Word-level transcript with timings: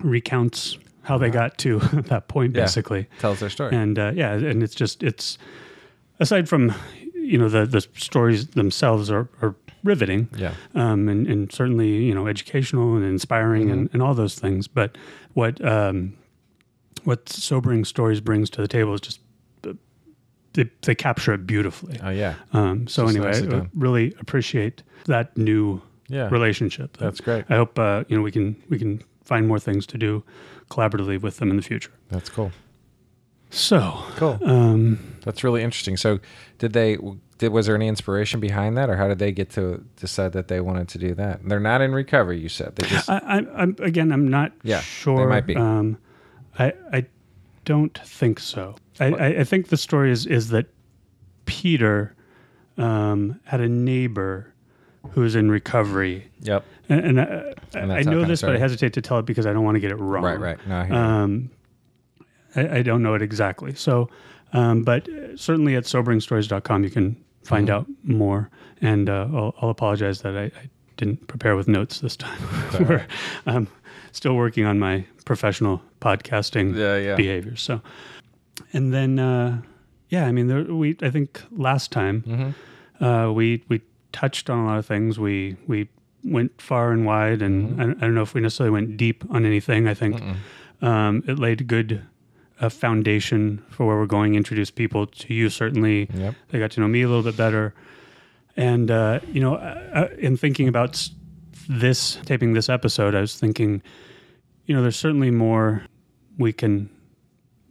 recounts 0.03 0.79
how 1.03 1.19
they 1.19 1.31
got 1.31 1.59
to 1.59 1.79
that 2.09 2.29
point, 2.29 2.55
Yeah. 2.55 2.63
basically. 2.63 3.07
Tells 3.21 3.41
their 3.41 3.51
story. 3.51 3.75
and 3.75 3.99
uh, 3.99 4.13
yeah, 4.15 4.33
and 4.35 4.63
it's 4.63 4.75
just 4.75 5.03
it's 5.03 5.39
aside 6.19 6.49
from 6.49 6.75
you 7.31 7.39
know 7.39 7.49
the 7.49 7.65
the 7.67 7.81
stories 7.97 8.47
themselves 8.49 9.11
are, 9.11 9.29
are 9.43 9.55
riveting, 9.85 10.29
Yeah. 10.37 10.55
um, 10.75 11.09
and 11.09 11.27
and 11.27 11.53
certainly 11.53 11.89
you 12.09 12.15
know 12.15 12.27
educational 12.29 12.97
and 12.97 13.05
inspiring 13.05 13.71
and, 13.71 13.89
and 13.93 14.03
all 14.03 14.15
those 14.15 14.35
things. 14.41 14.69
But 14.69 14.99
what 15.35 15.55
um, 15.65 16.15
what 17.05 17.29
sobering 17.29 17.85
stories 17.87 18.21
brings 18.21 18.51
to 18.51 18.61
the 18.63 18.69
table 18.69 18.95
is 18.95 19.01
just 19.01 19.21
they, 20.53 20.69
they 20.83 20.95
capture 20.97 21.33
it 21.35 21.47
beautifully. 21.47 21.99
Oh 22.03 22.11
yeah. 22.11 22.35
Um, 22.53 22.87
so 22.89 23.07
Just 23.07 23.17
anyway, 23.17 23.57
I 23.63 23.69
really 23.75 24.13
appreciate 24.21 24.83
that 25.07 25.37
new 25.37 25.81
Yeah. 26.09 26.29
relationship. 26.31 26.97
That's 26.97 27.21
great. 27.21 27.45
I 27.49 27.55
hope 27.57 27.79
uh, 27.79 28.03
you 28.09 28.17
know 28.17 28.23
we 28.25 28.33
can 28.33 28.57
we 28.69 28.79
can 28.79 29.01
find 29.25 29.47
more 29.47 29.61
things 29.61 29.87
to 29.87 29.99
do 29.99 30.23
collaboratively 30.69 31.21
with 31.23 31.37
them 31.37 31.51
in 31.51 31.57
the 31.57 31.63
future. 31.63 31.93
That's 32.09 32.29
cool. 32.29 32.51
So 33.51 33.79
Cool. 34.17 34.39
um, 34.45 34.99
That's 35.25 35.43
really 35.45 35.63
interesting. 35.63 35.97
So, 35.97 36.19
did 36.59 36.73
they? 36.73 36.97
Did 37.41 37.53
was 37.53 37.65
there 37.65 37.75
any 37.75 37.89
inspiration 37.89 38.39
behind 38.39 38.77
that, 38.77 38.91
or 38.91 38.97
how 38.97 39.09
did 39.09 39.19
they 39.19 39.33
get 39.33 39.49
to 39.53 39.83
decide 39.97 40.33
that 40.35 40.49
they 40.49 40.61
wanted 40.61 40.89
to 40.89 40.99
do 40.99 41.15
that? 41.15 41.41
They're 41.43 41.59
not 41.59 41.81
in 41.81 41.93
recovery. 41.95 42.39
You 42.39 42.51
said 42.51 42.77
they 42.77 42.87
just. 42.87 43.09
I, 43.09 43.17
I, 43.17 43.63
I'm 43.63 43.75
again. 43.79 44.13
I'm 44.13 44.29
not 44.29 44.53
Yeah, 44.63 44.77
they 44.81 44.83
sure. 44.83 45.27
might 45.27 45.47
be. 45.47 45.57
Um, 45.57 45.97
I 46.59 46.75
I 46.93 47.07
don't 47.65 47.99
think 48.05 48.41
so. 48.41 48.77
I, 49.01 49.07
I, 49.07 49.27
I 49.41 49.45
think 49.45 49.69
the 49.69 49.79
story 49.79 50.13
is 50.13 50.27
is 50.27 50.51
that 50.51 50.67
Peter 51.47 52.15
um, 52.77 53.41
had 53.45 53.63
a 53.63 53.69
neighbor 53.71 54.53
who's 55.13 55.35
in 55.35 55.51
recovery, 55.51 56.31
yep. 56.43 56.63
and, 56.91 57.01
and 57.01 57.21
I, 57.23 57.55
And 57.73 57.91
I 57.91 58.03
know 58.03 58.23
this, 58.27 58.43
but 58.43 58.55
I 58.55 58.59
hesitate 58.59 58.93
to 58.93 59.01
tell 59.01 59.19
it 59.19 59.25
because 59.25 59.47
I 59.47 59.55
don't 59.55 59.65
want 59.65 59.77
to 59.77 59.81
get 59.81 59.93
it 59.93 59.97
wrong. 59.99 60.25
Right. 60.25 60.39
Right. 60.39 60.69
No. 60.69 60.77
I. 60.77 61.23
Um, 61.23 61.51
I, 62.55 62.79
I 62.79 62.83
don't 62.83 63.03
know 63.03 63.15
it 63.15 63.23
exactly. 63.23 63.75
So, 63.75 64.11
um, 64.53 64.83
but 64.83 65.09
uh, 65.09 65.37
certainly 65.39 65.75
at 65.77 65.85
soberingstories.com 65.85 66.85
you 66.85 66.91
can 66.91 67.17
find 67.43 67.69
Mm-hmm. 67.69 67.77
out 67.77 67.87
more. 68.05 68.51
And 68.81 69.09
uh, 69.09 69.29
I'll, 69.33 69.55
I'll 69.61 69.71
apologize 69.71 70.23
that 70.23 70.37
I, 70.37 70.45
I 70.45 70.71
didn't 70.97 71.27
prepare 71.29 71.57
with 71.57 71.69
notes 71.69 72.01
this 72.01 72.17
time. 72.17 72.41
We're 72.81 73.07
um, 73.47 73.69
still 74.13 74.35
working 74.37 74.65
on 74.67 74.79
my 74.79 75.05
professional 75.25 75.83
podcasting 76.01 76.77
Yeah, 76.77 76.97
yeah. 76.97 77.15
behavior. 77.17 77.57
So, 77.57 77.81
and 78.73 78.93
then 78.93 79.19
uh, 79.19 79.61
yeah, 80.09 80.27
I 80.27 80.33
mean, 80.33 80.47
there, 80.49 80.65
we 80.65 80.97
I 81.03 81.11
think 81.11 81.43
last 81.53 81.91
time 81.93 82.23
Mm-hmm. 82.27 83.05
uh, 83.05 83.33
we 83.33 83.63
we 83.69 83.81
touched 84.13 84.51
on 84.51 84.59
a 84.59 84.67
lot 84.67 84.79
of 84.79 84.87
things. 84.87 85.19
We 85.19 85.57
we 85.67 85.89
went 86.25 86.61
far 86.61 86.93
and 86.93 87.05
wide, 87.07 87.43
and 87.43 87.71
Mm-hmm. 87.71 87.81
I, 87.81 87.85
I 87.85 88.01
don't 88.01 88.15
know 88.15 88.23
if 88.23 88.35
we 88.35 88.41
necessarily 88.41 88.73
went 88.73 88.97
deep 88.97 89.25
on 89.31 89.45
anything. 89.47 89.89
I 89.89 89.95
think 89.95 90.21
um, 90.83 91.23
it 91.27 91.39
laid 91.39 91.67
good 91.67 92.03
uh, 92.61 92.69
foundation 92.69 93.63
for 93.71 93.87
where 93.87 93.97
we're 93.97 94.07
going. 94.07 94.35
Introduce 94.35 94.71
people 94.71 95.07
to 95.07 95.35
you. 95.35 95.49
Certainly, 95.51 96.09
Yep. 96.15 96.35
they 96.49 96.59
got 96.59 96.71
to 96.73 96.81
know 96.81 96.89
me 96.89 97.03
a 97.03 97.09
little 97.09 97.23
bit 97.23 97.37
better. 97.37 97.75
And 98.57 98.91
uh, 98.91 99.21
you 99.33 99.41
know, 99.41 99.55
uh, 99.55 99.91
uh, 99.95 100.09
in 100.19 100.37
thinking 100.37 100.69
about 100.69 101.09
this 101.69 102.17
taping 102.27 102.53
this 102.55 102.69
episode, 102.69 103.15
I 103.15 103.21
was 103.21 103.39
thinking, 103.39 103.83
you 104.67 104.75
know, 104.75 104.83
there's 104.83 104.97
certainly 104.97 105.31
more 105.31 105.85
we 106.39 106.53
can 106.53 106.91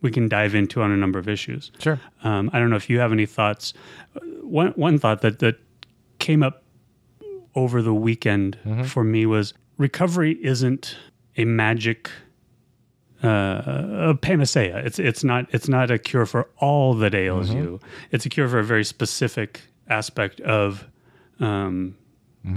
we 0.02 0.12
can 0.12 0.30
dive 0.30 0.56
into 0.56 0.82
on 0.82 0.92
a 0.92 0.98
number 0.98 1.20
of 1.20 1.28
issues. 1.28 1.72
Sure. 1.80 2.00
Um, 2.24 2.50
I 2.54 2.60
don't 2.60 2.70
know 2.70 2.78
if 2.78 2.90
you 2.90 3.00
have 3.00 3.12
any 3.12 3.26
thoughts. 3.26 3.74
Uh, 4.16 4.20
One 4.44 4.72
one 4.76 4.98
thought 5.00 5.22
that 5.22 5.40
that 5.40 5.56
came 6.20 6.42
up 6.42 6.64
over 7.56 7.82
the 7.82 7.94
weekend 7.94 8.58
for 8.86 9.04
me 9.04 9.26
was 9.26 9.54
recovery 9.78 10.38
isn't 10.44 10.96
a 11.38 11.46
magic 11.46 12.10
uh, 13.24 14.10
a 14.12 14.16
panacea. 14.16 14.78
It's 14.86 15.00
it's 15.00 15.24
not 15.24 15.48
it's 15.52 15.68
not 15.68 15.92
a 15.92 15.98
cure 15.98 16.26
for 16.26 16.50
all 16.58 16.94
that 16.96 17.14
ails 17.14 17.50
you. 17.52 17.80
It's 18.12 18.26
a 18.26 18.30
cure 18.30 18.48
for 18.48 18.60
a 18.60 18.64
very 18.64 18.84
specific 18.86 19.62
aspect 19.90 20.40
of 20.42 20.86
um, 21.40 21.96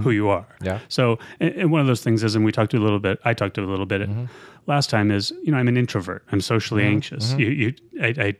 who 0.03 0.11
you 0.11 0.29
are. 0.29 0.47
Yeah. 0.61 0.79
So, 0.89 1.19
and, 1.41 1.55
and 1.55 1.73
one 1.73 1.81
of 1.81 1.87
those 1.87 2.03
things 2.03 2.23
is, 2.23 2.35
and 2.35 2.45
we 2.45 2.53
talked 2.53 2.71
to 2.73 2.79
a 2.79 2.85
little 2.85 2.99
bit. 3.01 3.19
I 3.25 3.35
talked 3.35 3.55
to 3.57 3.65
a 3.65 3.67
little 3.67 3.87
bit 3.87 4.09
last 4.67 4.91
time. 4.91 5.11
Is 5.11 5.33
you 5.43 5.51
know 5.53 5.59
I'm 5.59 5.69
an 5.69 5.77
introvert. 5.77 6.25
I'm 6.33 6.41
socially 6.41 6.85
anxious. 6.85 7.33
You 7.35 7.49
you 7.49 7.75
I. 8.01 8.07
I 8.19 8.35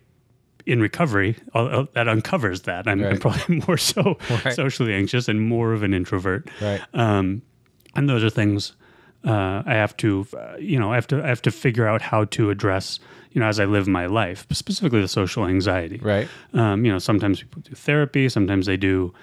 in 0.65 0.81
recovery, 0.81 1.35
I'll- 1.55 1.89
that 1.95 2.07
uncovers 2.07 2.63
that. 2.63 2.87
I'm, 2.87 3.03
I'm 3.03 3.19
probably 3.19 3.57
more 3.67 3.77
so 3.77 4.17
Right. 4.31 4.55
socially 4.55 4.95
anxious 4.95 5.27
and 5.27 5.41
more 5.41 5.73
of 5.73 5.83
an 5.83 5.93
introvert. 5.93 6.49
Right. 6.61 6.81
Um, 6.95 7.43
and 7.97 8.09
those 8.09 8.23
are 8.23 8.31
things 8.31 8.77
uh, 9.25 9.63
I 9.67 9.75
have 9.75 9.97
to, 9.99 10.27
uh, 10.37 10.57
you 10.59 10.79
know, 10.79 10.91
I 10.93 10.97
have 10.97 11.07
to, 11.09 11.23
I 11.23 11.29
have 11.29 11.43
to 11.43 11.51
figure 11.51 11.87
out 11.87 12.03
how 12.03 12.25
to 12.27 12.51
address, 12.51 12.99
you 13.33 13.41
know, 13.41 13.47
as 13.47 13.61
I 13.61 13.65
live 13.67 13.87
my 13.87 14.07
life, 14.07 14.47
specifically 14.53 15.01
the 15.01 15.09
social 15.09 15.47
anxiety. 15.47 15.99
Right. 16.03 16.29
Um, 16.55 16.85
you 16.85 16.91
know, 16.93 16.99
sometimes 16.99 17.41
people 17.41 17.63
do 17.63 17.75
therapy, 17.75 18.29
sometimes 18.29 18.67
they 18.67 18.77
do. 18.77 19.15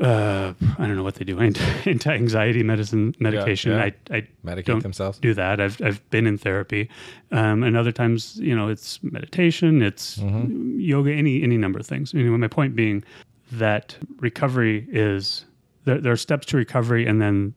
Uh, 0.00 0.52
I 0.78 0.86
don't 0.86 0.96
know 0.96 1.02
what 1.02 1.14
they 1.14 1.24
do. 1.24 1.40
Anti- 1.48 1.90
Anti-anxiety 1.90 2.62
medicine, 2.62 3.14
medication. 3.18 3.72
yeah. 3.72 3.84
I, 3.84 3.94
I 4.14 4.28
Medicate 4.44 4.64
don't 4.66 4.82
themselves. 4.82 5.18
do 5.18 5.32
that. 5.32 5.58
I've 5.58 5.80
I've 5.82 6.02
been 6.10 6.26
in 6.26 6.36
therapy, 6.36 6.90
um, 7.32 7.62
and 7.62 7.78
other 7.78 7.92
times, 7.92 8.36
you 8.36 8.54
know, 8.54 8.68
it's 8.68 9.02
meditation, 9.02 9.80
it's 9.82 10.18
Mm-hmm. 10.18 10.78
yoga, 10.80 11.12
any 11.12 11.42
any 11.42 11.56
number 11.56 11.78
of 11.78 11.86
things. 11.86 12.12
Anyway, 12.14 12.36
my 12.36 12.46
point 12.48 12.76
being 12.76 13.04
that 13.52 13.96
recovery 14.20 14.86
is 14.90 15.46
there. 15.84 15.98
There 15.98 16.12
are 16.12 16.16
steps 16.18 16.44
to 16.48 16.58
recovery, 16.58 17.06
and 17.06 17.22
then 17.22 17.54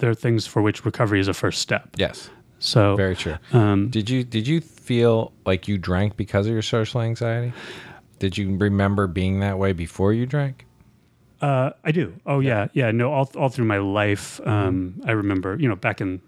there 0.00 0.10
are 0.10 0.14
things 0.14 0.46
for 0.46 0.60
which 0.60 0.84
recovery 0.84 1.20
is 1.20 1.28
a 1.28 1.34
first 1.34 1.60
step. 1.60 1.88
Yes. 1.96 2.28
So 2.58 2.94
Very 2.96 3.16
true. 3.16 3.36
um, 3.52 3.88
Did 3.88 4.10
you 4.10 4.22
did 4.24 4.46
you 4.46 4.60
feel 4.60 5.32
like 5.46 5.66
you 5.68 5.78
drank 5.78 6.16
because 6.16 6.46
of 6.46 6.52
your 6.52 6.62
social 6.62 7.00
anxiety? 7.00 7.52
Did 8.18 8.36
you 8.36 8.54
remember 8.56 9.06
being 9.06 9.40
that 9.40 9.58
way 9.58 9.72
before 9.72 10.12
you 10.12 10.26
drank? 10.26 10.66
Uh, 11.40 11.70
I 11.84 11.90
do. 11.92 12.12
Oh 12.26 12.40
yeah, 12.40 12.68
yeah. 12.74 12.90
No, 12.90 13.10
all 13.12 13.30
all 13.36 13.48
through 13.48 13.64
my 13.64 13.78
life, 13.78 14.40
um, 14.46 15.00
I 15.06 15.12
remember. 15.12 15.56
You 15.58 15.68
know, 15.70 15.76
back 15.76 16.02
in 16.02 16.20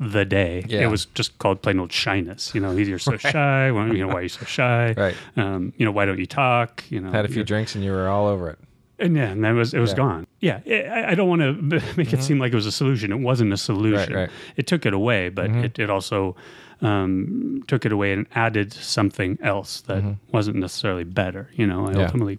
the 0.00 0.24
day, 0.24 0.64
Yeah. 0.68 0.82
it 0.82 0.86
was 0.86 1.04
just 1.06 1.36
called 1.38 1.60
plain 1.60 1.78
old 1.78 1.92
shyness. 1.92 2.54
You 2.54 2.62
know, 2.62 2.70
you're 2.70 2.98
so 2.98 3.16
shy. 3.34 3.70
Why, 3.70 3.88
you 3.90 3.98
know, 3.98 4.08
why 4.08 4.20
are 4.20 4.22
you 4.22 4.28
so 4.30 4.46
shy? 4.46 4.94
Right. 4.96 5.14
Um, 5.36 5.74
you 5.76 5.84
know, 5.84 5.92
why 5.92 6.06
don't 6.06 6.18
you 6.18 6.24
talk? 6.26 6.82
You 6.88 7.00
know, 7.00 7.10
Had 7.10 7.26
a 7.26 7.28
few 7.28 7.44
drinks 7.44 7.74
and 7.74 7.84
you 7.84 7.90
were 7.92 8.08
all 8.08 8.26
over 8.26 8.48
it. 8.48 8.58
And 8.98 9.16
yeah, 9.16 9.30
and 9.30 9.44
that 9.44 9.52
was 9.52 9.74
it 9.74 9.78
was 9.80 9.90
Yeah. 9.90 9.96
gone. 9.96 10.26
Yeah, 10.40 10.60
I, 10.66 11.12
I 11.12 11.14
don't 11.14 11.28
want 11.28 11.42
to 11.42 11.52
make 11.96 12.12
it 12.12 12.22
seem 12.22 12.38
like 12.38 12.52
it 12.52 12.56
was 12.56 12.66
a 12.66 12.72
solution. 12.72 13.12
It 13.12 13.20
wasn't 13.20 13.52
a 13.52 13.56
solution. 13.56 14.14
right. 14.14 14.30
It 14.56 14.66
took 14.66 14.86
it 14.86 14.92
away, 14.94 15.28
but 15.30 15.50
it, 15.50 15.78
it 15.78 15.90
also 15.90 16.36
um, 16.80 17.62
took 17.66 17.84
it 17.86 17.92
away 17.92 18.12
and 18.12 18.26
added 18.34 18.72
something 18.72 19.38
else 19.42 19.80
that 19.82 20.02
wasn't 20.32 20.56
necessarily 20.56 21.04
better. 21.04 21.48
You 21.54 21.66
know, 21.66 21.86
I 21.88 21.92
Yeah. 21.94 22.04
ultimately 22.04 22.38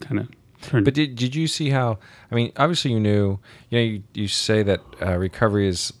kind 0.00 0.18
of 0.20 0.28
turned. 0.62 0.84
But 0.84 0.94
did, 0.94 1.14
did 1.16 1.34
you 1.34 1.46
see 1.46 1.70
how? 1.70 1.98
I 2.30 2.34
mean, 2.34 2.52
obviously 2.56 2.92
you 2.92 3.00
knew. 3.00 3.38
You 3.70 3.78
know, 3.78 3.84
you, 3.84 4.02
you 4.14 4.28
say 4.28 4.62
that 4.64 4.80
uh, 5.00 5.16
recovery 5.16 5.68
is, 5.68 5.92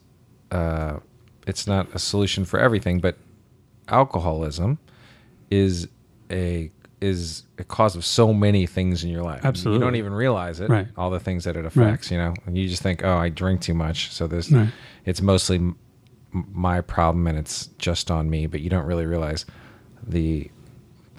uh, 0.50 0.98
it's 1.46 1.66
not 1.66 1.88
a 1.94 1.98
solution 1.98 2.44
for 2.44 2.58
everything, 2.58 2.98
but 3.00 3.16
alcoholism 3.88 4.78
is 5.50 5.86
a 6.30 6.70
is 7.02 7.42
a 7.58 7.64
cause 7.64 7.96
of 7.96 8.04
so 8.04 8.32
many 8.32 8.66
things 8.66 9.02
in 9.04 9.10
your 9.10 9.22
life. 9.22 9.44
Absolutely. 9.44 9.78
you 9.80 9.84
don't 9.84 9.96
even 9.96 10.12
realize 10.14 10.60
it. 10.60 10.70
Right. 10.70 10.86
All 10.96 11.10
the 11.10 11.20
things 11.20 11.44
that 11.44 11.56
it 11.56 11.64
affects. 11.66 12.10
You 12.10 12.18
know, 12.18 12.34
and 12.46 12.56
you 12.56 12.68
just 12.68 12.82
think, 12.82 13.02
oh, 13.04 13.16
I 13.16 13.28
drink 13.28 13.60
too 13.60 13.74
much, 13.74 14.12
so 14.12 14.26
this, 14.26 14.50
Right. 14.50 14.68
it's 15.04 15.20
mostly 15.20 15.56
m- 15.56 15.76
my 16.32 16.80
problem 16.80 17.26
and 17.26 17.38
it's 17.38 17.66
just 17.78 18.10
on 18.10 18.30
me. 18.30 18.46
But 18.46 18.60
you 18.60 18.70
don't 18.70 18.86
really 18.86 19.06
realize 19.06 19.44
the 20.06 20.50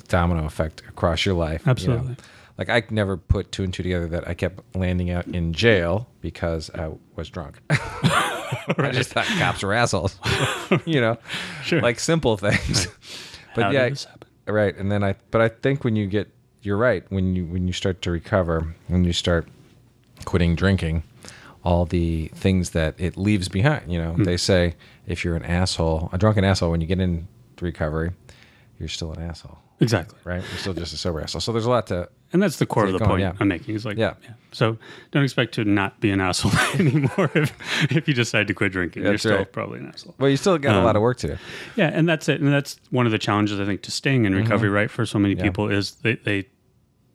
domino 0.07 0.45
effect 0.45 0.81
across 0.89 1.25
your 1.25 1.35
life. 1.35 1.62
you 1.62 1.65
know? 1.65 1.71
Absolutely. 1.71 2.15
Like 2.57 2.69
I 2.69 2.83
never 2.91 3.18
put 3.18 3.51
two 3.51 3.63
and 3.63 3.74
two 3.74 3.81
together 3.83 4.07
that 4.09 4.27
I 4.27 4.36
kept 4.36 4.75
landing 4.75 5.09
out 5.09 5.25
in 5.27 5.53
jail 5.53 6.07
because 6.21 6.69
I 6.75 6.91
was 7.15 7.29
drunk. 7.29 7.59
I 7.69 8.91
just 8.94 9.09
thought 9.12 9.25
cops 9.25 9.63
were 9.63 9.74
assholes. 9.74 10.15
you 10.86 11.01
know, 11.01 11.18
Sure. 11.63 11.81
like 11.81 12.00
simple 12.00 12.38
things. 12.38 12.88
but 13.56 13.63
How 13.65 13.69
yeah, 13.71 13.83
did 13.86 13.94
this 13.94 14.03
happen? 14.06 14.22
Right. 14.47 14.75
And 14.75 14.91
then 14.91 15.03
I, 15.03 15.15
but 15.31 15.41
I 15.41 15.49
think 15.49 15.83
when 15.83 15.95
you 15.95 16.05
get, 16.07 16.29
you're 16.61 16.77
right. 16.77 17.03
When 17.09 17.35
you 17.35 17.45
when 17.45 17.67
you 17.67 17.73
start 17.73 18.01
to 18.03 18.11
recover, 18.11 18.73
when 18.87 19.03
you 19.03 19.13
start 19.13 19.47
quitting 20.25 20.55
drinking, 20.55 21.03
all 21.63 21.85
the 21.85 22.27
things 22.35 22.71
that 22.71 22.95
it 22.97 23.17
leaves 23.17 23.47
behind. 23.49 23.91
You 23.91 23.99
know, 24.01 24.13
Hmm. 24.13 24.23
they 24.23 24.37
say 24.37 24.75
if 25.07 25.23
you're 25.25 25.35
an 25.35 25.43
asshole, 25.45 26.09
a 26.13 26.17
drunken 26.17 26.43
asshole, 26.43 26.71
when 26.71 26.81
you 26.81 26.87
get 26.87 26.99
in 26.99 27.27
recovery, 27.59 28.11
you're 28.79 28.87
still 28.89 29.11
an 29.13 29.21
asshole, 29.21 29.57
Exactly. 29.79 30.17
right? 30.23 30.41
You're 30.41 30.57
still 30.59 30.73
just 30.73 30.93
a 30.93 30.97
sober 30.97 31.21
asshole. 31.21 31.41
So 31.41 31.51
there's 31.51 31.65
a 31.65 31.69
lot 31.69 31.87
to 31.87 32.09
And 32.33 32.41
that's 32.41 32.57
the 32.57 32.65
core 32.65 32.85
of 32.88 32.91
the 32.94 33.00
going, 33.00 33.09
point 33.09 33.21
yeah. 33.21 33.33
I'm 33.39 33.47
making. 33.47 33.75
Is 33.75 33.85
like, 33.85 33.95
Yeah. 33.97 34.15
So 34.51 34.77
don't 35.12 35.24
expect 35.24 35.53
to 35.56 35.63
not 35.65 36.00
be 36.00 36.09
an 36.12 36.19
asshole 36.19 36.51
anymore 36.80 37.30
if, 37.35 37.53
if 37.91 38.07
you 38.07 38.13
decide 38.13 38.47
to 38.47 38.53
quit 38.53 38.71
drinking. 38.71 39.03
You're 39.03 39.13
That's 39.13 39.24
still 39.24 39.45
probably 39.45 39.80
an 39.80 39.88
asshole. 39.88 40.15
Well, 40.19 40.30
you 40.30 40.38
still 40.38 40.57
got 40.57 40.75
a 40.75 40.81
lot 40.83 40.91
Um, 40.91 40.95
of 40.97 41.01
work 41.03 41.18
to 41.19 41.27
do. 41.27 41.38
Yeah, 41.75 41.88
and 41.94 42.09
that's 42.09 42.27
it. 42.30 42.41
And 42.41 42.51
that's 42.51 42.80
one 42.89 43.06
of 43.06 43.12
the 43.12 43.18
challenges 43.19 43.59
I 43.59 43.65
think 43.65 43.81
to 43.83 43.91
staying 43.91 44.25
in 44.25 44.33
recovery, 44.35 44.69
right? 44.69 44.89
For 44.91 45.06
so 45.06 45.19
many 45.19 45.35
Mm-hmm. 45.35 45.45
Yeah. 45.45 45.51
people 45.51 45.69
is 45.71 45.91
they, 46.03 46.15
they 46.15 46.47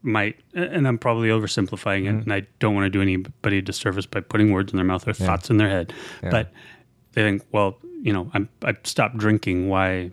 might, 0.02 0.36
and 0.54 0.86
I'm 0.86 0.98
probably 0.98 1.28
oversimplifying 1.28 2.04
it, 2.06 2.10
Mm-hmm. 2.10 2.30
and 2.30 2.32
I 2.32 2.46
don't 2.60 2.74
want 2.74 2.84
to 2.86 2.90
do 2.90 3.02
anybody 3.02 3.58
a 3.58 3.62
disservice 3.62 4.06
by 4.06 4.20
putting 4.20 4.52
words 4.52 4.72
in 4.72 4.76
their 4.76 4.86
mouth 4.86 5.06
or 5.08 5.12
thoughts 5.12 5.50
in 5.50 5.56
their 5.56 5.68
head. 5.68 5.92
Yeah. 6.22 6.30
But 6.30 6.52
they 7.12 7.22
think, 7.22 7.42
well, 7.52 7.78
you 8.02 8.12
know, 8.12 8.30
I'm 8.34 8.48
I 8.62 8.76
stopped 8.84 9.16
drinking. 9.18 9.68
Why? 9.68 10.12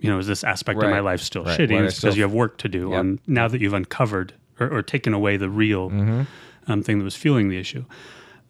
You 0.00 0.10
know, 0.10 0.18
is 0.18 0.26
this 0.26 0.44
aspect 0.44 0.82
of 0.82 0.90
my 0.90 1.00
life 1.00 1.20
still 1.20 1.44
Right. 1.44 1.58
shitty? 1.58 1.84
It's 1.86 2.00
because 2.00 2.16
you 2.16 2.22
have 2.22 2.32
work 2.32 2.58
to 2.58 2.68
do. 2.68 2.90
Yep. 2.90 3.00
And 3.00 3.18
now 3.26 3.48
that 3.48 3.60
you've 3.60 3.74
uncovered 3.74 4.32
or, 4.60 4.68
or 4.78 4.82
taken 4.82 5.12
away 5.14 5.36
the 5.36 5.50
real 5.50 5.90
Mm-hmm. 5.90 6.22
um, 6.70 6.82
thing 6.82 6.98
that 6.98 7.04
was 7.04 7.16
fueling 7.16 7.48
the 7.48 7.58
issue. 7.58 7.84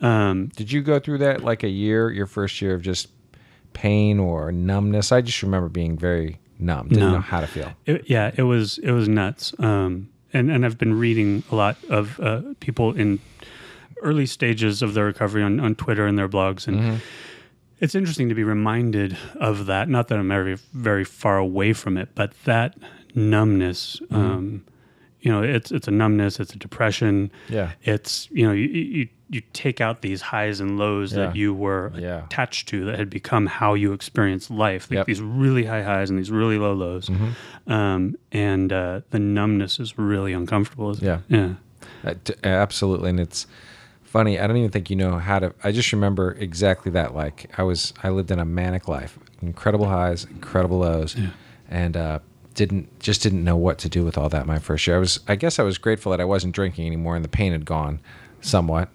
Um, 0.01 0.47
Did 0.57 0.71
you 0.71 0.83
go 0.83 0.99
through 1.01 1.19
that 1.19 1.43
like 1.43 1.63
a 1.63 1.69
year, 1.69 2.11
your 2.11 2.27
first 2.27 2.61
year 2.63 2.75
of 2.75 2.83
just 2.83 3.09
pain 3.73 4.19
or 4.19 4.53
numbness? 4.53 5.11
I 5.13 5.21
just 5.23 5.43
remember 5.43 5.69
being 5.69 5.97
very 5.99 6.39
numb, 6.59 6.89
didn't 6.89 7.01
Numb. 7.05 7.13
know 7.15 7.21
how 7.21 7.41
to 7.41 7.47
feel. 7.47 7.73
It, 7.87 8.05
yeah, 8.09 8.31
it 8.37 8.43
was 8.43 8.79
it 8.79 8.93
was 8.93 9.09
nuts. 9.09 9.55
Um, 9.59 10.09
and 10.33 10.51
and 10.51 10.65
I've 10.65 10.79
been 10.79 10.99
reading 10.99 11.43
a 11.51 11.55
lot 11.57 11.77
of 11.89 12.21
uh, 12.21 12.43
people 12.61 12.93
in 12.93 13.19
early 14.03 14.27
stages 14.27 14.83
of 14.83 14.95
their 14.95 15.07
recovery 15.07 15.43
on, 15.43 15.59
on 15.59 15.75
Twitter 15.75 16.07
and 16.07 16.17
their 16.19 16.29
blogs, 16.29 16.69
and 16.69 17.01
it's 17.81 17.95
interesting 17.95 18.29
to 18.29 18.35
be 18.35 18.45
reminded 18.45 19.17
of 19.37 19.67
that. 19.67 19.89
Not 19.89 20.09
that 20.09 20.19
I'm 20.19 20.29
very 20.29 20.57
very 20.73 21.05
far 21.05 21.39
away 21.39 21.73
from 21.73 21.97
it, 21.97 22.09
but 22.15 22.33
that 22.45 22.77
numbness. 23.15 24.01
Um, 24.11 24.65
you 25.21 25.33
know, 25.33 25.43
it's 25.43 25.71
it's 25.73 25.89
a 25.89 25.91
numbness. 25.91 26.39
It's 26.41 26.53
a 26.55 26.59
depression. 26.59 27.31
Yeah. 27.49 27.73
It's 27.83 28.29
you 28.31 28.47
know 28.47 28.53
you 28.53 28.69
you, 28.69 29.09
you 29.31 29.43
take 29.53 29.81
out 29.81 30.01
these 30.03 30.23
highs 30.23 30.61
and 30.61 30.79
lows 30.79 31.13
Yeah. 31.13 31.27
that 31.27 31.37
you 31.37 31.53
were 31.53 31.93
Yeah. 31.97 32.25
attached 32.25 32.69
to 32.69 32.85
that 32.87 32.99
had 32.99 33.11
become 33.11 33.47
how 33.47 33.75
you 33.75 33.93
experience 33.93 34.49
life. 34.51 34.91
Like 34.91 34.99
Yep. 34.99 35.07
these 35.07 35.21
really 35.21 35.65
high 35.65 35.83
highs 35.83 36.09
and 36.11 36.19
these 36.19 36.31
really 36.31 36.57
low 36.59 36.73
lows. 36.73 37.09
Mm-hmm. 37.09 37.73
Um, 37.73 38.17
and 38.33 38.73
uh, 38.73 39.01
the 39.11 39.19
numbness 39.19 39.81
is 39.81 39.99
really 39.99 40.33
uncomfortable. 40.33 40.91
isn't 40.93 41.05
it? 41.07 41.21
Yeah. 41.29 41.37
Yeah. 41.39 41.55
Uh, 42.11 42.15
t- 42.25 42.35
absolutely, 42.45 43.11
and 43.11 43.19
it's 43.21 43.47
funny. 44.09 44.39
I 44.39 44.47
don't 44.47 44.57
even 44.57 44.71
think 44.71 44.91
you 44.91 44.97
know 44.97 45.19
how 45.19 45.39
to. 45.39 45.55
I 45.63 45.73
just 45.73 45.93
remember 45.93 46.33
exactly 46.33 46.91
that. 46.93 47.15
Like 47.15 47.51
I 47.59 47.63
was, 47.63 47.93
I 48.03 48.09
lived 48.09 48.31
in 48.31 48.39
a 48.39 48.45
manic 48.45 48.89
life, 48.89 49.19
incredible 49.43 49.87
highs, 49.87 50.25
incredible 50.25 50.79
lows, 50.79 51.17
and 51.69 51.97
uh, 51.97 52.19
didn't 52.55 52.99
just 52.99 53.23
didn't 53.23 53.45
know 53.45 53.57
what 53.57 53.79
to 53.79 53.89
do 53.89 54.05
with 54.05 54.19
all 54.19 54.29
that. 54.31 54.47
My 54.47 54.59
first 54.59 54.87
year, 54.87 54.97
I 54.97 54.99
was. 54.99 55.21
I 55.29 55.37
guess 55.37 55.59
I 55.59 55.63
was 55.63 55.79
grateful 55.79 56.11
that 56.11 56.21
I 56.21 56.25
wasn't 56.25 56.55
drinking 56.55 56.87
anymore, 56.87 57.17
and 57.17 57.25
the 57.25 57.29
pain 57.29 57.53
had 57.53 57.65
gone, 57.65 58.01
somewhat. 58.41 58.89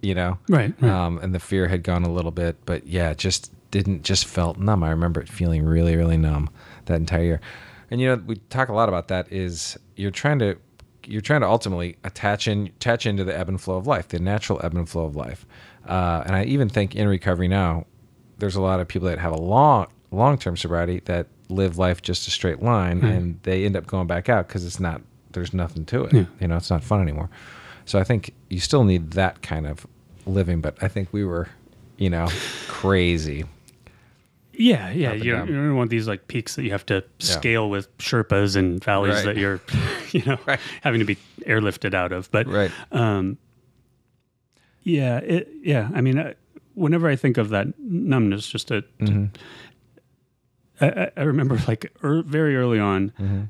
You 0.00 0.14
know, 0.14 0.38
Right, 0.48 0.72
right. 0.80 0.92
Um, 0.92 1.18
and 1.18 1.34
the 1.34 1.40
fear 1.40 1.66
had 1.66 1.82
gone 1.82 2.04
a 2.04 2.12
little 2.12 2.30
bit, 2.30 2.56
but 2.64 2.86
yeah, 2.86 3.14
just 3.14 3.50
didn't 3.72 4.04
just 4.04 4.26
felt 4.26 4.56
numb. 4.56 4.84
I 4.84 4.90
remember 4.90 5.20
it 5.20 5.28
feeling 5.28 5.64
really, 5.64 5.96
really 5.96 6.16
numb 6.16 6.50
that 6.84 6.94
entire 6.94 7.22
year. 7.24 7.40
And 7.90 8.00
you 8.00 8.06
know, 8.06 8.22
we 8.24 8.36
talk 8.48 8.68
a 8.68 8.72
lot 8.74 8.88
about 8.88 9.08
that. 9.08 9.32
Is 9.32 9.76
you're 9.96 10.12
trying 10.12 10.38
to 10.38 10.56
you're 11.08 11.22
trying 11.22 11.40
to 11.40 11.48
ultimately 11.48 11.96
attach 12.04 12.46
in 12.46 12.66
attach 12.66 13.06
into 13.06 13.24
the 13.24 13.36
ebb 13.36 13.48
and 13.48 13.60
flow 13.60 13.76
of 13.76 13.86
life, 13.86 14.08
the 14.08 14.18
natural 14.18 14.60
ebb 14.62 14.74
and 14.74 14.88
flow 14.88 15.04
of 15.04 15.16
life. 15.16 15.46
Uh, 15.86 16.22
and 16.26 16.36
I 16.36 16.44
even 16.44 16.68
think 16.68 16.94
in 16.94 17.08
recovery 17.08 17.48
now, 17.48 17.86
there's 18.38 18.56
a 18.56 18.60
lot 18.60 18.78
of 18.80 18.88
people 18.88 19.08
that 19.08 19.18
have 19.18 19.32
a 19.32 19.40
long 19.40 19.86
long 20.10 20.38
term 20.38 20.56
sobriety 20.56 21.00
that 21.06 21.26
live 21.48 21.78
life 21.78 22.02
just 22.02 22.28
a 22.28 22.30
straight 22.30 22.62
line, 22.62 23.02
and 23.02 23.40
they 23.42 23.64
end 23.64 23.76
up 23.76 23.86
going 23.86 24.06
back 24.06 24.28
out 24.28 24.48
because 24.48 24.66
it's 24.66 24.78
not 24.78 25.00
there's 25.32 25.54
nothing 25.54 25.84
to 25.86 26.04
it. 26.04 26.12
Yeah. 26.12 26.24
You 26.40 26.48
know, 26.48 26.56
it's 26.56 26.70
not 26.70 26.84
fun 26.84 27.00
anymore. 27.00 27.30
So 27.84 27.98
I 27.98 28.04
think 28.04 28.34
you 28.50 28.60
still 28.60 28.84
need 28.84 29.12
that 29.12 29.40
kind 29.40 29.66
of 29.66 29.86
living, 30.26 30.60
but 30.60 30.76
I 30.82 30.88
think 30.88 31.08
we 31.12 31.24
were, 31.24 31.48
you 31.96 32.10
know, 32.10 32.28
crazy. 32.66 33.44
Yeah, 34.60 34.90
yeah. 34.90 35.12
You 35.12 35.30
don't, 35.32 35.48
you 35.48 35.54
don't 35.54 35.76
want 35.76 35.88
these 35.88 36.08
like 36.08 36.26
peaks 36.26 36.56
that 36.56 36.64
you 36.64 36.72
have 36.72 36.84
to 36.86 37.04
scale 37.20 37.70
with 37.70 37.96
Sherpas 37.98 38.56
and 38.56 38.82
valleys 38.82 39.14
Right. 39.14 39.24
that 39.26 39.36
you're, 39.36 39.60
you 40.10 40.22
know, 40.24 40.36
Right. 40.46 40.58
having 40.82 40.98
to 40.98 41.04
be 41.06 41.16
airlifted 41.46 41.94
out 41.94 42.10
of. 42.12 42.28
But 42.32 42.46
Right. 42.48 42.70
um, 42.90 43.38
yeah, 44.82 45.18
it, 45.18 45.48
yeah. 45.62 45.90
I 45.94 46.00
mean, 46.00 46.18
I, 46.18 46.34
whenever 46.74 47.08
I 47.08 47.14
think 47.16 47.38
of 47.38 47.50
that 47.50 47.68
numbness, 47.78 48.48
just 48.48 48.68
to, 48.68 48.82
to 49.04 49.28
I, 50.80 51.10
I- 51.16 51.22
remember 51.22 51.58
like 51.68 51.92
er, 52.02 52.22
very 52.22 52.56
early 52.56 52.78
on, 52.80 53.48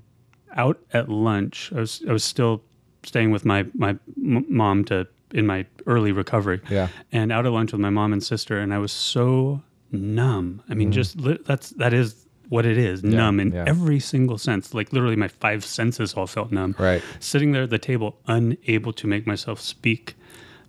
out 0.57 0.79
at 0.93 1.09
lunch. 1.09 1.71
I 1.75 1.81
was 1.81 2.03
I 2.09 2.13
was 2.13 2.25
still 2.25 2.63
staying 3.05 3.31
with 3.31 3.45
my 3.45 3.67
my 3.75 3.91
m- 4.17 4.47
mom 4.49 4.85
to 4.87 5.07
in 5.33 5.47
my 5.47 5.67
early 5.87 6.11
recovery. 6.13 6.61
Yeah. 6.71 6.89
and 7.13 7.31
out 7.33 7.45
at 7.47 7.53
lunch 7.53 7.73
with 7.73 7.81
my 7.81 7.91
mom 7.91 8.13
and 8.13 8.23
sister, 8.23 8.59
and 8.59 8.73
I 8.75 8.79
was 8.79 8.93
so 8.93 9.63
numb. 9.93 10.63
I 10.69 10.75
mean, 10.75 10.93
just 10.93 11.17
li- 11.17 11.39
that's 11.45 11.71
that 11.71 11.93
is 11.93 12.27
what 12.49 12.65
it 12.65 12.79
is, 12.79 13.03
numb 13.05 13.41
in 13.41 13.53
yeah. 13.53 13.65
every 13.67 14.01
single 14.01 14.39
sense. 14.39 14.73
Like 14.73 14.93
literally, 14.93 15.17
my 15.17 15.29
five 15.29 15.65
senses 15.65 16.15
all 16.15 16.27
felt 16.27 16.51
numb 16.51 16.75
Right. 16.79 17.03
sitting 17.21 17.53
there 17.53 17.65
at 17.65 17.71
the 17.71 17.79
table, 17.79 18.19
unable 18.27 18.93
to 18.95 19.07
make 19.07 19.27
myself 19.27 19.61
speak 19.61 20.15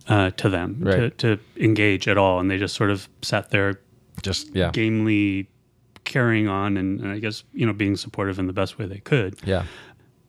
uh, 0.10 0.32
to 0.32 0.50
them, 0.50 0.84
to, 0.84 1.10
to 1.12 1.40
engage 1.58 2.08
at 2.08 2.18
all. 2.18 2.40
And 2.40 2.52
they 2.52 2.58
just 2.58 2.76
sort 2.76 2.90
of 2.92 3.08
sat 3.22 3.52
there 3.52 3.80
Just 4.22 4.54
yeah. 4.54 4.72
gamely 4.72 5.48
carrying 6.04 6.48
on 6.50 6.76
and, 6.76 7.00
and 7.00 7.12
I 7.12 7.20
guess, 7.20 7.44
you 7.54 7.66
know, 7.66 7.74
being 7.74 7.96
supportive 7.96 8.40
in 8.40 8.48
the 8.48 8.54
best 8.54 8.78
way 8.78 8.86
they 8.86 9.00
could. 9.00 9.36
Yeah. 9.46 9.64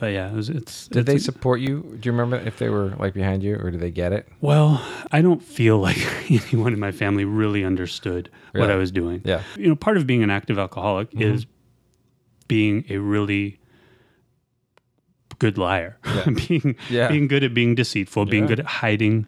But 0.00 0.12
yeah, 0.14 0.28
it 0.30 0.35
was, 0.35 0.49
it's. 0.49 0.88
Did 0.88 1.04
they 1.04 1.19
support 1.19 1.61
you? 1.61 1.83
Do 2.00 2.09
you 2.09 2.12
remember 2.12 2.37
if 2.37 2.59
they 2.59 2.71
were 2.71 2.95
like 2.99 3.12
behind 3.12 3.42
you 3.42 3.57
or 3.57 3.71
did 3.71 3.80
they 3.80 3.90
get 3.90 4.14
it? 4.14 4.26
Well, 4.40 4.83
I 5.12 5.21
don't 5.21 5.42
feel 5.42 5.78
like 5.88 5.99
anyone 6.30 6.73
in 6.73 6.80
my 6.80 6.90
family 6.90 7.26
really 7.26 7.64
understood 7.66 8.30
what 8.54 8.71
I 8.71 8.76
was 8.76 8.90
doing. 8.90 9.21
Yeah. 9.25 9.42
You 9.59 9.69
know, 9.69 9.76
part 9.76 9.99
of 9.99 10.07
being 10.07 10.23
an 10.23 10.30
active 10.30 10.59
alcoholic 10.59 11.09
is 11.12 11.45
being 12.49 12.85
a 12.88 12.97
really 12.97 13.61
good 15.38 15.59
liar, 15.59 15.99
being 16.49 16.76
Yeah. 16.88 17.09
being 17.09 17.28
good 17.28 17.45
at 17.45 17.52
being 17.54 17.75
deceitful, 17.75 18.25
being 18.26 18.45
Yeah. 18.45 18.49
good 18.49 18.61
at 18.61 18.66
hiding, 18.66 19.26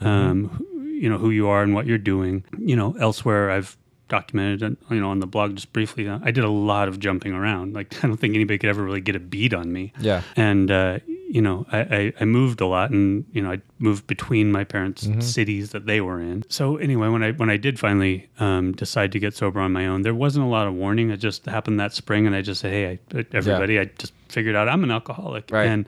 um, 0.00 0.48
who- 0.48 0.82
you 0.86 1.10
know, 1.10 1.18
who 1.18 1.28
you 1.30 1.46
are 1.48 1.62
and 1.62 1.74
what 1.74 1.86
you're 1.86 1.98
doing. 1.98 2.42
You 2.58 2.74
know, 2.76 2.96
elsewhere 2.98 3.50
I've 3.50 3.76
documented, 4.08 4.62
and 4.62 4.76
you 4.90 5.00
know, 5.00 5.10
on 5.10 5.20
the 5.20 5.26
blog 5.26 5.56
just 5.56 5.72
briefly. 5.72 6.08
I 6.08 6.30
did 6.30 6.44
a 6.44 6.50
lot 6.50 6.88
of 6.88 6.98
jumping 6.98 7.32
around. 7.32 7.74
Like 7.74 7.94
I 8.04 8.06
don't 8.06 8.16
think 8.16 8.34
anybody 8.34 8.58
could 8.58 8.70
ever 8.70 8.82
really 8.82 9.00
get 9.00 9.16
a 9.16 9.20
beat 9.20 9.54
on 9.54 9.72
me. 9.72 9.92
Yeah. 10.00 10.22
And 10.36 10.70
uh, 10.70 10.98
you 11.28 11.42
know, 11.42 11.66
I, 11.72 11.78
I, 11.78 12.12
I 12.20 12.24
moved 12.24 12.60
a 12.60 12.66
lot, 12.66 12.90
and 12.90 13.24
you 13.32 13.42
know, 13.42 13.52
I 13.52 13.60
moved 13.78 14.06
between 14.06 14.52
my 14.52 14.64
parents' 14.64 15.08
cities 15.20 15.70
that 15.70 15.86
they 15.86 16.00
were 16.00 16.20
in. 16.20 16.44
So 16.48 16.76
anyway, 16.76 17.08
when 17.08 17.22
I 17.22 17.32
when 17.32 17.50
I 17.50 17.56
did 17.56 17.78
finally 17.78 18.28
um, 18.38 18.72
decide 18.72 19.12
to 19.12 19.18
get 19.18 19.34
sober 19.34 19.60
on 19.60 19.72
my 19.72 19.86
own, 19.86 20.02
there 20.02 20.14
wasn't 20.14 20.46
a 20.46 20.48
lot 20.48 20.66
of 20.66 20.74
warning. 20.74 21.10
It 21.10 21.18
just 21.18 21.44
happened 21.46 21.80
that 21.80 21.92
spring, 21.92 22.26
and 22.26 22.36
I 22.36 22.42
just 22.42 22.60
said, 22.60 22.72
"Hey, 22.72 23.00
I, 23.14 23.26
everybody, 23.32 23.80
I 23.80 23.86
just 23.98 24.12
figured 24.28 24.54
out 24.54 24.68
I'm 24.68 24.84
an 24.84 24.90
alcoholic." 24.90 25.50
Right. 25.50 25.66
And 25.66 25.86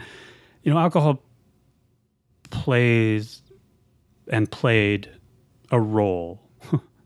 you 0.65 0.73
know, 0.73 0.79
alcohol 0.79 1.23
plays 2.51 3.43
and 4.29 4.51
played 4.51 5.11
a 5.71 5.81
role, 5.81 6.41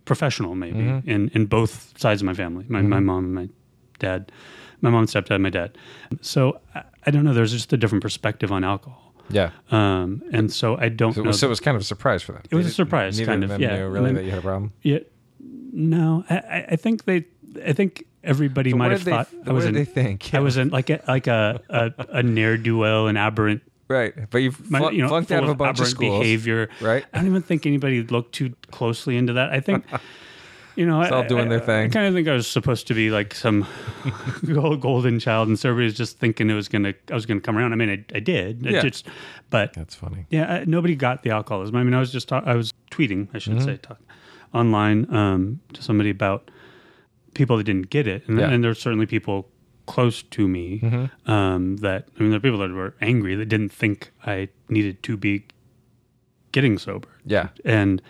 professional 0.04 0.54
maybe, 0.54 0.78
in 0.78 1.30
in 1.35 1.47
both 1.47 1.92
sides 1.99 2.21
of 2.23 2.26
my 2.26 2.35
family. 2.35 2.64
My 2.68 2.82
my 2.82 3.00
mom 3.00 3.25
and 3.25 3.35
my 3.35 3.49
dad, 3.99 4.32
my 4.80 4.90
mom 4.90 5.00
and 5.00 5.09
stepdad, 5.09 5.40
my 5.40 5.50
dad. 5.50 5.76
So 6.21 6.61
I, 6.75 6.82
I 7.06 7.11
don't 7.11 7.25
know. 7.25 7.35
There's 7.35 7.52
just 7.52 7.73
a 7.73 7.76
different 7.76 8.02
perspective 8.02 8.50
on 8.52 8.64
alcohol. 8.64 9.12
Yeah. 9.30 9.50
Um, 9.71 10.23
and 10.32 10.52
so 10.52 10.76
I 10.76 10.88
don't 10.88 11.14
So 11.14 11.21
it, 11.21 11.25
know. 11.25 11.28
was, 11.28 11.40
so 11.40 11.47
it 11.47 11.50
was 11.50 11.61
kind 11.61 11.75
of 11.76 11.80
a 11.80 11.85
surprise 11.85 12.23
for 12.23 12.32
them. 12.32 12.42
It 12.50 12.54
was 12.54 12.66
They 12.66 12.71
a 12.71 12.75
surprise, 12.75 13.18
kind 13.21 13.42
of 13.44 13.50
of, 13.50 13.61
them 13.61 13.62
yeah. 13.62 13.75
And 13.76 13.92
really 13.92 14.12
that 14.12 14.25
you 14.25 14.30
had 14.30 14.40
a 14.40 14.42
problem. 14.42 14.73
yeah, 14.82 14.99
no, 15.73 16.25
I- 16.28 16.66
I, 16.73 16.76
think 16.76 17.04
they, 17.04 17.25
I 17.64 17.73
think 17.73 18.04
everybody 18.25 18.71
So 18.73 18.76
might 18.76 18.90
have 18.90 19.02
thought 19.02 19.30
they, 19.30 19.38
I 19.38 19.40
what 19.47 19.54
was 19.54 19.64
did 19.64 19.68
an, 19.71 19.75
they 19.76 19.85
think? 19.85 20.35
I 20.35 20.40
was 20.40 20.56
in 20.56 20.68
like 20.68 20.90
a 20.90 21.00
like 21.09 21.26
a 21.28 21.61
a, 21.71 21.92
a 22.18 22.23
ne'er 22.23 22.56
do 22.56 22.76
well 22.76 23.06
and 23.06 23.16
aberrant, 23.16 23.62
right, 23.92 24.12
but 24.30 24.38
you've 24.38 24.56
flunk, 24.56 24.94
you 24.94 25.02
know, 25.02 25.08
flunked 25.08 25.28
full 25.28 25.38
out 25.38 25.44
of 25.44 25.50
a 25.50 25.54
bunch 25.54 25.80
of 25.80 25.87
schools. 25.88 26.20
behavior. 26.20 26.68
right? 26.80 27.04
I 27.12 27.18
don't 27.18 27.26
even 27.26 27.42
think 27.42 27.66
anybody 27.66 28.02
looked 28.02 28.34
too 28.34 28.54
closely 28.70 29.16
into 29.16 29.34
that. 29.34 29.50
I 29.50 29.61
think, 29.61 29.84
you 30.76 30.87
know, 30.87 31.00
It's 31.02 31.12
all 31.12 31.22
I, 31.22 31.26
doing 31.26 31.49
their 31.49 31.61
thing. 31.61 31.87
I 31.87 31.88
kind 31.88 32.06
of 32.06 32.14
think 32.14 32.26
I 32.28 32.32
was 32.34 32.46
supposed 32.46 32.87
to 32.88 32.94
be 32.94 33.11
like 33.11 33.34
some 33.34 33.66
golden 34.80 35.18
child, 35.20 35.49
and 35.49 35.58
so 35.58 35.68
everybody 35.68 35.87
was 35.87 35.94
just 35.94 36.18
thinking 36.18 36.50
it 36.50 36.54
was 36.54 36.68
gonna, 36.68 36.94
I 37.11 37.14
was 37.14 37.26
gonna 37.26 37.40
come 37.40 37.56
around. 37.58 37.72
I 37.72 37.76
mean, 37.76 37.90
I, 37.90 38.16
I 38.16 38.20
did, 38.20 38.66
I 38.66 38.70
Yeah. 38.70 38.80
just, 38.82 39.06
but 39.50 39.72
That's 39.75 39.94
funny. 39.94 40.26
yeah, 40.30 40.52
I, 40.52 40.64
nobody 40.64 40.94
got 40.96 41.22
the 41.22 41.30
alcoholism. 41.30 41.76
I 41.76 41.82
mean, 41.84 41.94
I 41.94 42.00
was 42.00 42.11
just 42.12 42.28
talk, 42.28 42.44
I 42.46 42.54
was 42.56 42.72
tweeting, 42.90 43.28
I 43.34 43.38
Mm-hmm. 43.38 43.38
should 43.38 43.62
say, 43.62 43.76
talk, 43.76 43.99
online 44.54 45.12
um, 45.14 45.61
to 45.75 45.82
somebody 45.82 46.11
about 46.11 46.50
people 47.34 47.56
that 47.56 47.64
didn't 47.64 47.90
get 47.90 48.06
it, 48.06 48.26
and, 48.28 48.38
Yeah. 48.38 48.50
and 48.50 48.62
there's 48.62 48.78
certainly 48.80 49.06
people 49.06 49.49
close 49.86 50.22
to 50.22 50.46
me 50.48 50.80
Mm-hmm. 50.80 51.30
um, 51.30 51.76
that 51.78 52.08
I 52.16 52.22
mean, 52.22 52.30
there 52.30 52.36
are 52.38 52.40
people 52.40 52.58
that 52.58 52.70
were 52.70 52.94
angry 53.00 53.34
that 53.34 53.46
didn't 53.46 53.70
think 53.72 54.10
I 54.26 54.48
needed 54.68 55.02
to 55.04 55.16
be 55.16 55.44
getting 56.52 56.78
sober, 56.78 57.08
Yeah. 57.24 57.48
and 57.64 58.00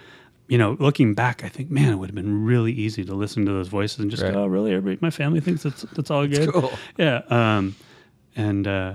you 0.48 0.58
know, 0.58 0.76
looking 0.80 1.14
back, 1.14 1.44
I 1.44 1.48
think, 1.48 1.70
man, 1.70 1.92
it 1.92 1.96
would 1.96 2.10
have 2.10 2.14
been 2.14 2.44
really 2.44 2.72
easy 2.72 3.04
to 3.04 3.14
listen 3.14 3.46
to 3.46 3.52
those 3.52 3.68
voices 3.68 4.00
and 4.00 4.10
just 4.10 4.22
Right. 4.22 4.34
go, 4.34 4.42
oh, 4.42 4.46
really? 4.46 4.72
Everybody, 4.74 4.98
my 5.00 5.10
family 5.10 5.40
thinks 5.40 5.62
that's 5.62 5.82
that's 5.94 6.10
all 6.10 6.26
good. 6.26 6.50
Cool. 6.52 6.72
Yeah. 6.98 7.22
Um, 7.30 7.74
and 8.36 8.66
uh, 8.66 8.94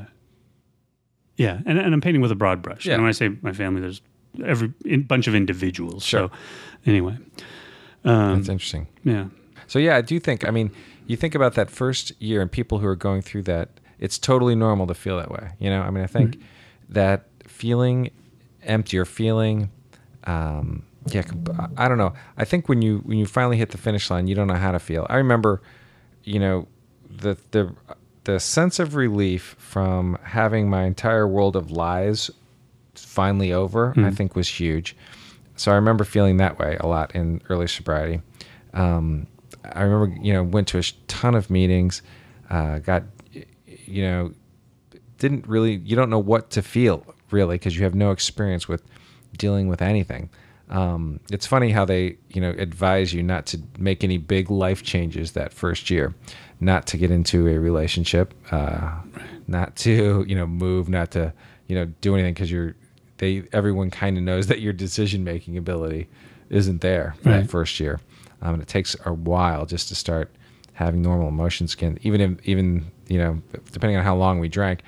yeah, 1.36 1.60
and, 1.66 1.78
and 1.80 1.94
I'm 1.94 2.02
painting 2.02 2.22
with 2.22 2.32
a 2.32 2.36
broad 2.36 2.62
brush. 2.62 2.86
Yeah. 2.86 2.94
And 2.96 3.04
when 3.04 3.10
I 3.10 3.14
say 3.14 3.30
my 3.42 3.54
family, 3.54 3.82
there's 3.82 4.02
every 4.46 4.72
in, 4.86 5.04
bunch 5.04 5.28
of 5.28 5.34
individuals. 5.36 6.04
Sure. 6.04 6.30
So 6.30 6.32
anyway, 6.86 7.18
um, 8.04 8.36
That's 8.38 8.50
interesting. 8.50 8.88
yeah, 9.04 9.26
So 9.68 9.80
yeah, 9.80 9.96
I 9.96 10.02
do 10.02 10.20
think. 10.20 10.48
I 10.48 10.52
mean, 10.52 10.72
you 11.08 11.18
think 11.18 11.34
about 11.36 11.56
that 11.56 11.70
first 11.72 12.12
year 12.22 12.42
and 12.42 12.52
people 12.52 12.80
who 12.80 12.88
are 12.88 12.96
going 12.96 13.22
through 13.22 13.44
that. 13.44 13.70
It's 14.00 14.20
totally 14.20 14.54
normal 14.54 14.86
to 14.88 14.94
feel 14.94 15.18
that 15.18 15.32
way. 15.32 15.52
You 15.58 15.70
know, 15.72 15.82
I 15.82 15.90
mean, 15.90 16.04
I 16.04 16.08
think 16.08 16.40
that 16.90 17.26
feeling 17.48 18.12
empty 18.62 18.98
or 18.98 19.06
feeling, 19.06 19.72
um, 20.26 20.84
yeah, 21.08 21.24
I 21.78 21.88
don't 21.88 21.98
know. 21.98 22.14
I 22.38 22.46
think 22.46 22.70
when 22.70 22.82
you 22.82 23.00
when 23.00 23.18
you 23.18 23.26
finally 23.26 23.58
hit 23.58 23.72
the 23.72 23.78
finish 23.78 24.12
line, 24.12 24.28
you 24.28 24.36
don't 24.36 24.48
know 24.48 24.56
how 24.56 24.72
to 24.72 24.80
feel. 24.80 25.08
I 25.10 25.16
remember, 25.16 25.62
you 26.24 26.40
know, 26.40 26.68
the 27.10 27.38
the 27.52 27.74
the 28.26 28.40
sense 28.40 28.78
of 28.78 28.96
relief 28.96 29.56
from 29.58 30.20
having 30.22 30.70
my 30.70 30.84
entire 30.84 31.28
world 31.28 31.56
of 31.56 31.72
lies 31.72 32.30
finally 32.94 33.54
over, 33.54 33.94
I 33.98 34.12
think 34.12 34.36
was 34.36 34.50
huge. 34.50 34.96
So 35.56 35.72
I 35.72 35.76
remember 35.76 36.04
feeling 36.04 36.38
that 36.38 36.60
way 36.60 36.78
a 36.80 36.88
lot 36.88 37.16
in 37.16 37.42
early 37.50 37.68
sobriety. 37.68 38.22
Um, 38.74 39.28
I 39.74 39.84
remember, 39.84 40.22
you 40.22 40.34
know, 40.34 40.44
went 40.44 40.68
to 40.70 40.80
a 40.80 40.84
ton 41.08 41.36
of 41.36 41.50
meetings, 41.50 42.02
uh, 42.50 42.80
got, 42.80 43.04
you 43.86 44.04
know, 44.04 44.34
didn't 45.18 45.48
really, 45.48 45.76
you 45.76 45.96
don't 45.96 46.10
know 46.10 46.20
what 46.20 46.50
to 46.52 46.62
feel 46.62 47.06
really 47.32 47.56
because 47.56 47.76
you 47.76 47.84
have 47.84 47.96
no 47.96 48.12
experience 48.12 48.68
with 48.68 48.84
dealing 49.38 49.68
with 49.68 49.82
anything. 49.82 50.30
Um, 50.70 51.20
it's 51.32 51.48
funny 51.48 51.72
how 51.72 51.86
they, 51.86 52.18
you 52.30 52.42
know, 52.42 52.50
advise 52.52 53.14
you 53.14 53.24
not 53.24 53.46
to 53.48 53.62
make 53.80 54.04
any 54.04 54.18
big 54.18 54.52
life 54.52 54.84
changes 54.84 55.32
that 55.32 55.54
first 55.54 55.90
year, 55.90 56.14
not 56.60 56.86
to 56.88 56.98
get 56.98 57.10
into 57.10 57.48
a 57.48 57.58
relationship, 57.58 58.34
uh, 58.52 59.00
not 59.48 59.76
to, 59.78 60.26
you 60.28 60.36
know, 60.36 60.46
move, 60.46 60.90
not 60.90 61.12
to, 61.12 61.34
you 61.68 61.76
know, 61.76 61.86
do 62.02 62.16
anything 62.16 62.34
because 62.34 62.52
you're, 62.52 62.76
they, 63.18 63.44
everyone 63.54 63.90
kind 63.90 64.18
of 64.18 64.24
knows 64.24 64.48
that 64.48 64.60
your 64.60 64.74
decision 64.74 65.24
making 65.24 65.58
ability 65.58 66.08
isn't 66.50 66.82
there 66.82 67.16
that 67.24 67.50
first 67.50 67.80
year. 67.80 68.00
Um, 68.42 68.56
and 68.56 68.64
it 68.64 68.68
takes 68.68 68.96
a 69.06 69.14
while 69.14 69.66
just 69.66 69.88
to 69.90 69.96
start 69.96 70.32
having 70.74 71.02
normal 71.02 71.28
emotions 71.28 71.74
again. 71.74 71.98
Even 72.04 72.22
if, 72.22 72.48
even 72.48 72.92
you 73.08 73.18
know, 73.18 73.42
depending 73.72 73.98
on 73.98 74.04
how 74.04 74.16
long 74.16 74.40
we 74.40 74.48
drank. 74.48 74.82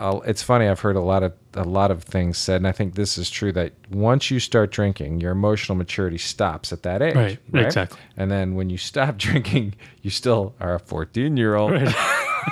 I'll, 0.00 0.22
it's 0.22 0.42
funny. 0.42 0.66
I've 0.66 0.80
heard 0.80 0.96
a 0.96 1.00
lot 1.00 1.22
of 1.22 1.32
a 1.54 1.62
lot 1.62 1.92
of 1.92 2.02
things 2.02 2.36
said, 2.36 2.56
and 2.56 2.66
I 2.66 2.72
think 2.72 2.96
this 2.96 3.16
is 3.16 3.30
true. 3.30 3.52
That 3.52 3.72
once 3.90 4.28
you 4.28 4.40
start 4.40 4.72
drinking, 4.72 5.20
your 5.20 5.30
emotional 5.30 5.76
maturity 5.76 6.18
stops 6.18 6.72
at 6.72 6.82
that 6.82 7.00
age. 7.00 7.14
Right, 7.14 7.38
exactly. 7.54 7.98
And 8.16 8.28
then 8.30 8.56
when 8.56 8.70
you 8.70 8.76
stop 8.76 9.16
drinking, 9.18 9.74
you 10.02 10.10
still 10.10 10.54
are 10.58 10.74
a 10.74 10.80
fourteen 10.80 11.36
year 11.36 11.54
old, 11.54 11.72
right, 11.72 11.94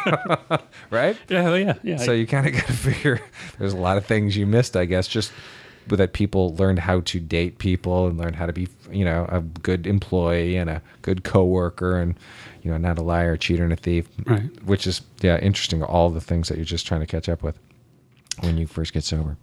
right? 0.90 1.16
yeah, 1.28 1.54
yeah, 1.56 1.74
yeah. 1.82 1.96
So 1.96 2.12
you 2.12 2.28
kind 2.28 2.46
of 2.46 2.52
got 2.52 2.66
to 2.66 2.72
figure. 2.72 3.20
There's 3.58 3.72
a 3.72 3.78
lot 3.78 3.96
of 3.96 4.06
things 4.06 4.36
you 4.36 4.46
missed, 4.46 4.76
I 4.76 4.84
guess, 4.84 5.08
just 5.08 5.32
that 5.88 6.12
people 6.12 6.54
learned 6.56 6.78
how 6.80 7.00
to 7.00 7.20
date 7.20 7.58
people 7.58 8.06
and 8.06 8.18
learn 8.18 8.34
how 8.34 8.46
to 8.46 8.52
be, 8.52 8.68
you 8.90 9.04
know, 9.04 9.26
a 9.30 9.40
good 9.40 9.86
employee 9.86 10.56
and 10.56 10.70
a 10.70 10.82
good 11.02 11.24
coworker 11.24 11.98
and, 11.98 12.14
you 12.62 12.70
know, 12.70 12.76
not 12.78 12.98
a 12.98 13.02
liar, 13.02 13.36
cheater, 13.36 13.64
and 13.64 13.72
a 13.72 13.76
thief. 13.76 14.08
Right. 14.26 14.42
Which 14.64 14.86
is 14.86 15.02
yeah, 15.20 15.38
interesting. 15.38 15.82
All 15.82 16.10
the 16.10 16.20
things 16.20 16.48
that 16.48 16.56
you're 16.56 16.64
just 16.64 16.86
trying 16.86 17.00
to 17.00 17.06
catch 17.06 17.28
up 17.28 17.42
with 17.42 17.58
when 18.40 18.56
you 18.58 18.66
first 18.66 18.92
get 18.92 19.04
sober. 19.04 19.36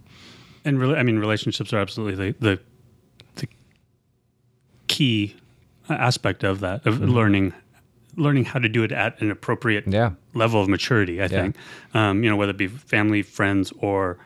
and 0.64 0.78
really, 0.80 0.96
I 0.96 1.02
mean, 1.02 1.18
relationships 1.18 1.72
are 1.72 1.78
absolutely 1.78 2.32
the 2.32 2.36
the, 2.40 2.60
the 3.36 3.48
key 4.88 5.36
aspect 5.88 6.44
of 6.44 6.60
that 6.60 6.86
of 6.86 7.00
learning 7.00 7.52
learning 8.16 8.44
how 8.44 8.58
to 8.58 8.68
do 8.68 8.82
it 8.82 8.92
at 8.92 9.20
an 9.22 9.30
appropriate 9.30 9.84
Mm-hmm. 9.84 9.92
Yeah. 9.94 10.10
level 10.34 10.60
of 10.60 10.68
maturity. 10.68 11.22
I 11.22 11.28
think, 11.28 11.56
um, 11.94 12.24
you 12.24 12.28
know, 12.30 12.36
whether 12.36 12.50
it 12.50 12.56
be 12.56 12.66
family, 12.66 13.22
friends, 13.22 13.72
or 13.78 14.18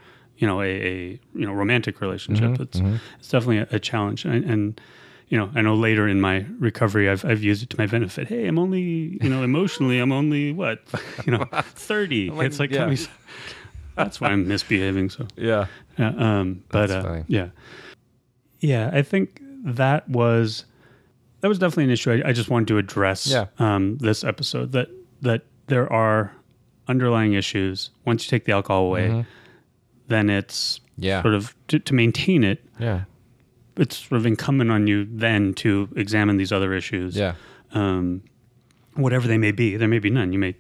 you 0.45 0.49
know, 0.51 0.61
a, 0.61 0.67
a 0.67 0.97
you 1.41 1.47
know 1.47 1.55
romantic 1.55 2.03
relationship. 2.03 2.51
Mm-hmm, 2.51 2.63
It's 2.97 3.03
it's 3.19 3.29
definitely 3.31 3.59
a, 3.65 3.69
a 3.77 3.79
challenge, 3.81 4.27
and, 4.27 4.45
and 4.45 4.81
you 5.31 5.39
know, 5.39 5.49
I 5.55 5.63
know 5.63 5.75
later 5.75 6.07
in 6.07 6.21
my 6.21 6.45
recovery, 6.61 7.09
I've 7.09 7.25
I've 7.25 7.43
used 7.43 7.63
it 7.63 7.71
to 7.71 7.79
my 7.79 7.87
benefit. 7.87 8.29
Hey, 8.29 8.47
I'm 8.47 8.59
only 8.59 8.83
you 9.23 9.31
know 9.31 9.43
emotionally, 9.43 9.99
I'm 10.01 10.13
only 10.13 10.53
what 10.53 10.83
you 11.25 11.33
know 11.33 11.45
thirty. 11.89 12.29
like, 12.29 12.47
it's 12.49 12.59
like 12.61 12.71
yeah. 12.73 12.87
me 12.87 12.99
that's 13.97 14.21
why 14.21 14.29
I'm 14.29 14.47
misbehaving. 14.47 15.09
So 15.11 15.27
Yeah. 15.37 15.67
yeah, 15.99 16.13
um, 16.19 16.63
but 16.69 16.91
uh, 16.91 17.23
yeah, 17.27 17.49
yeah. 18.61 18.91
I 18.93 19.01
think 19.03 19.41
that 19.65 20.07
was 20.09 20.67
that 21.41 21.49
was 21.49 21.59
definitely 21.59 21.85
an 21.85 21.91
issue. 21.91 22.11
I, 22.13 22.29
I 22.29 22.33
just 22.33 22.51
wanted 22.51 22.69
to 22.69 22.79
address 22.79 23.27
Yeah. 23.27 23.47
um, 23.59 23.97
this 23.99 24.25
episode 24.25 24.73
that 24.73 24.89
that 25.23 25.43
there 25.69 25.91
are 25.91 26.33
underlying 26.87 27.33
issues. 27.33 27.91
Once 28.05 28.25
you 28.27 28.31
take 28.31 28.45
the 28.45 28.53
alcohol 28.53 28.85
away, 28.89 29.25
then 30.09 30.31
it's. 30.31 30.81
Yeah. 30.97 31.23
sort 31.23 31.35
of 31.35 31.57
to, 31.69 31.81
to 31.81 31.93
maintain 31.93 32.45
it. 32.45 32.65
Yeah. 32.79 33.03
It's 33.77 33.97
sort 33.97 34.21
of 34.21 34.27
incumbent 34.27 34.71
on 34.71 34.87
you 34.87 35.09
then 35.11 35.53
to 35.55 35.89
examine 35.97 36.37
these 36.37 36.53
other 36.53 36.73
issues. 36.73 37.17
Yeah. 37.17 37.35
Um, 37.73 38.23
whatever 38.95 39.27
they 39.27 39.39
may 39.39 39.51
be, 39.51 39.77
there 39.77 39.89
may 39.89 39.99
be 39.99 40.11
none. 40.11 40.33
You 40.33 40.39
may 40.39 40.55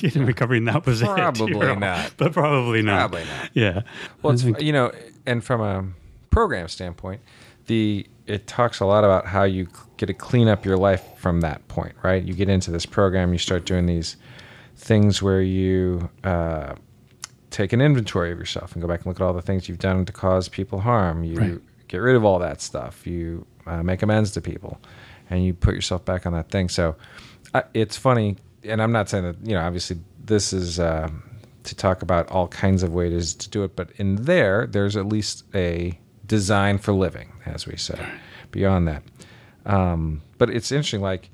get 0.00 0.16
in 0.16 0.26
recovery, 0.26 0.58
and 0.58 0.68
that 0.68 0.84
was 0.84 1.00
it. 1.00 1.06
Probably 1.16 1.52
You 1.54 1.58
know? 1.60 1.74
not. 1.76 2.12
but 2.18 2.34
probably 2.34 2.82
not. 2.82 3.10
Probably 3.10 3.24
not. 3.24 3.50
Yeah. 3.54 3.82
Well, 4.20 4.34
it's, 4.34 4.44
you 4.44 4.72
know, 4.72 4.92
and 5.24 5.42
from 5.42 5.62
a 5.62 5.86
program 6.28 6.68
standpoint, 6.68 7.22
the 7.66 8.06
it 8.26 8.46
talks 8.46 8.80
a 8.80 8.84
lot 8.84 9.02
about 9.02 9.24
how 9.26 9.44
you 9.44 9.66
get 9.96 10.06
to 10.06 10.14
clean 10.14 10.46
up 10.46 10.66
your 10.66 10.76
life 10.76 11.02
from 11.16 11.40
that 11.40 11.66
point, 11.68 11.94
right? 12.02 12.22
You 12.22 12.34
get 12.34 12.50
into 12.50 12.70
this 12.70 12.84
program, 12.84 13.32
you 13.32 13.38
start 13.38 13.64
doing 13.64 13.86
these 13.86 14.16
things 14.76 15.22
where 15.22 15.40
you 15.42 16.10
uh, 16.22 16.74
take 17.50 17.72
an 17.72 17.80
inventory 17.80 18.30
of 18.32 18.38
yourself 18.38 18.72
and 18.72 18.82
go 18.82 18.88
back 18.88 19.00
and 19.00 19.06
look 19.06 19.20
at 19.20 19.24
all 19.24 19.32
the 19.32 19.42
things 19.42 19.68
you've 19.68 19.78
done 19.78 20.04
to 20.04 20.12
cause 20.12 20.48
people 20.48 20.80
harm. 20.80 21.24
You 21.24 21.36
Right. 21.36 21.58
get 21.88 21.98
rid 21.98 22.16
of 22.16 22.24
all 22.24 22.38
that 22.38 22.60
stuff. 22.60 23.06
You 23.06 23.46
uh, 23.66 23.82
make 23.82 24.02
amends 24.02 24.30
to 24.32 24.40
people, 24.40 24.78
and 25.28 25.44
you 25.44 25.52
put 25.54 25.74
yourself 25.74 26.04
back 26.04 26.26
on 26.26 26.32
that 26.32 26.50
thing. 26.50 26.68
So 26.68 26.96
uh, 27.54 27.62
it's 27.74 27.96
funny, 27.96 28.36
and 28.64 28.80
I'm 28.82 28.92
not 28.92 29.08
saying 29.08 29.24
that 29.24 29.36
you 29.46 29.54
know. 29.54 29.60
Obviously, 29.60 29.98
this 30.24 30.52
is 30.52 30.78
uh, 30.80 31.08
to 31.64 31.74
talk 31.74 32.02
about 32.02 32.28
all 32.30 32.48
kinds 32.48 32.82
of 32.82 32.92
ways 32.92 33.34
to 33.34 33.48
do 33.50 33.64
it, 33.64 33.74
but 33.76 33.90
in 33.96 34.16
there, 34.16 34.66
there's 34.66 34.96
at 34.96 35.06
least 35.06 35.44
a 35.54 35.98
design 36.26 36.78
for 36.78 36.92
living, 36.92 37.32
as 37.46 37.66
we 37.66 37.76
say. 37.76 37.98
Beyond 38.52 38.88
that, 38.88 39.02
um, 39.66 40.22
but 40.38 40.50
it's 40.50 40.72
interesting. 40.72 41.00
Like 41.00 41.30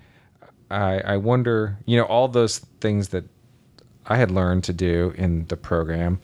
I, 0.71 0.99
I 1.01 1.17
wonder, 1.19 1.79
you 1.87 1.97
know, 1.97 2.05
all 2.05 2.29
those 2.29 2.59
things 2.81 3.09
that 3.11 3.25
I 4.07 4.17
had 4.17 4.31
learned 4.31 4.65
to 4.65 4.73
do 4.73 5.13
in 5.17 5.47
the 5.47 5.57
program 5.57 6.21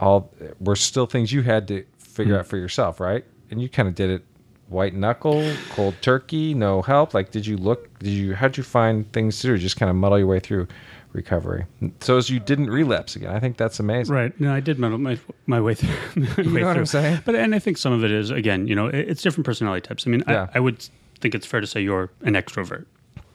all 0.00 0.32
were 0.60 0.76
still 0.76 1.06
things 1.06 1.32
you 1.32 1.42
had 1.42 1.68
to 1.68 1.84
figure 1.98 2.34
hmm. 2.34 2.40
out 2.40 2.46
for 2.46 2.56
yourself, 2.56 3.00
right? 3.00 3.24
And 3.50 3.62
you 3.62 3.68
kind 3.68 3.88
of 3.88 3.94
did 3.94 4.10
it 4.10 4.24
white 4.68 4.94
knuckle, 4.94 5.54
cold 5.70 5.94
turkey, 6.00 6.54
no 6.54 6.82
help. 6.82 7.14
Like, 7.14 7.30
did 7.30 7.46
you 7.46 7.56
look? 7.56 7.98
Did 8.00 8.10
you? 8.10 8.34
How'd 8.34 8.56
you 8.56 8.62
find 8.62 9.10
things 9.12 9.40
to 9.40 9.48
do? 9.48 9.58
Just 9.58 9.76
kind 9.76 9.90
of 9.90 9.96
muddle 9.96 10.18
your 10.18 10.26
way 10.26 10.40
through 10.40 10.66
recovery, 11.12 11.66
so 12.00 12.16
as 12.16 12.30
you 12.30 12.40
didn't 12.40 12.70
relapse 12.70 13.16
again. 13.16 13.30
I 13.30 13.38
think 13.38 13.58
that's 13.58 13.78
amazing. 13.78 14.14
Right. 14.14 14.40
No, 14.40 14.52
I 14.54 14.60
did 14.60 14.78
muddle 14.78 14.98
my 14.98 15.18
my 15.46 15.60
way 15.60 15.74
through. 15.74 15.90
my 16.16 16.42
You 16.42 16.54
way 16.54 16.60
know 16.62 16.68
what 16.68 16.76
I'm 16.78 16.86
saying? 16.86 17.20
But 17.24 17.34
and 17.34 17.54
I 17.54 17.58
think 17.58 17.76
some 17.76 17.92
of 17.92 18.02
it 18.02 18.10
is 18.10 18.30
again, 18.30 18.66
you 18.66 18.74
know, 18.74 18.86
it- 18.88 19.08
it's 19.10 19.22
different 19.22 19.44
personality 19.44 19.86
types. 19.86 20.06
I 20.06 20.10
mean, 20.10 20.24
Yeah. 20.26 20.48
I, 20.54 20.58
I 20.58 20.60
would 20.60 20.88
think 21.20 21.34
it's 21.34 21.46
fair 21.46 21.60
to 21.60 21.66
say 21.66 21.82
you're 21.82 22.10
an 22.22 22.32
extrovert, 22.34 22.86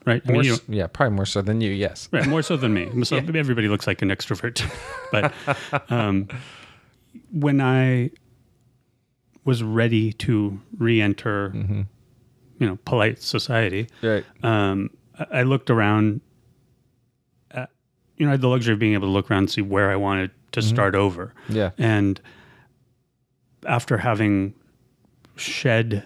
right? 0.08 0.22
I 0.28 0.32
More 0.32 0.42
mean, 0.42 0.52
you 0.54 0.58
yeah, 0.70 0.88
probably 0.88 1.16
more 1.16 1.26
so 1.28 1.42
than 1.44 1.62
you. 1.62 1.70
Yes. 1.72 2.10
Right, 2.12 2.26
more 2.26 2.42
so 2.42 2.58
than 2.58 2.74
me. 2.74 2.90
So 3.04 3.18
everybody 3.18 3.68
looks 3.68 3.86
like 3.86 4.02
an 4.02 4.10
extrovert. 4.10 4.64
but 5.12 5.32
um, 5.92 6.28
when 7.32 7.62
I 7.62 8.10
was 9.44 9.62
ready 9.62 10.14
to 10.14 10.60
re-enter, 10.78 11.52
you 12.60 12.66
know, 12.68 12.78
polite 12.86 13.22
society, 13.22 13.88
Right. 14.02 14.26
um, 14.44 14.90
I 15.20 15.40
I 15.40 15.44
looked 15.44 15.70
around. 15.70 16.22
At, 17.52 17.70
you 18.18 18.26
know, 18.26 18.32
I 18.32 18.34
had 18.34 18.42
the 18.42 18.48
luxury 18.50 18.74
of 18.74 18.80
being 18.80 18.94
able 18.94 19.08
to 19.08 19.12
look 19.12 19.30
around 19.30 19.44
and 19.44 19.52
see 19.52 19.62
where 19.62 19.92
I 19.92 19.96
wanted 19.96 20.32
to 20.54 20.62
start 20.62 20.96
over. 20.96 21.34
Yeah. 21.50 21.72
And 21.78 22.20
after 23.66 23.98
having 23.98 24.54
shed 25.36 26.04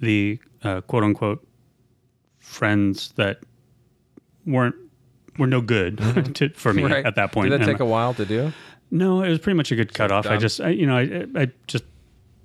the 0.00 0.38
uh, 0.62 0.80
quote 0.82 1.04
unquote 1.04 1.46
friends 2.54 3.12
that 3.16 3.40
weren't 4.46 4.76
were 5.38 5.46
no 5.48 5.60
good 5.60 5.98
to, 6.36 6.48
for 6.50 6.72
me 6.72 6.84
Right. 6.84 7.04
at 7.04 7.16
that 7.16 7.32
point. 7.32 7.50
Did 7.50 7.60
that 7.60 7.68
And- 7.68 7.72
take 7.78 7.80
a 7.80 7.84
while 7.84 8.14
to 8.14 8.24
do? 8.24 8.52
no, 8.90 9.22
it 9.22 9.28
was 9.28 9.38
pretty 9.40 9.56
much 9.56 9.72
a 9.72 9.76
good 9.76 9.92
cutoff. 9.92 10.26
I 10.26 10.36
just, 10.36 10.60
I, 10.60 10.68
you 10.68 10.86
know, 10.86 10.96
I, 10.96 11.26
I 11.42 11.48
just 11.66 11.84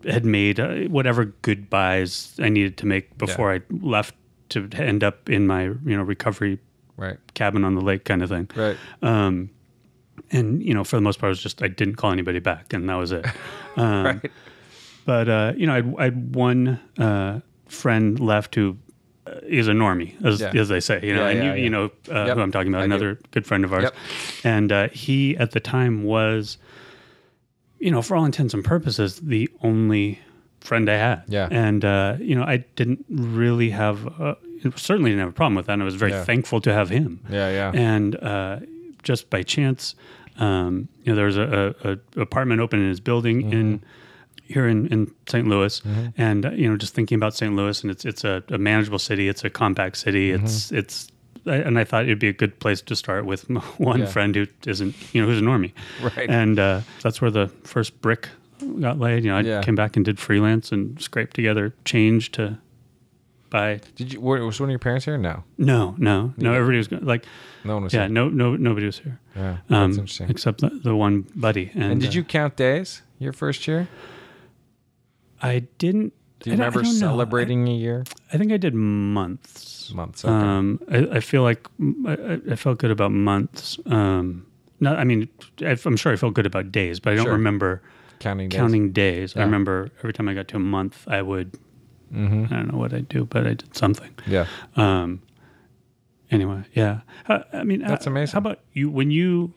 had 0.03 0.25
made 0.25 0.59
uh, 0.59 0.75
whatever 0.87 1.25
goodbyes 1.25 2.33
I 2.39 2.49
needed 2.49 2.77
to 2.77 2.85
make 2.87 3.15
before 3.19 3.53
I 3.53 3.61
left 3.69 4.15
to 4.49 4.67
end 4.73 5.03
up 5.03 5.29
in 5.29 5.45
my, 5.45 5.63
you 5.65 5.77
know, 5.97 6.01
recovery 6.01 6.57
Right. 6.97 7.17
cabin 7.35 7.63
on 7.63 7.75
the 7.75 7.81
lake 7.81 8.03
kind 8.05 8.23
of 8.23 8.29
thing. 8.29 8.49
Right. 8.55 8.75
Um, 9.03 9.51
and 10.31 10.61
you 10.63 10.73
know, 10.73 10.83
for 10.83 10.95
the 10.95 11.01
most 11.01 11.19
part, 11.19 11.29
it 11.29 11.31
was 11.31 11.41
just 11.43 11.61
I 11.61 11.67
didn't 11.67 11.95
call 11.95 12.11
anybody 12.11 12.39
back, 12.39 12.73
and 12.73 12.89
that 12.89 12.95
was 12.95 13.11
it. 13.11 13.25
Um, 13.77 14.03
Right. 14.05 14.31
But 15.05 15.29
uh, 15.29 15.53
you 15.55 15.65
know, 15.67 15.75
I'd, 15.75 15.95
I'd 15.99 16.35
one 16.35 16.79
uh, 16.97 17.39
friend 17.67 18.19
left 18.19 18.55
who 18.55 18.75
is 19.43 19.67
a 19.67 19.71
normie, 19.73 20.13
as, 20.25 20.39
Yeah. 20.41 20.51
as 20.55 20.69
they 20.69 20.79
say. 20.79 20.99
You 21.03 21.13
know, 21.15 21.23
Yeah, 21.29 21.29
and 21.35 21.57
you, 21.59 21.63
you 21.65 21.69
know 21.69 21.85
uh, 22.11 22.25
Yep, 22.25 22.35
who 22.37 22.41
I'm 22.41 22.51
talking 22.51 22.71
about. 22.71 22.81
I 22.83 22.87
do. 22.87 22.93
another 22.93 23.19
good 23.31 23.45
friend 23.45 23.63
of 23.65 23.73
ours, 23.73 23.83
Yep. 23.83 23.95
and 24.43 24.71
uh, 24.71 24.89
he 24.89 25.35
at 25.37 25.51
the 25.51 25.59
time 25.59 26.03
was, 26.03 26.57
you 27.79 27.91
know, 27.91 28.01
for 28.01 28.15
all 28.15 28.25
intents 28.25 28.53
and 28.53 28.63
purposes, 28.63 29.19
the 29.19 29.49
only 29.61 30.19
friend 30.59 30.89
I 30.89 30.97
had. 30.97 31.23
Yeah. 31.27 31.47
and 31.51 31.85
uh, 31.85 32.17
you 32.19 32.35
know, 32.35 32.43
I 32.43 32.57
didn't 32.75 33.05
really 33.09 33.69
have. 33.69 34.05
Uh, 34.19 34.35
certainly 34.75 35.11
didn't 35.11 35.21
have 35.21 35.29
a 35.29 35.33
problem 35.33 35.55
with 35.55 35.67
that. 35.67 35.73
And 35.73 35.81
I 35.81 35.85
was 35.85 35.95
very 35.95 36.11
Yeah. 36.11 36.25
thankful 36.25 36.59
to 36.61 36.73
have 36.73 36.89
him 36.89 37.21
Yeah. 37.29 37.49
Yeah. 37.49 37.71
and 37.73 38.15
uh, 38.17 38.59
just 39.03 39.29
by 39.29 39.41
chance, 39.41 39.95
um, 40.37 40.89
you 41.03 41.11
know, 41.13 41.15
there 41.15 41.27
was 41.27 41.37
a, 41.37 41.73
a, 41.83 41.91
a 42.19 42.21
apartment 42.21 42.59
open 42.59 42.81
in 42.81 42.89
his 42.89 42.99
building 42.99 43.43
Mm-hmm. 43.43 43.53
in 43.53 43.81
here 44.49 44.67
in, 44.67 44.87
in 44.87 45.09
St. 45.29 45.47
Louis, 45.47 45.81
and 46.17 46.45
uh, 46.45 46.49
you 46.51 46.69
know, 46.69 46.75
just 46.75 46.93
thinking 46.93 47.15
about 47.15 47.33
St. 47.35 47.55
Louis, 47.55 47.81
and 47.83 47.91
it's 47.91 48.03
it's 48.03 48.23
a, 48.23 48.43
a 48.49 48.57
manageable 48.57 48.99
city, 48.99 49.29
it's 49.29 49.43
a 49.45 49.49
compact 49.49 49.95
city, 49.97 50.31
Mm-hmm. 50.33 50.43
it's 50.45 50.71
it's. 50.71 51.07
And 51.45 51.79
I 51.79 51.85
thought 51.85 52.03
it'd 52.03 52.19
be 52.19 52.27
a 52.27 52.33
good 52.33 52.59
place 52.59 52.81
to 52.81 52.95
start 52.95 53.25
with 53.25 53.49
one 53.79 53.99
Yeah. 54.01 54.05
friend 54.07 54.35
who 54.35 54.45
isn't, 54.67 54.93
you 55.13 55.21
know, 55.21 55.27
who's 55.27 55.39
a 55.39 55.41
normie, 55.43 55.71
Right. 56.03 56.29
And 56.29 56.59
uh, 56.59 56.81
that's 57.01 57.21
where 57.21 57.31
the 57.31 57.47
first 57.63 58.01
brick 58.01 58.27
got 58.81 58.99
laid. 58.99 59.23
You 59.23 59.31
know, 59.31 59.37
I 59.37 59.41
Yeah. 59.41 59.61
came 59.63 59.73
back 59.75 59.95
and 59.95 60.03
did 60.05 60.19
freelance 60.19 60.71
and 60.73 61.01
scraped 61.01 61.35
together 61.35 61.73
change 61.85 62.31
to 62.33 62.57
buy. 63.49 63.79
Did 63.95 64.13
you? 64.13 64.19
were- 64.21 64.45
Was 64.45 64.59
one 64.59 64.69
of 64.69 64.71
your 64.71 64.79
parents 64.79 65.05
here? 65.05 65.17
No. 65.17 65.43
No, 65.57 65.95
no, 65.97 66.33
no. 66.37 66.53
Everybody 66.53 66.77
was 66.77 66.91
like, 66.91 67.25
No 67.63 67.75
one 67.75 67.83
was 67.83 67.93
yeah, 67.93 68.01
here. 68.01 68.09
no, 68.09 68.29
no, 68.29 68.55
nobody 68.57 68.85
was 68.85 68.99
here. 68.99 69.19
Yeah. 69.35 69.49
um, 69.69 69.91
That's 69.91 69.97
interesting. 69.97 70.29
except 70.29 70.61
the, 70.61 70.69
the 70.69 70.95
one 70.95 71.25
buddy. 71.35 71.71
And, 71.73 71.83
And 71.93 72.01
did 72.01 72.09
uh, 72.09 72.13
you 72.13 72.23
count 72.25 72.57
days 72.57 73.01
your 73.17 73.33
first 73.33 73.65
year? 73.67 73.87
I 75.41 75.59
didn't. 75.77 76.13
Do 76.41 76.49
you 76.49 76.53
I 76.53 76.57
don't- 76.57 76.65
I 76.65 76.69
remember 76.69 76.97
celebrating 76.97 77.67
a 77.67 77.73
year? 77.73 78.03
I, 78.31 78.35
I 78.35 78.37
think 78.37 78.51
I 78.51 78.57
did 78.57 78.73
months. 78.73 79.91
Months. 79.93 80.23
Okay. 80.23 80.33
Um, 80.33 80.79
I, 80.91 81.17
I 81.17 81.19
feel 81.19 81.41
like 81.43 81.67
I, 82.05 82.11
I- 82.13 82.41
I 82.51 82.55
felt 82.55 82.77
good 82.79 82.91
about 82.91 83.11
months. 83.11 83.77
Um, 83.87 84.45
not, 84.79 84.97
I 84.99 85.03
mean, 85.03 85.27
I, 85.61 85.77
I'm 85.85 85.97
sure 85.97 86.11
I 86.13 86.15
felt 86.15 86.33
good 86.35 86.45
about 86.45 86.71
days, 86.71 86.99
but 86.99 87.11
I 87.13 87.15
don't 87.17 87.25
Sure. 87.25 87.33
remember 87.33 87.81
counting 88.19 88.47
days. 88.49 88.57
counting 88.57 88.91
days. 88.91 89.35
I 89.35 89.41
remember 89.41 89.89
every 89.99 90.13
time 90.13 90.29
I 90.29 90.33
got 90.33 90.47
to 90.49 90.55
a 90.57 90.59
month, 90.59 91.05
I 91.07 91.21
would. 91.21 91.57
hmm 92.11 92.45
I 92.45 92.55
don't 92.55 92.71
know 92.71 92.77
what 92.79 92.93
I'd 92.93 93.09
do, 93.09 93.25
but 93.25 93.45
I 93.45 93.53
did 93.55 93.75
something. 93.75 94.11
Yeah. 94.25 94.45
Um, 94.77 95.21
anyway, 96.31 96.63
yeah. 96.73 97.01
Uh, 97.27 97.39
I 97.51 97.63
mean, 97.63 97.81
That's 97.81 98.07
uh, 98.07 98.11
amazing. 98.11 98.33
How 98.33 98.39
about 98.39 98.59
you? 98.73 98.89
When 98.89 99.11
you 99.11 99.53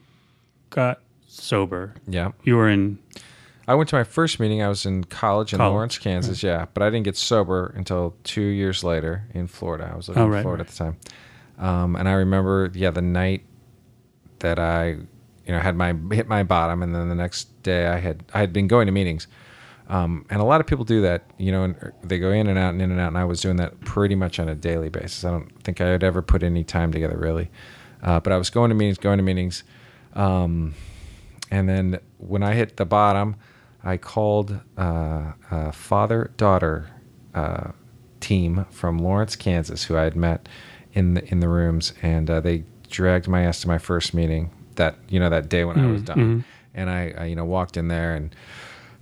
got 0.71 1.01
sober, 1.29 1.95
Yeah. 2.09 2.33
you 2.43 2.57
were 2.57 2.69
in 2.69 2.99
I 3.69 3.75
went 3.75 3.89
to 3.91 3.97
my 3.97 4.05
first 4.05 4.41
meeting. 4.41 4.61
I 4.63 4.69
was 4.69 4.85
in 4.87 5.05
college 5.05 5.53
in 5.53 5.59
College, 5.59 5.73
Lawrence, 5.73 5.99
Kansas. 5.99 6.43
Yeah, 6.43 6.67
but 6.75 6.83
I 6.83 6.91
didn't 6.91 7.05
get 7.05 7.17
sober 7.17 7.73
until 7.77 8.15
two 8.25 8.41
years 8.43 8.83
later 8.83 9.25
in 9.35 9.47
Florida. 9.47 9.91
I 9.93 9.97
was 9.97 10.09
living 10.09 10.23
Oh, 10.25 10.33
in 10.33 10.43
Florida 10.43 10.65
right. 10.65 10.69
at 10.71 10.77
the 10.77 10.85
time, 11.59 11.65
um, 11.65 11.97
and 11.97 12.09
I 12.09 12.13
remember, 12.13 12.71
yeah, 12.75 12.91
the 12.91 13.03
night 13.03 13.45
that 14.41 14.59
I, 14.59 14.89
you 14.89 15.53
know, 15.53 15.61
had 15.61 15.77
my 15.77 15.95
hit 16.11 16.27
my 16.29 16.43
bottom, 16.43 16.83
and 16.83 16.95
then 16.95 17.09
the 17.09 17.15
next 17.15 17.63
day 17.63 17.87
I 17.87 17.99
had 17.99 18.25
I 18.35 18.41
had 18.41 18.53
been 18.53 18.67
going 18.67 18.87
to 18.87 18.93
meetings, 18.93 19.29
um, 19.89 20.27
and 20.29 20.41
a 20.41 20.45
lot 20.45 20.61
of 20.61 20.67
people 20.67 20.85
do 20.85 21.01
that. 21.03 21.23
You 21.39 21.53
know, 21.53 21.63
and 21.65 21.93
they 22.03 22.19
go 22.19 22.31
in 22.33 22.49
and 22.49 22.59
out 22.59 22.71
and 22.71 22.83
in 22.83 22.91
and 22.91 22.99
out, 23.01 23.09
and 23.09 23.19
I 23.19 23.25
was 23.25 23.41
doing 23.41 23.57
that 23.57 23.81
pretty 23.83 24.17
much 24.17 24.41
on 24.41 24.49
a 24.49 24.55
daily 24.57 24.89
basis. 24.89 25.25
I 25.25 25.31
don't 25.31 25.63
think 25.63 25.81
I 25.81 25.87
had 25.87 26.03
ever 26.03 26.21
put 26.21 26.43
any 26.43 26.65
time 26.65 26.91
together 26.91 27.17
really, 27.17 27.49
uh, 28.03 28.19
but 28.19 28.33
I 28.33 28.37
was 28.39 28.51
going 28.51 28.71
to 28.71 28.75
meetings, 28.75 28.99
going 28.99 29.19
to 29.19 29.23
meetings. 29.25 29.63
Um, 30.15 30.75
and 31.53 31.69
then 31.69 32.01
when 32.17 32.43
I 32.43 32.55
hit 32.55 32.79
the 32.79 32.87
bottom, 32.87 33.37
I 33.85 33.99
called 33.99 34.59
uh, 34.79 35.33
a 35.51 35.73
father 35.73 36.33
daughter 36.39 36.89
uh, 37.35 37.73
team 38.21 38.65
from 38.71 38.99
Lawrence, 38.99 39.37
Kansas, 39.37 39.85
who 39.85 39.97
I 39.97 40.03
had 40.05 40.17
met 40.17 40.49
in 40.95 41.15
the 41.15 41.25
in 41.31 41.41
the 41.41 41.49
rooms, 41.49 41.93
and 42.03 42.31
uh, 42.31 42.41
they 42.41 42.65
dragged 42.89 43.29
my 43.29 43.43
ass 43.43 43.61
to 43.61 43.69
my 43.69 43.79
first 43.79 44.15
meeting 44.15 44.51
that 44.77 44.97
you 45.11 45.21
know 45.21 45.29
that 45.29 45.49
day 45.51 45.65
when 45.65 45.79
I 45.79 45.87
was 45.93 46.03
done, 46.03 46.45
and 46.75 46.89
I, 46.91 47.15
I 47.19 47.25
you 47.27 47.37
know 47.37 47.45
walked 47.45 47.77
in 47.77 47.89
there 47.89 48.15
and 48.15 48.35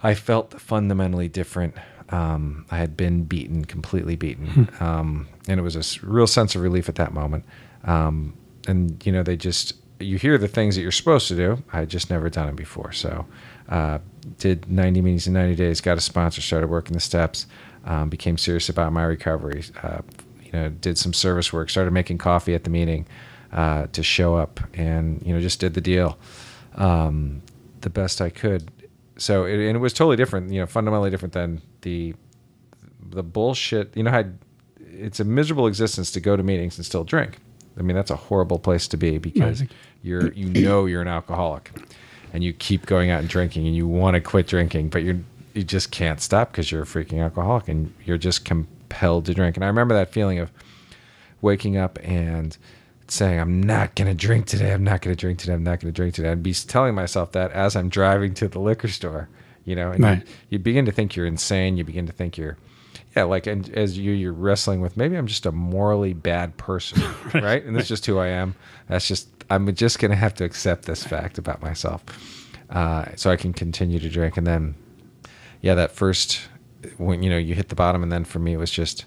I 0.03 0.15
felt 0.15 0.61
fundamentally 0.61 1.29
different. 1.29 1.75
Um, 2.09 2.67
I 2.73 2.79
had 2.79 2.97
been 2.97 3.23
beaten, 3.23 3.65
completely 3.65 4.17
beaten, 4.17 4.69
um, 4.81 5.29
and 5.47 5.61
it 5.61 5.63
was 5.63 5.77
a 5.77 6.07
real 6.07 6.27
sense 6.27 6.57
of 6.57 6.63
relief 6.63 6.89
at 6.89 6.97
that 6.97 7.13
moment. 7.13 7.45
Um, 7.85 8.35
and 8.67 9.05
you 9.07 9.13
know, 9.13 9.23
they 9.23 9.37
just 9.37 9.75
you 10.01 10.19
hear 10.19 10.39
the 10.39 10.49
things 10.49 10.77
that 10.77 10.83
you're 10.83 10.93
supposed 10.93 11.29
to 11.29 11.37
do. 11.37 11.63
I 11.73 11.81
had 11.81 11.89
just 11.89 12.11
never 12.11 12.29
done 12.31 12.49
it 12.49 12.57
before, 12.57 12.93
so 12.93 13.27
uh, 13.69 13.99
did 14.39 14.71
90 14.71 15.01
meetings 15.03 15.27
in 15.27 15.33
90 15.33 15.55
days. 15.55 15.81
Got 15.81 15.99
a 15.99 16.01
sponsor, 16.01 16.41
started 16.41 16.69
working 16.69 16.93
the 16.93 17.01
steps, 17.01 17.47
um, 17.85 18.09
became 18.09 18.37
serious 18.37 18.69
about 18.69 18.93
my 18.93 19.05
recovery. 19.05 19.65
Uh, 19.83 20.01
you 20.43 20.53
know, 20.53 20.69
did 20.69 20.99
some 20.99 21.13
service 21.13 21.53
work, 21.53 21.71
started 21.71 21.93
making 21.93 22.19
coffee 22.19 22.55
at 22.55 22.65
the 22.65 22.71
meeting 22.71 23.07
uh, 23.53 23.87
to 23.93 24.03
show 24.03 24.37
up, 24.37 24.61
and 24.75 25.23
you 25.25 25.33
know, 25.35 25.41
just 25.41 25.61
did 25.61 25.75
the 25.75 25.81
deal 25.81 26.19
um, 26.77 27.43
the 27.81 27.91
best 27.91 28.21
I 28.21 28.31
could. 28.31 28.71
So 29.17 29.45
it, 29.45 29.55
and 29.55 29.77
it 29.77 29.81
was 29.81 29.93
totally 29.93 30.17
different, 30.17 30.53
you 30.53 30.61
know, 30.61 30.67
fundamentally 30.67 31.11
different 31.11 31.35
than 31.35 31.63
the 31.83 32.15
the 33.11 33.23
bullshit. 33.23 33.97
You 33.97 34.03
know, 34.03 34.11
how 34.11 34.25
it's 34.79 35.21
a 35.21 35.25
miserable 35.25 35.67
existence 35.67 36.11
to 36.13 36.21
go 36.21 36.37
to 36.37 36.43
meetings 36.43 36.77
and 36.77 36.85
still 36.85 37.05
drink. 37.05 37.39
I 37.79 37.83
mean, 37.83 37.97
that's 37.97 38.11
a 38.11 38.17
horrible 38.17 38.59
place 38.59 38.89
to 38.89 38.97
be 38.97 39.19
because. 39.19 39.63
You're 40.03 40.33
you 40.33 40.49
know 40.49 40.87
you're 40.87 41.03
an 41.03 41.09
alcoholic, 41.09 41.73
and 42.33 42.43
you 42.45 42.53
keep 42.53 42.87
going 42.87 43.11
out 43.11 43.21
and 43.21 43.29
drinking, 43.29 43.67
and 43.67 43.77
you 43.77 43.87
want 43.87 44.15
to 44.15 44.21
quit 44.21 44.47
drinking, 44.47 44.89
but 44.89 45.03
you're 45.03 45.21
you 45.55 45.63
just 45.65 45.91
can't 45.91 46.21
stop 46.21 46.53
because 46.53 46.71
you're 46.71 46.83
a 46.83 46.87
freaking 46.87 47.23
alcoholic, 47.23 47.69
and 47.69 47.93
you're 48.05 48.19
just 48.19 48.45
compelled 48.45 49.27
to 49.27 49.35
drink. 49.35 49.57
And 49.57 49.65
I 49.65 49.69
remember 49.69 49.95
that 49.95 50.13
feeling 50.13 50.39
of 50.39 50.51
waking 51.43 51.77
up 51.77 51.99
and 52.03 52.57
saying, 53.09 53.41
I'm 53.41 53.61
not 53.63 53.97
going 53.97 54.07
to 54.09 54.15
drink 54.15 54.47
today. 54.47 54.73
I'm 54.73 54.85
not 54.85 55.01
going 55.01 55.15
to 55.15 55.21
drink 55.21 55.41
today. 55.41 55.55
I'm 55.55 55.65
not 55.65 55.81
going 55.81 55.93
to 55.93 55.97
drink 55.97 56.15
today. 56.15 56.31
I'd 56.31 56.43
be 56.43 56.55
telling 56.55 56.95
myself 56.95 57.33
that 57.33 57.51
as 57.51 57.75
I'm 57.75 57.89
driving 57.89 58.35
to 58.35 58.47
the 58.49 58.61
liquor 58.61 58.87
store, 58.89 59.29
you 59.65 59.75
know, 59.75 59.91
and 59.91 60.05
Right. 60.05 60.19
you, 60.27 60.35
you 60.51 60.59
begin 60.61 60.85
to 60.87 60.93
think 60.93 61.17
you're 61.17 61.27
insane. 61.27 61.77
You 61.77 61.83
begin 61.85 62.07
to 62.07 62.13
think 62.13 62.39
you're, 62.39 62.57
yeah, 63.17 63.25
like, 63.25 63.47
and 63.47 63.69
as 63.71 63.99
you, 63.99 64.13
you're 64.13 64.33
wrestling 64.33 64.81
with, 64.81 64.97
maybe 64.97 65.17
I'm 65.17 65.27
just 65.27 65.47
a 65.47 65.53
morally 65.53 66.13
bad 66.13 66.57
person, 66.57 67.03
right? 67.35 67.65
And 67.65 67.75
that's 67.75 67.89
just 67.89 68.07
who 68.07 68.19
I 68.19 68.29
am. 68.29 68.55
That's 68.89 69.09
just, 69.09 69.29
I'm 69.51 69.73
just 69.75 69.99
going 69.99 70.11
to 70.11 70.17
have 70.17 70.35
to 70.35 70.45
accept 70.45 70.85
this 70.85 71.03
fact 71.03 71.39
about 71.39 71.61
myself. 71.61 72.05
Uh, 72.71 73.07
so 73.17 73.31
I 73.31 73.37
can 73.37 73.53
continue 73.53 73.99
to 73.99 74.09
drink. 74.09 74.37
And 74.37 74.47
then, 74.47 74.77
yeah, 75.61 75.75
that 75.75 75.91
first, 75.91 76.41
when, 76.99 77.23
you 77.23 77.31
know, 77.31 77.39
you 77.39 77.55
hit 77.55 77.69
the 77.69 77.75
bottom. 77.75 78.03
And 78.03 78.13
then 78.13 78.25
for 78.25 78.39
me, 78.39 78.53
it 78.53 78.59
was 78.59 78.71
just, 78.71 79.07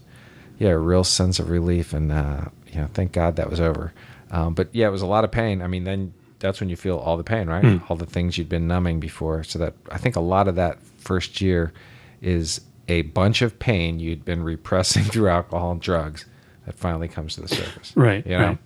yeah, 0.59 0.69
a 0.69 0.77
real 0.77 1.03
sense 1.03 1.39
of 1.39 1.49
relief, 1.49 1.93
and 1.93 2.11
uh, 2.11 2.45
you 2.71 2.79
know, 2.79 2.87
thank 2.93 3.11
God 3.11 3.35
that 3.35 3.49
was 3.49 3.59
over. 3.59 3.93
Um, 4.31 4.53
but 4.53 4.69
yeah, 4.71 4.87
it 4.87 4.91
was 4.91 5.01
a 5.01 5.07
lot 5.07 5.23
of 5.23 5.31
pain. 5.31 5.61
I 5.61 5.67
mean, 5.67 5.83
then 5.83 6.13
that's 6.39 6.59
when 6.59 6.69
you 6.69 6.75
feel 6.75 6.97
all 6.97 7.17
the 7.17 7.23
pain, 7.23 7.47
right? 7.47 7.63
Mm. 7.63 7.89
All 7.89 7.95
the 7.95 8.05
things 8.05 8.37
you'd 8.37 8.49
been 8.49 8.67
numbing 8.67 8.99
before. 8.99 9.43
So 9.43 9.59
that 9.59 9.73
I 9.91 9.97
think 9.97 10.15
a 10.15 10.21
lot 10.21 10.47
of 10.47 10.55
that 10.55 10.81
first 10.97 11.41
year 11.41 11.73
is 12.21 12.61
a 12.87 13.03
bunch 13.03 13.41
of 13.41 13.57
pain 13.59 13.99
you'd 13.99 14.25
been 14.25 14.43
repressing 14.43 15.03
through 15.11 15.29
alcohol 15.29 15.71
and 15.71 15.81
drugs 15.81 16.25
that 16.65 16.75
finally 16.75 17.07
comes 17.07 17.35
to 17.35 17.41
the 17.41 17.47
surface. 17.47 17.93
Right, 17.95 18.25
You 18.25 18.37
know? 18.37 18.47
right. 18.47 18.57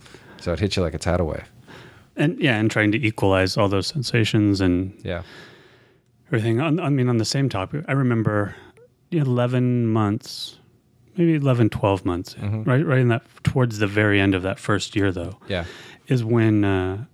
So 0.42 0.54
it 0.54 0.60
hits 0.60 0.76
you 0.76 0.84
like 0.84 0.94
a 0.94 1.00
tidal 1.00 1.28
wave. 1.28 1.50
and 2.16 2.40
yeah, 2.40 2.58
and 2.58 2.70
trying 2.72 2.92
to 2.92 2.98
equalize 3.06 3.58
all 3.58 3.68
those 3.70 3.88
sensations 3.88 4.62
and 4.62 4.94
Yeah. 5.04 5.24
everything. 6.28 6.60
On, 6.60 6.80
I 6.80 6.90
mean, 6.90 7.10
on 7.10 7.18
the 7.18 7.26
same 7.26 7.50
topic, 7.50 7.86
I 7.88 7.92
remember 7.94 8.56
11 9.12 9.88
months, 9.88 10.58
maybe 11.16 11.36
11, 11.36 11.70
12 11.70 12.06
months, 12.06 12.36
right, 12.40 12.86
right 12.86 13.00
in 13.00 13.08
that, 13.10 13.24
towards 13.44 13.80
the 13.80 13.88
very 13.88 14.20
end 14.20 14.36
of 14.36 14.44
that 14.44 14.60
first 14.60 14.96
year, 14.96 15.12
though, 15.12 15.38
Yeah. 15.48 15.66
is 16.08 16.24
when, 16.24 16.64
uh, 16.66 17.06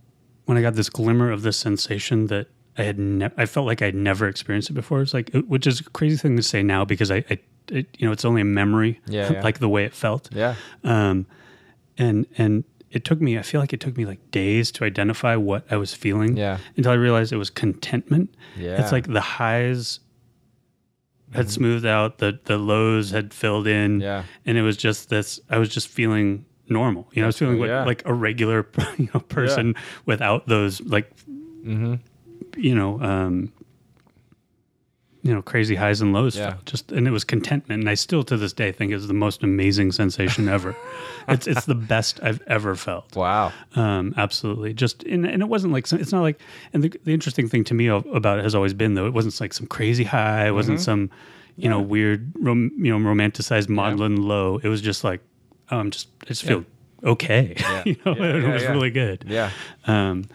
when 0.45 0.57
I 0.57 0.61
got 0.61 0.75
this 0.75 0.89
glimmer 0.89 1.31
of 1.31 1.41
this 1.43 1.57
sensation 1.57 2.27
that 2.27 2.47
I 2.77 2.83
had 2.83 2.97
never, 2.97 3.33
I 3.37 3.45
felt 3.45 3.67
like 3.67 3.81
I'd 3.81 3.95
never 3.95 4.27
experienced 4.27 4.69
it 4.69 4.73
before. 4.73 5.01
It's 5.01 5.13
like, 5.13 5.29
which 5.47 5.67
is 5.67 5.79
a 5.79 5.83
crazy 5.83 6.17
thing 6.17 6.35
to 6.37 6.43
say 6.43 6.63
now 6.63 6.85
because 6.85 7.11
I, 7.11 7.17
I 7.29 7.39
it, 7.69 7.87
you 7.97 8.05
know, 8.07 8.11
it's 8.11 8.25
only 8.25 8.41
a 8.41 8.45
memory, 8.45 8.99
Yeah, 9.07 9.31
yeah. 9.33 9.41
like 9.41 9.59
the 9.59 9.69
way 9.69 9.85
it 9.85 9.93
felt. 9.93 10.29
Yeah. 10.33 10.55
Um, 10.83 11.25
and, 11.97 12.25
and, 12.37 12.63
it 12.91 13.03
took 13.05 13.19
me, 13.19 13.39
I 13.39 13.41
feel 13.41 13.59
like 13.59 13.73
it 13.73 13.79
took 13.79 13.97
me 13.97 14.05
like 14.05 14.29
days 14.29 14.71
to 14.73 14.83
identify 14.83 15.35
what 15.35 15.65
I 15.71 15.77
was 15.77 15.95
feeling 15.95 16.37
Yeah. 16.37 16.59
until 16.77 16.91
I 16.91 16.95
realized 16.95 17.33
it 17.33 17.37
was 17.37 17.49
contentment. 17.49 18.35
Yeah. 18.55 18.73
Mm-hmm. 18.73 18.83
It's 18.83 18.91
like 18.91 19.07
the 19.07 19.19
highs 19.19 19.99
had 21.33 21.49
smoothed 21.49 21.87
out, 21.87 22.19
the 22.19 22.39
the 22.45 22.57
lows 22.59 23.09
had 23.09 23.33
filled 23.33 23.65
in, 23.65 23.99
Yeah. 23.99 24.25
and 24.45 24.59
it 24.59 24.61
was 24.61 24.77
just 24.77 25.09
this. 25.09 25.39
I 25.49 25.57
was 25.57 25.69
just 25.69 25.87
feeling 25.87 26.45
normal. 26.69 27.07
You 27.13 27.23
know, 27.23 27.25
I 27.25 27.29
was 27.29 27.37
feeling 27.39 27.59
like, 27.59 27.69
yeah. 27.69 27.83
like 27.83 28.03
a 28.05 28.13
regular 28.13 28.67
you 28.99 29.09
know, 29.11 29.21
person 29.21 29.73
without 30.05 30.47
those 30.47 30.79
like 30.81 31.11
Mm-hmm. 31.65 31.95
You 32.57 32.75
know 32.75 33.01
um, 33.01 33.51
you 35.21 35.33
know 35.33 35.41
crazy 35.41 35.75
highs 35.75 36.01
and 36.01 36.11
lows. 36.13 36.35
Yeah. 36.35 36.55
Just 36.65 36.91
and 36.91 37.07
it 37.07 37.11
was 37.11 37.23
contentment, 37.23 37.81
and 37.81 37.89
I 37.89 37.93
still 37.93 38.23
to 38.25 38.35
this 38.35 38.51
day 38.53 38.71
think 38.71 38.91
it's 38.91 39.07
the 39.07 39.13
most 39.13 39.41
amazing 39.43 39.91
sensation 39.93 40.49
ever. 40.49 40.75
it's 41.29 41.47
it's 41.47 41.65
the 41.65 41.75
best 41.75 42.19
I've 42.21 42.41
ever 42.47 42.75
felt. 42.75 43.15
Wow. 43.15 43.53
Um, 43.75 44.13
absolutely. 44.17 44.73
Just 44.73 45.03
and, 45.03 45.25
and 45.25 45.41
it 45.41 45.47
wasn't 45.47 45.71
like 45.71 45.87
some, 45.87 45.99
it's 45.99 46.11
not 46.11 46.21
like 46.21 46.39
and 46.73 46.83
the, 46.83 46.89
the 47.05 47.13
interesting 47.13 47.47
thing 47.47 47.63
to 47.65 47.73
me 47.73 47.87
about 47.87 48.39
it 48.39 48.43
has 48.43 48.53
always 48.53 48.73
been 48.73 48.95
though 48.95 49.05
it 49.05 49.13
wasn't 49.13 49.39
like 49.39 49.53
some 49.53 49.67
crazy 49.67 50.03
high. 50.03 50.47
It 50.47 50.51
wasn't 50.51 50.77
Mm-hmm. 50.79 50.83
some 50.83 51.09
you 51.55 51.69
know 51.69 51.79
weird 51.79 52.33
rom, 52.39 52.71
you 52.77 52.97
know 52.97 53.09
romanticized 53.09 53.69
maudlin 53.69 54.17
low. 54.21 54.57
It 54.61 54.67
was 54.67 54.81
just 54.81 55.03
like 55.05 55.21
I'm 55.69 55.89
just 55.91 56.09
I 56.23 56.25
just 56.25 56.43
feel 56.43 56.65
okay. 57.03 57.55
you 57.85 57.95
know, 58.05 58.13
Yeah, 58.13 58.23
it 58.35 58.43
yeah, 58.43 58.53
was 58.53 58.63
yeah. 58.63 58.71
really 58.71 58.89
good. 58.91 59.23
Yeah. 59.27 59.51
Um, 59.85 60.25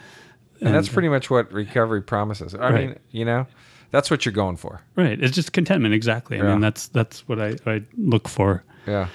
And 0.61 0.75
that's 0.75 0.89
pretty 0.89 1.09
much 1.09 1.31
what 1.31 1.53
recovery 1.53 2.03
promises. 2.03 2.55
I 2.55 2.59
Right. 2.59 2.89
mean, 2.89 2.99
you 3.11 3.25
know, 3.25 3.47
that's 3.91 4.11
what 4.11 4.25
you're 4.27 4.33
going 4.33 4.57
for. 4.57 4.81
right. 4.97 5.21
It's 5.23 5.35
just 5.35 5.53
contentment. 5.53 5.95
Exactly. 5.95 6.39
I 6.41 6.45
Yeah. 6.45 6.51
mean 6.53 6.61
that's 6.61 6.89
that's 6.89 7.27
what 7.29 7.41
I, 7.41 7.57
I 7.67 7.83
look 7.97 8.29
for. 8.29 8.65
Yeah. 8.87 9.09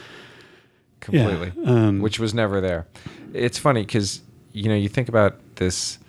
Completely. 1.02 1.52
Um, 1.66 2.00
Which 2.02 2.20
was 2.20 2.34
never 2.34 2.62
there. 2.62 2.88
It's 3.34 3.58
funny 3.58 3.82
because, 3.82 4.22
you 4.54 4.70
know, 4.70 4.76
you 4.76 4.88
think 4.88 5.10
about 5.10 5.36
this, 5.56 6.00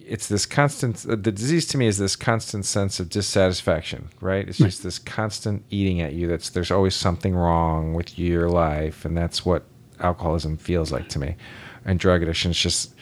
it's 0.00 0.26
this 0.26 0.46
constant, 0.46 1.06
uh, 1.08 1.14
the 1.14 1.30
disease 1.30 1.66
to 1.68 1.78
me 1.78 1.86
is 1.86 1.98
this 1.98 2.16
constant 2.16 2.64
sense 2.64 2.98
of 2.98 3.08
dissatisfaction, 3.08 4.08
right? 4.20 4.48
It's 4.48 4.58
just 4.58 4.82
this 4.82 4.98
constant 4.98 5.64
eating 5.70 6.00
at 6.00 6.12
you. 6.12 6.26
That's, 6.26 6.50
there's 6.50 6.72
always 6.72 6.96
something 6.96 7.34
wrong 7.36 7.94
with 7.94 8.18
your 8.18 8.48
life. 8.48 9.04
And 9.04 9.16
that's 9.16 9.46
what 9.46 9.64
alcoholism 10.00 10.56
feels 10.56 10.90
like 10.90 11.08
to 11.10 11.18
me. 11.20 11.36
And 11.84 12.00
drug 12.00 12.22
addiction 12.22 12.50
is 12.50 12.58
just, 12.58 12.94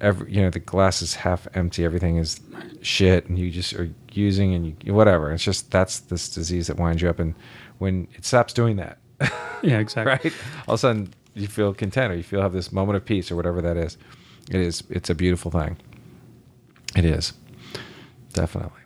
every, 0.00 0.32
you 0.32 0.40
know, 0.42 0.50
the 0.50 0.58
glass 0.60 1.02
is 1.02 1.14
half 1.14 1.46
empty. 1.54 1.84
Everything 1.84 2.16
is 2.16 2.40
shit. 2.82 3.26
And 3.28 3.38
you 3.38 3.50
just 3.50 3.72
are 3.74 3.90
using 4.12 4.54
and 4.54 4.76
you, 4.84 4.94
whatever. 4.94 5.32
It's 5.32 5.44
just, 5.44 5.70
that's 5.70 6.00
this 6.00 6.28
disease 6.28 6.66
that 6.68 6.76
winds 6.76 7.02
you 7.02 7.08
up. 7.10 7.18
And 7.18 7.34
when 7.78 8.08
it 8.14 8.24
stops 8.24 8.52
doing 8.52 8.76
that, 8.76 8.98
Yeah. 9.62 9.78
Exactly. 9.78 10.30
right? 10.30 10.38
All 10.68 10.74
of 10.74 10.78
a 10.78 10.80
sudden, 10.80 11.12
you 11.34 11.46
feel 11.48 11.72
content, 11.74 12.12
or 12.12 12.16
you 12.16 12.22
feel 12.22 12.40
have 12.42 12.52
this 12.52 12.72
moment 12.72 12.96
of 12.96 13.04
peace, 13.04 13.30
or 13.30 13.36
whatever 13.36 13.60
that 13.62 13.76
is. 13.76 13.96
It 14.50 14.60
is. 14.60 14.82
It's 14.90 15.10
a 15.10 15.14
beautiful 15.14 15.50
thing. 15.50 15.76
It 16.96 17.04
is, 17.04 17.32
definitely. 18.32 18.80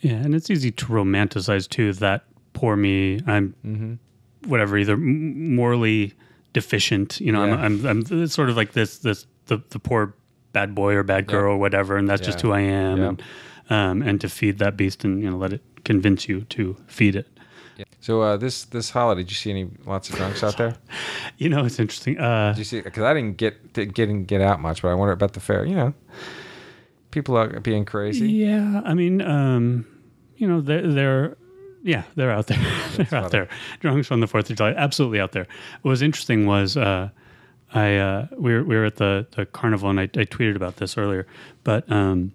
Yeah, 0.00 0.14
and 0.14 0.34
it's 0.34 0.50
easy 0.50 0.70
to 0.72 0.86
romanticize 0.86 1.68
too 1.68 1.92
that 1.94 2.24
poor 2.54 2.76
me. 2.76 3.20
I'm 3.26 3.54
Mm-hmm. 3.64 4.48
whatever, 4.48 4.78
either 4.78 4.96
morally 4.96 6.14
deficient. 6.52 7.20
You 7.20 7.32
know, 7.32 7.44
Yeah. 7.44 7.54
I'm, 7.56 7.86
I'm, 7.86 8.06
I'm 8.10 8.22
it's 8.22 8.34
sort 8.34 8.48
of 8.50 8.56
like 8.56 8.72
this, 8.72 8.98
this 8.98 9.26
the 9.46 9.62
the 9.70 9.78
poor 9.78 10.14
bad 10.56 10.74
boy 10.74 10.94
or 10.94 11.02
bad 11.02 11.26
girl 11.26 11.52
or 11.52 11.58
whatever, 11.58 11.98
and 11.98 12.08
that's 12.08 12.24
just 12.24 12.40
who 12.40 12.50
I 12.50 12.60
am. 12.60 13.02
And 13.02 13.22
um, 13.68 14.02
and 14.02 14.18
to 14.22 14.28
feed 14.28 14.58
that 14.58 14.76
beast 14.76 15.04
and 15.04 15.22
you 15.22 15.30
know 15.30 15.36
let 15.36 15.52
it 15.52 15.62
convince 15.84 16.28
you 16.28 16.42
to 16.56 16.76
feed 16.86 17.14
it. 17.14 17.28
So 18.00 18.22
uh, 18.22 18.36
this 18.38 18.64
this 18.64 18.88
holiday, 18.88 19.22
did 19.22 19.30
you 19.30 19.34
see 19.34 19.50
any 19.50 19.68
lots 19.84 20.08
of 20.08 20.16
drunks 20.16 20.42
out 20.42 20.56
there? 20.56 20.76
You 21.38 21.50
know, 21.50 21.66
it's 21.66 21.78
interesting. 21.78 22.18
Uh, 22.18 22.52
Did 22.52 22.58
you 22.60 22.64
see? 22.64 22.80
Because 22.80 23.02
I 23.02 23.12
didn't 23.12 23.36
get 23.36 23.74
didn't 23.74 23.92
get 23.92 24.26
get 24.26 24.40
out 24.40 24.58
much, 24.58 24.80
but 24.80 24.88
I 24.88 24.94
wonder 24.94 25.12
about 25.12 25.34
the 25.34 25.40
fair. 25.40 25.66
You 25.66 25.74
know, 25.74 25.94
people 27.10 27.36
are 27.36 27.60
being 27.60 27.84
crazy. 27.84 28.30
Yeah, 28.30 28.80
I 28.86 28.94
mean, 28.94 29.20
um, 29.20 29.86
you 30.38 30.48
know, 30.48 30.62
they're, 30.62 30.90
they're 30.90 31.36
yeah, 31.82 32.04
they're 32.14 32.30
out 32.30 32.46
there. 32.46 32.58
they're 32.96 33.04
out 33.04 33.10
funny. 33.10 33.28
there. 33.28 33.48
Drunks 33.80 34.10
on 34.10 34.20
the 34.20 34.26
Fourth 34.26 34.48
of 34.48 34.56
July, 34.56 34.72
absolutely 34.72 35.20
out 35.20 35.32
there. 35.32 35.46
What 35.82 35.90
was 35.90 36.00
interesting 36.00 36.46
was 36.46 36.78
uh, 36.78 37.10
I 37.74 37.96
uh, 37.96 38.26
we 38.38 38.52
were 38.54 38.64
we 38.64 38.76
were 38.76 38.84
at 38.84 38.96
the 38.96 39.26
the 39.32 39.44
carnival, 39.46 39.90
and 39.90 39.98
I, 40.00 40.04
I 40.04 40.24
tweeted 40.24 40.56
about 40.56 40.76
this 40.76 40.96
earlier, 40.96 41.26
but 41.64 41.90
um, 41.90 42.32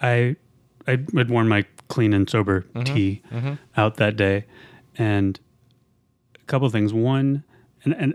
I 0.00 0.36
I 0.86 0.90
had 1.14 1.28
worn 1.30 1.48
my 1.48 1.64
clean 1.88 2.12
and 2.12 2.28
sober 2.28 2.62
tee 2.84 3.22
out 3.76 3.96
that 3.96 4.16
day, 4.16 4.46
and 4.96 5.38
a 6.40 6.44
couple 6.46 6.66
of 6.66 6.72
things. 6.72 6.92
One, 6.92 7.44
and 7.84 7.94
and 7.94 8.14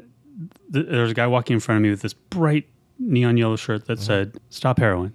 th- 0.74 0.88
there 0.88 1.04
was 1.04 1.12
a 1.12 1.16
guy 1.16 1.28
walking 1.28 1.56
in 1.56 1.60
front 1.60 1.78
of 1.78 1.84
me 1.84 1.90
with 1.90 2.02
this 2.02 2.14
bright 2.14 2.68
neon 2.98 3.38
yellow 3.38 3.56
shirt 3.56 3.86
that 3.86 4.00
said 4.00 4.38
"Stop 4.50 4.80
heroin." 4.80 5.14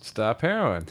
Stop 0.00 0.40
heroin. 0.40 0.86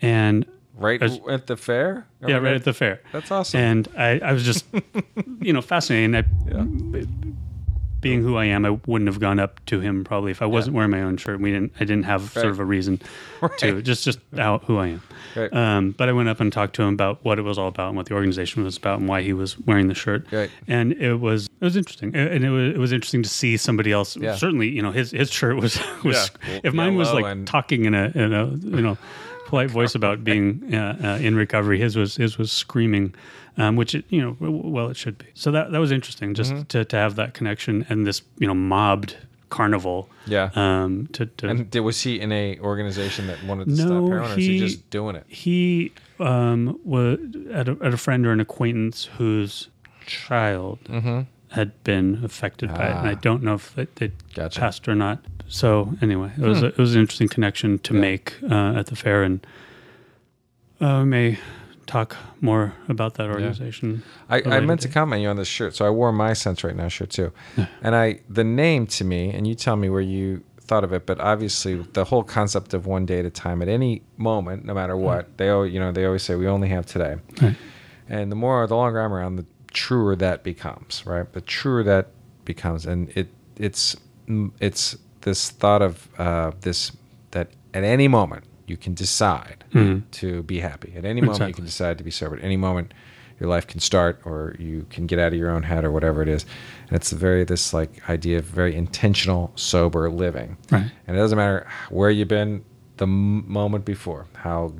and 0.00 0.46
Right 0.74 1.02
As- 1.02 1.20
at 1.28 1.48
the 1.48 1.56
fair. 1.58 2.06
yeah, 2.26 2.36
right 2.38 2.54
at 2.54 2.64
the 2.64 2.72
fair. 2.72 3.02
That's 3.12 3.30
awesome. 3.30 3.60
And 3.60 3.88
I, 3.96 4.18
I 4.20 4.32
was 4.32 4.42
just, 4.42 4.64
you 5.42 5.52
know, 5.52 5.60
fascinated. 5.60 6.24
And 6.50 6.96
I, 6.96 7.04
being 8.02 8.20
who 8.20 8.36
I 8.36 8.44
am, 8.44 8.66
I 8.66 8.70
wouldn't 8.86 9.08
have 9.08 9.18
gone 9.20 9.38
up 9.40 9.64
to 9.66 9.80
him 9.80 10.04
probably 10.04 10.30
if 10.30 10.42
I 10.42 10.46
wasn't 10.46 10.76
wearing 10.76 10.90
my 10.90 11.00
own 11.00 11.16
shirt. 11.16 11.40
We 11.40 11.52
didn't. 11.52 11.72
I 11.76 11.84
didn't 11.84 12.02
have 12.02 12.30
sort 12.32 12.46
of 12.46 12.60
a 12.60 12.64
reason 12.64 13.00
to 13.58 13.80
just 13.80 14.04
just 14.04 14.18
out 14.36 14.64
who 14.64 14.76
I 14.76 14.88
am. 14.88 15.02
Right. 15.34 15.52
Um, 15.54 15.92
but 15.92 16.10
I 16.10 16.12
went 16.12 16.28
up 16.28 16.40
and 16.40 16.52
talked 16.52 16.74
to 16.76 16.82
him 16.82 16.92
about 16.92 17.24
what 17.24 17.38
it 17.38 17.42
was 17.42 17.56
all 17.56 17.68
about 17.68 17.88
and 17.88 17.96
what 17.96 18.06
the 18.06 18.14
organization 18.14 18.64
was 18.64 18.76
about 18.76 18.98
and 18.98 19.08
why 19.08 19.22
he 19.22 19.32
was 19.32 19.58
wearing 19.60 19.88
the 19.88 19.94
shirt. 19.94 20.26
Right. 20.30 20.50
And 20.68 20.92
it 20.92 21.14
was 21.14 21.46
it 21.46 21.64
was 21.64 21.76
interesting, 21.76 22.14
and 22.14 22.44
it 22.44 22.50
was 22.50 22.74
it 22.74 22.78
was 22.78 22.92
interesting 22.92 23.22
to 23.22 23.28
see 23.30 23.56
somebody 23.56 23.92
else. 23.92 24.16
Yeah. 24.16 24.36
Certainly, 24.36 24.68
you 24.68 24.82
know, 24.82 24.92
his 24.92 25.12
his 25.12 25.30
shirt 25.30 25.56
was 25.56 25.80
was. 26.04 26.30
Yeah. 26.46 26.60
If 26.64 26.74
mine 26.74 26.96
was 26.96 27.12
like 27.12 27.24
and- 27.24 27.46
talking 27.46 27.86
in 27.86 27.94
a 27.94 28.12
in 28.14 28.34
a 28.34 28.46
you 28.46 28.82
know 28.82 28.98
polite 29.46 29.70
voice 29.70 29.94
about 29.94 30.24
being 30.24 30.74
uh, 30.74 30.96
uh, 31.02 31.24
in 31.24 31.36
recovery, 31.36 31.78
his 31.78 31.96
was 31.96 32.16
his 32.16 32.38
was 32.38 32.50
screaming, 32.50 33.14
um, 33.58 33.76
which 33.76 33.94
it, 33.94 34.04
you 34.08 34.20
know 34.20 34.36
well 34.40 34.88
it 34.88 34.96
should 34.96 35.18
be. 35.18 35.26
So 35.34 35.50
that 35.52 35.72
that 35.72 35.78
was 35.78 35.92
interesting 35.92 36.34
just 36.34 36.52
Mm-hmm. 36.52 36.62
to 36.64 36.84
to 36.84 36.96
have 36.96 37.16
that 37.16 37.34
connection 37.34 37.84
and 37.88 38.06
this 38.06 38.22
you 38.38 38.46
know 38.46 38.54
mobbed 38.54 39.16
carnival. 39.50 40.08
Yeah. 40.26 40.50
Um. 40.54 41.08
To, 41.12 41.26
to 41.26 41.48
and 41.48 41.70
did, 41.70 41.80
was 41.80 42.00
he 42.00 42.18
in 42.20 42.32
a 42.32 42.58
organization 42.60 43.26
that 43.26 43.42
wanted 43.44 43.64
to 43.66 43.70
No, 43.72 43.76
stop 43.76 44.08
heroin, 44.08 44.30
or 44.30 44.30
is 44.30 44.36
he 44.36 44.52
he- 44.54 44.58
just 44.60 44.88
doing 44.90 45.16
it? 45.16 45.24
he 45.28 45.92
um 46.20 46.78
was 46.84 47.18
at 47.52 47.68
a, 47.68 47.76
at 47.82 47.92
a 47.92 47.96
friend 47.96 48.26
or 48.26 48.32
an 48.32 48.40
acquaintance 48.40 49.04
whose 49.18 49.68
child 50.06 50.78
had 51.50 51.84
been 51.84 52.20
affected 52.24 52.70
by 52.74 52.86
it, 52.86 52.90
and 52.96 52.98
I 53.00 53.10
Mm-hmm. 53.10 53.16
Ah. 53.18 53.20
don't 53.20 53.42
know 53.42 53.54
if 53.54 53.74
they, 53.74 53.86
they 53.96 54.10
Gotcha. 54.34 54.58
passed 54.60 54.88
or 54.88 54.94
not. 54.94 55.18
So 55.48 55.92
anyway, 56.00 56.30
it 56.38 56.46
was 56.46 56.62
a, 56.62 56.66
it 56.68 56.78
was 56.78 56.94
an 56.94 57.02
interesting 57.02 57.28
connection 57.28 57.78
to 57.80 57.92
Yeah. 57.94 58.00
make 58.00 58.34
uh, 58.50 58.72
at 58.78 58.86
the 58.86 58.96
fair, 58.96 59.22
and 59.22 59.46
uh, 60.80 61.04
may 61.04 61.38
talk 61.92 62.16
more 62.40 62.74
about 62.88 63.14
that 63.14 63.28
organization. 63.28 64.02
I 64.28 64.40
later 64.40 64.66
meant 64.66 64.80
to 64.82 64.88
comment 64.88 65.22
you 65.22 65.28
on 65.28 65.36
this 65.36 65.48
shirt, 65.48 65.74
so 65.74 65.84
I 65.86 65.90
wore 65.90 66.12
my 66.12 66.32
Since 66.32 66.64
Right 66.64 66.74
Now 66.74 66.88
shirt 66.88 67.10
too. 67.10 67.32
and 67.82 67.94
I 67.94 68.20
the 68.28 68.44
name 68.44 68.86
to 68.98 69.04
me, 69.04 69.30
and 69.30 69.46
you 69.46 69.54
tell 69.54 69.76
me 69.76 69.90
where 69.90 70.00
you 70.00 70.42
thought 70.60 70.84
of 70.84 70.92
it, 70.92 71.04
but 71.06 71.20
obviously 71.20 71.74
the 71.92 72.04
whole 72.04 72.22
concept 72.22 72.72
of 72.72 72.86
one 72.86 73.04
day 73.04 73.18
at 73.18 73.26
a 73.26 73.30
time, 73.30 73.60
at 73.60 73.68
any 73.68 74.02
moment, 74.16 74.64
no 74.64 74.72
matter 74.72 74.96
what, 74.96 75.36
they 75.36 75.50
always, 75.50 75.72
you 75.72 75.80
know 75.80 75.92
they 75.92 76.06
always 76.06 76.22
say 76.22 76.34
we 76.34 76.46
only 76.46 76.68
have 76.68 76.86
today. 76.86 77.16
Right. 77.40 77.56
And 78.08 78.32
the 78.32 78.36
more, 78.36 78.66
the 78.66 78.76
longer 78.76 79.00
I'm 79.00 79.12
around, 79.12 79.36
the 79.36 79.46
truer 79.72 80.16
that 80.16 80.42
becomes, 80.42 81.04
right? 81.06 81.30
The 81.32 81.40
truer 81.40 81.82
that 81.84 82.08
becomes, 82.44 82.86
and 82.86 83.10
it 83.10 83.28
it's 83.56 83.96
it's 84.60 84.96
this 85.22 85.50
thought 85.50 85.82
of 85.82 86.08
uh, 86.18 86.52
this 86.62 86.92
that 87.32 87.48
at 87.74 87.84
any 87.84 88.08
moment 88.08 88.44
you 88.66 88.76
can 88.76 88.94
decide 88.94 89.61
Mm-hmm. 89.72 90.10
to 90.10 90.42
be 90.42 90.60
happy. 90.60 90.92
At 90.96 91.04
any 91.04 91.20
moment 91.20 91.48
you 91.48 91.54
can 91.54 91.64
decide 91.64 91.98
to 91.98 92.04
be 92.04 92.10
sober. 92.10 92.36
At 92.36 92.44
any 92.44 92.56
moment 92.56 92.92
your 93.40 93.48
life 93.48 93.66
can 93.66 93.80
start 93.80 94.20
or 94.24 94.54
you 94.58 94.86
can 94.90 95.06
get 95.06 95.18
out 95.18 95.32
of 95.32 95.38
your 95.38 95.50
own 95.50 95.62
head 95.64 95.84
or 95.84 95.90
whatever 95.90 96.22
it 96.22 96.28
is. 96.28 96.44
And 96.88 96.96
it's 96.96 97.10
very 97.12 97.44
this 97.44 97.72
like 97.74 98.08
idea 98.08 98.38
of 98.38 98.44
very 98.44 98.74
intentional, 98.74 99.50
sober 99.56 100.08
living. 100.10 100.56
Right. 100.70 100.90
And 101.06 101.16
it 101.16 101.20
doesn't 101.20 101.36
matter 101.38 101.66
where 101.90 102.10
you've 102.10 102.28
been 102.28 102.64
the 102.98 103.04
m- 103.06 103.50
moment 103.50 103.84
before, 103.84 104.26
how 104.34 104.74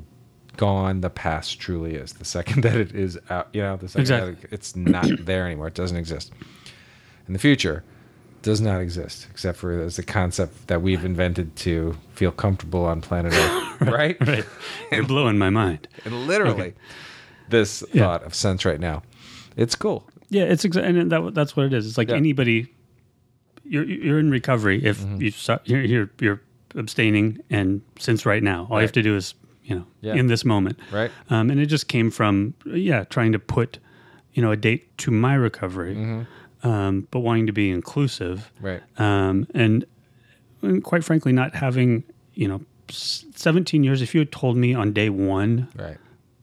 gone 0.55 1.01
the 1.01 1.09
past 1.09 1.59
truly 1.59 1.95
is. 1.95 2.13
The 2.13 2.25
second 2.25 2.61
that 2.63 2.75
it 2.75 2.93
is 2.95 3.17
out, 3.29 3.49
you 3.53 3.61
know, 3.61 3.75
the 3.75 3.89
second 3.89 4.01
Exactly. 4.01 4.31
that 4.35 4.43
it- 4.45 4.53
it's 4.53 4.75
not 4.75 5.07
there 5.25 5.45
anymore. 5.45 5.67
It 5.67 5.73
doesn't 5.73 5.97
exist. 5.97 6.31
In 7.27 7.33
the 7.33 7.39
future 7.39 7.83
does 8.43 8.61
not 8.61 8.81
exist 8.81 9.27
except 9.31 9.57
for 9.57 9.81
as 9.81 9.97
a 9.97 10.03
concept 10.03 10.67
that 10.67 10.81
we've 10.81 11.03
invented 11.03 11.55
to 11.55 11.95
feel 12.13 12.31
comfortable 12.31 12.85
on 12.85 13.01
planet 13.01 13.33
Earth, 13.33 13.81
right? 13.81 14.17
Right. 14.27 14.45
You're 14.91 15.05
blowing 15.05 15.37
my 15.37 15.49
mind. 15.49 15.87
And 16.05 16.27
literally, 16.27 16.73
this 17.49 17.83
Yeah. 17.91 18.03
thought 18.03 18.23
of 18.23 18.35
since 18.35 18.65
right 18.65 18.79
now, 18.79 19.01
it's 19.55 19.75
cool. 19.75 20.07
Yeah, 20.29 20.43
it's 20.43 20.63
exa- 20.65 20.83
and 20.83 21.11
that, 21.11 21.33
that's 21.33 21.55
what 21.55 21.65
it 21.67 21.73
is. 21.73 21.87
It's 21.87 21.97
like 21.97 22.09
Yeah. 22.09 22.15
anybody. 22.15 22.67
You're 23.65 23.85
you're 23.85 24.19
in 24.19 24.29
recovery 24.29 24.83
if 24.83 24.99
Mm-hmm. 24.99 25.21
you 25.21 25.31
stop, 25.31 25.61
you're, 25.65 25.81
you're 25.81 26.09
you're 26.19 26.41
abstaining, 26.75 27.39
and 27.49 27.81
since 27.97 28.25
right 28.25 28.43
now, 28.43 28.67
all 28.69 28.77
you 28.79 28.81
have 28.81 28.91
to 28.93 29.01
do 29.01 29.15
is 29.15 29.35
you 29.63 29.75
know 29.75 29.85
Yeah. 30.01 30.15
in 30.15 30.27
this 30.27 30.43
moment, 30.43 30.77
Right. 30.91 31.11
Um, 31.29 31.49
and 31.49 31.59
it 31.61 31.67
just 31.67 31.87
came 31.87 32.11
from 32.11 32.55
yeah, 32.65 33.05
trying 33.05 33.31
to 33.31 33.39
put 33.39 33.79
you 34.33 34.41
know 34.41 34.51
a 34.51 34.57
date 34.57 34.97
to 34.97 35.11
my 35.11 35.35
recovery, 35.35 36.25
um, 36.63 37.07
but 37.11 37.19
wanting 37.19 37.45
to 37.47 37.53
be 37.53 37.69
inclusive. 37.69 38.51
Right. 38.61 38.81
um, 38.97 39.47
and, 39.53 39.85
and 40.61 40.83
quite 40.83 41.03
frankly, 41.03 41.31
not 41.33 41.53
having 41.55 42.03
you 42.33 42.47
know 42.47 42.61
17 42.89 43.83
years. 43.83 44.01
If 44.01 44.13
you 44.13 44.19
had 44.19 44.31
told 44.31 44.57
me 44.57 44.73
on 44.73 44.93
day 44.93 45.09
one, 45.09 45.67
Right. 45.75 45.97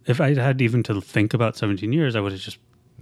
if 0.06 0.20
I 0.20 0.34
had 0.34 0.60
even 0.62 0.82
to 0.84 1.00
think 1.00 1.34
about 1.34 1.56
17 1.56 1.92
years, 1.92 2.16
I 2.16 2.20
would 2.20 2.32
have 2.32 2.40
just 2.40 2.58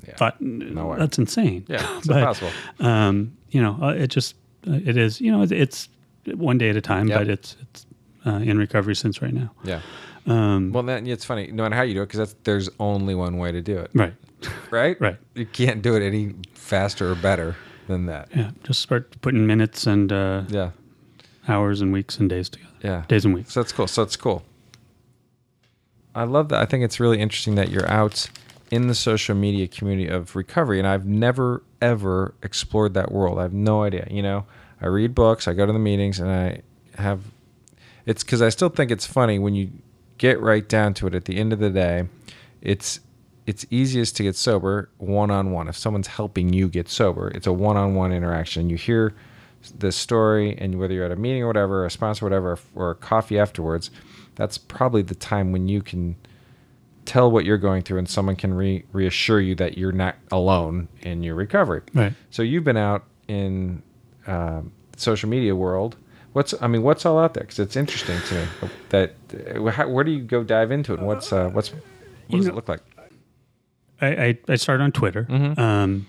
Yeah. 0.06 0.14
thought 0.16 0.40
way. 0.40 0.96
that's 0.98 1.18
insane. 1.18 1.64
Yeah. 1.68 1.84
It's 1.98 2.06
But, 2.06 2.18
impossible. 2.18 2.50
Um, 2.80 3.32
you 3.50 3.60
know, 3.62 3.78
uh, 3.82 3.88
it 3.94 4.08
just 4.08 4.34
uh, 4.66 4.72
it 4.84 4.96
is. 4.96 5.20
You 5.20 5.32
know, 5.32 5.42
it's, 5.42 5.52
it's 5.52 5.88
one 6.34 6.58
day 6.58 6.68
at 6.70 6.76
a 6.76 6.80
time, 6.80 7.08
but 7.08 7.28
it's 7.28 7.56
it's 7.62 7.86
uh, 8.28 8.38
in 8.40 8.58
recovery 8.58 8.94
since 8.94 9.22
right 9.22 9.32
now. 9.34 9.50
Yeah. 9.64 9.80
Um, 10.26 10.72
Well, 10.72 10.82
then 10.82 11.06
it's 11.06 11.24
funny. 11.24 11.46
No 11.52 11.62
matter 11.62 11.74
how 11.76 11.82
you 11.82 11.94
do 11.94 12.02
it, 12.02 12.06
because 12.06 12.18
that's 12.18 12.34
there's 12.44 12.68
only 12.78 13.14
one 13.14 13.38
way 13.38 13.50
to 13.52 13.60
do 13.62 13.78
it, 13.78 13.90
right. 13.94 14.14
right? 14.70 15.00
Right. 15.00 15.16
You 15.34 15.46
can't 15.46 15.80
do 15.82 15.96
it 15.96 16.02
any 16.02 16.34
faster 16.54 17.10
or 17.10 17.14
better 17.14 17.56
than 17.86 18.06
that. 18.06 18.28
Yeah. 18.36 18.50
Just 18.64 18.80
start 18.82 19.20
putting 19.22 19.46
minutes 19.46 19.86
and 19.86 20.12
uh, 20.12 20.42
Yeah. 20.48 20.70
hours 21.48 21.80
and 21.80 21.92
weeks 21.92 22.18
and 22.18 22.28
days 22.28 22.48
together. 22.50 22.72
Yeah. 22.82 23.04
Days 23.08 23.24
and 23.24 23.34
weeks. 23.34 23.52
So 23.54 23.60
that's 23.62 23.72
cool. 23.72 23.86
So 23.86 24.02
it's 24.02 24.16
cool. 24.16 24.42
I 26.14 26.24
love 26.24 26.48
that. 26.50 26.60
I 26.60 26.66
think 26.66 26.84
it's 26.84 27.00
really 27.00 27.20
interesting 27.20 27.54
that 27.56 27.70
you're 27.70 27.88
out 27.90 28.28
in 28.70 28.88
the 28.88 28.94
social 28.94 29.34
media 29.34 29.66
community 29.66 30.08
of 30.08 30.36
recovery, 30.36 30.78
and 30.78 30.86
I've 30.88 31.06
never 31.06 31.62
ever 31.80 32.34
explored 32.42 32.92
that 32.94 33.12
world. 33.12 33.38
I 33.38 33.42
have 33.42 33.52
no 33.54 33.82
idea. 33.84 34.06
You 34.10 34.22
know, 34.22 34.44
I 34.82 34.86
read 34.88 35.14
books, 35.14 35.46
I 35.48 35.54
go 35.54 35.64
to 35.64 35.72
the 35.72 35.78
meetings, 35.78 36.18
and 36.20 36.30
I 36.30 36.60
have. 37.00 37.20
It's 38.08 38.24
because 38.24 38.40
I 38.40 38.48
still 38.48 38.70
think 38.70 38.90
it's 38.90 39.04
funny 39.04 39.38
when 39.38 39.54
you 39.54 39.70
get 40.16 40.40
right 40.40 40.66
down 40.66 40.94
to 40.94 41.06
it. 41.06 41.14
At 41.14 41.26
the 41.26 41.36
end 41.36 41.52
of 41.52 41.58
the 41.58 41.68
day, 41.68 42.08
it's 42.62 43.00
it's 43.46 43.66
easiest 43.70 44.16
to 44.16 44.22
get 44.22 44.34
sober 44.34 44.88
one 44.96 45.30
on 45.30 45.52
one. 45.52 45.68
If 45.68 45.76
someone's 45.76 46.06
helping 46.06 46.54
you 46.54 46.68
get 46.68 46.88
sober, 46.88 47.28
it's 47.28 47.46
a 47.46 47.52
one 47.52 47.76
on 47.76 47.94
one 47.94 48.10
interaction. 48.10 48.70
You 48.70 48.76
hear 48.76 49.14
the 49.78 49.92
story, 49.92 50.56
and 50.56 50.78
whether 50.78 50.94
you're 50.94 51.04
at 51.04 51.12
a 51.12 51.16
meeting 51.16 51.42
or 51.42 51.48
whatever, 51.48 51.82
or 51.82 51.84
a 51.84 51.90
sponsor, 51.90 52.24
or 52.24 52.30
whatever, 52.30 52.58
or 52.74 52.92
a 52.92 52.94
coffee 52.94 53.38
afterwards, 53.38 53.90
that's 54.36 54.56
probably 54.56 55.02
the 55.02 55.14
time 55.14 55.52
when 55.52 55.68
you 55.68 55.82
can 55.82 56.16
tell 57.04 57.30
what 57.30 57.44
you're 57.44 57.58
going 57.58 57.82
through, 57.82 57.98
and 57.98 58.08
someone 58.08 58.36
can 58.36 58.54
re- 58.54 58.86
reassure 58.92 59.40
you 59.40 59.54
that 59.56 59.76
you're 59.76 59.92
not 59.92 60.16
alone 60.32 60.88
in 61.02 61.22
your 61.22 61.34
recovery. 61.34 61.82
Right. 61.92 62.14
So 62.30 62.42
you've 62.42 62.64
been 62.64 62.78
out 62.78 63.04
in 63.28 63.82
um, 64.26 64.72
social 64.96 65.28
media 65.28 65.54
world. 65.54 65.96
What's 66.34 66.54
I 66.60 66.66
mean, 66.66 66.82
what's 66.82 67.04
all 67.06 67.18
out 67.18 67.34
there? 67.34 67.42
Because 67.44 67.58
it's 67.58 67.76
interesting 67.76 68.20
to 68.28 68.34
me 68.34 68.46
that 68.90 69.14
uh, 69.56 69.70
how, 69.70 69.88
where 69.88 70.04
do 70.04 70.10
you 70.10 70.20
go 70.20 70.44
dive 70.44 70.70
into 70.70 70.92
it? 70.92 70.98
And 70.98 71.06
what's 71.08 71.32
uh, 71.32 71.48
what's 71.50 71.72
what 71.72 71.82
You 72.28 72.36
does 72.38 72.46
know- 72.46 72.52
it 72.52 72.56
look 72.56 72.68
like? 72.68 72.80
I, 74.00 74.06
I, 74.26 74.38
I 74.50 74.54
started 74.56 74.84
on 74.84 74.92
Twitter, 74.92 75.24
Mm-hmm. 75.28 75.58
um, 75.60 76.06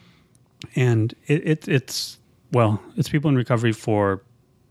and 0.76 1.16
it, 1.26 1.48
it 1.48 1.68
it's 1.68 2.20
well, 2.52 2.80
it's 2.98 3.10
people 3.10 3.30
in 3.30 3.36
recovery 3.36 3.72
for 3.72 4.22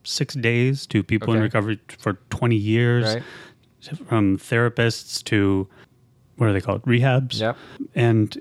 six 0.05 0.35
days 0.35 0.87
to 0.87 1.03
people 1.03 1.35
in 1.35 1.41
recovery 1.41 1.81
for 1.99 2.13
twenty 2.31 2.55
years, 2.57 3.07
Right. 3.15 3.23
from 4.09 4.39
therapists 4.39 5.25
to 5.25 5.67
what 6.37 6.49
are 6.49 6.53
they 6.53 6.61
called 6.61 6.83
rehabs, 6.83 7.41
Yep. 7.41 7.57
and 7.97 8.39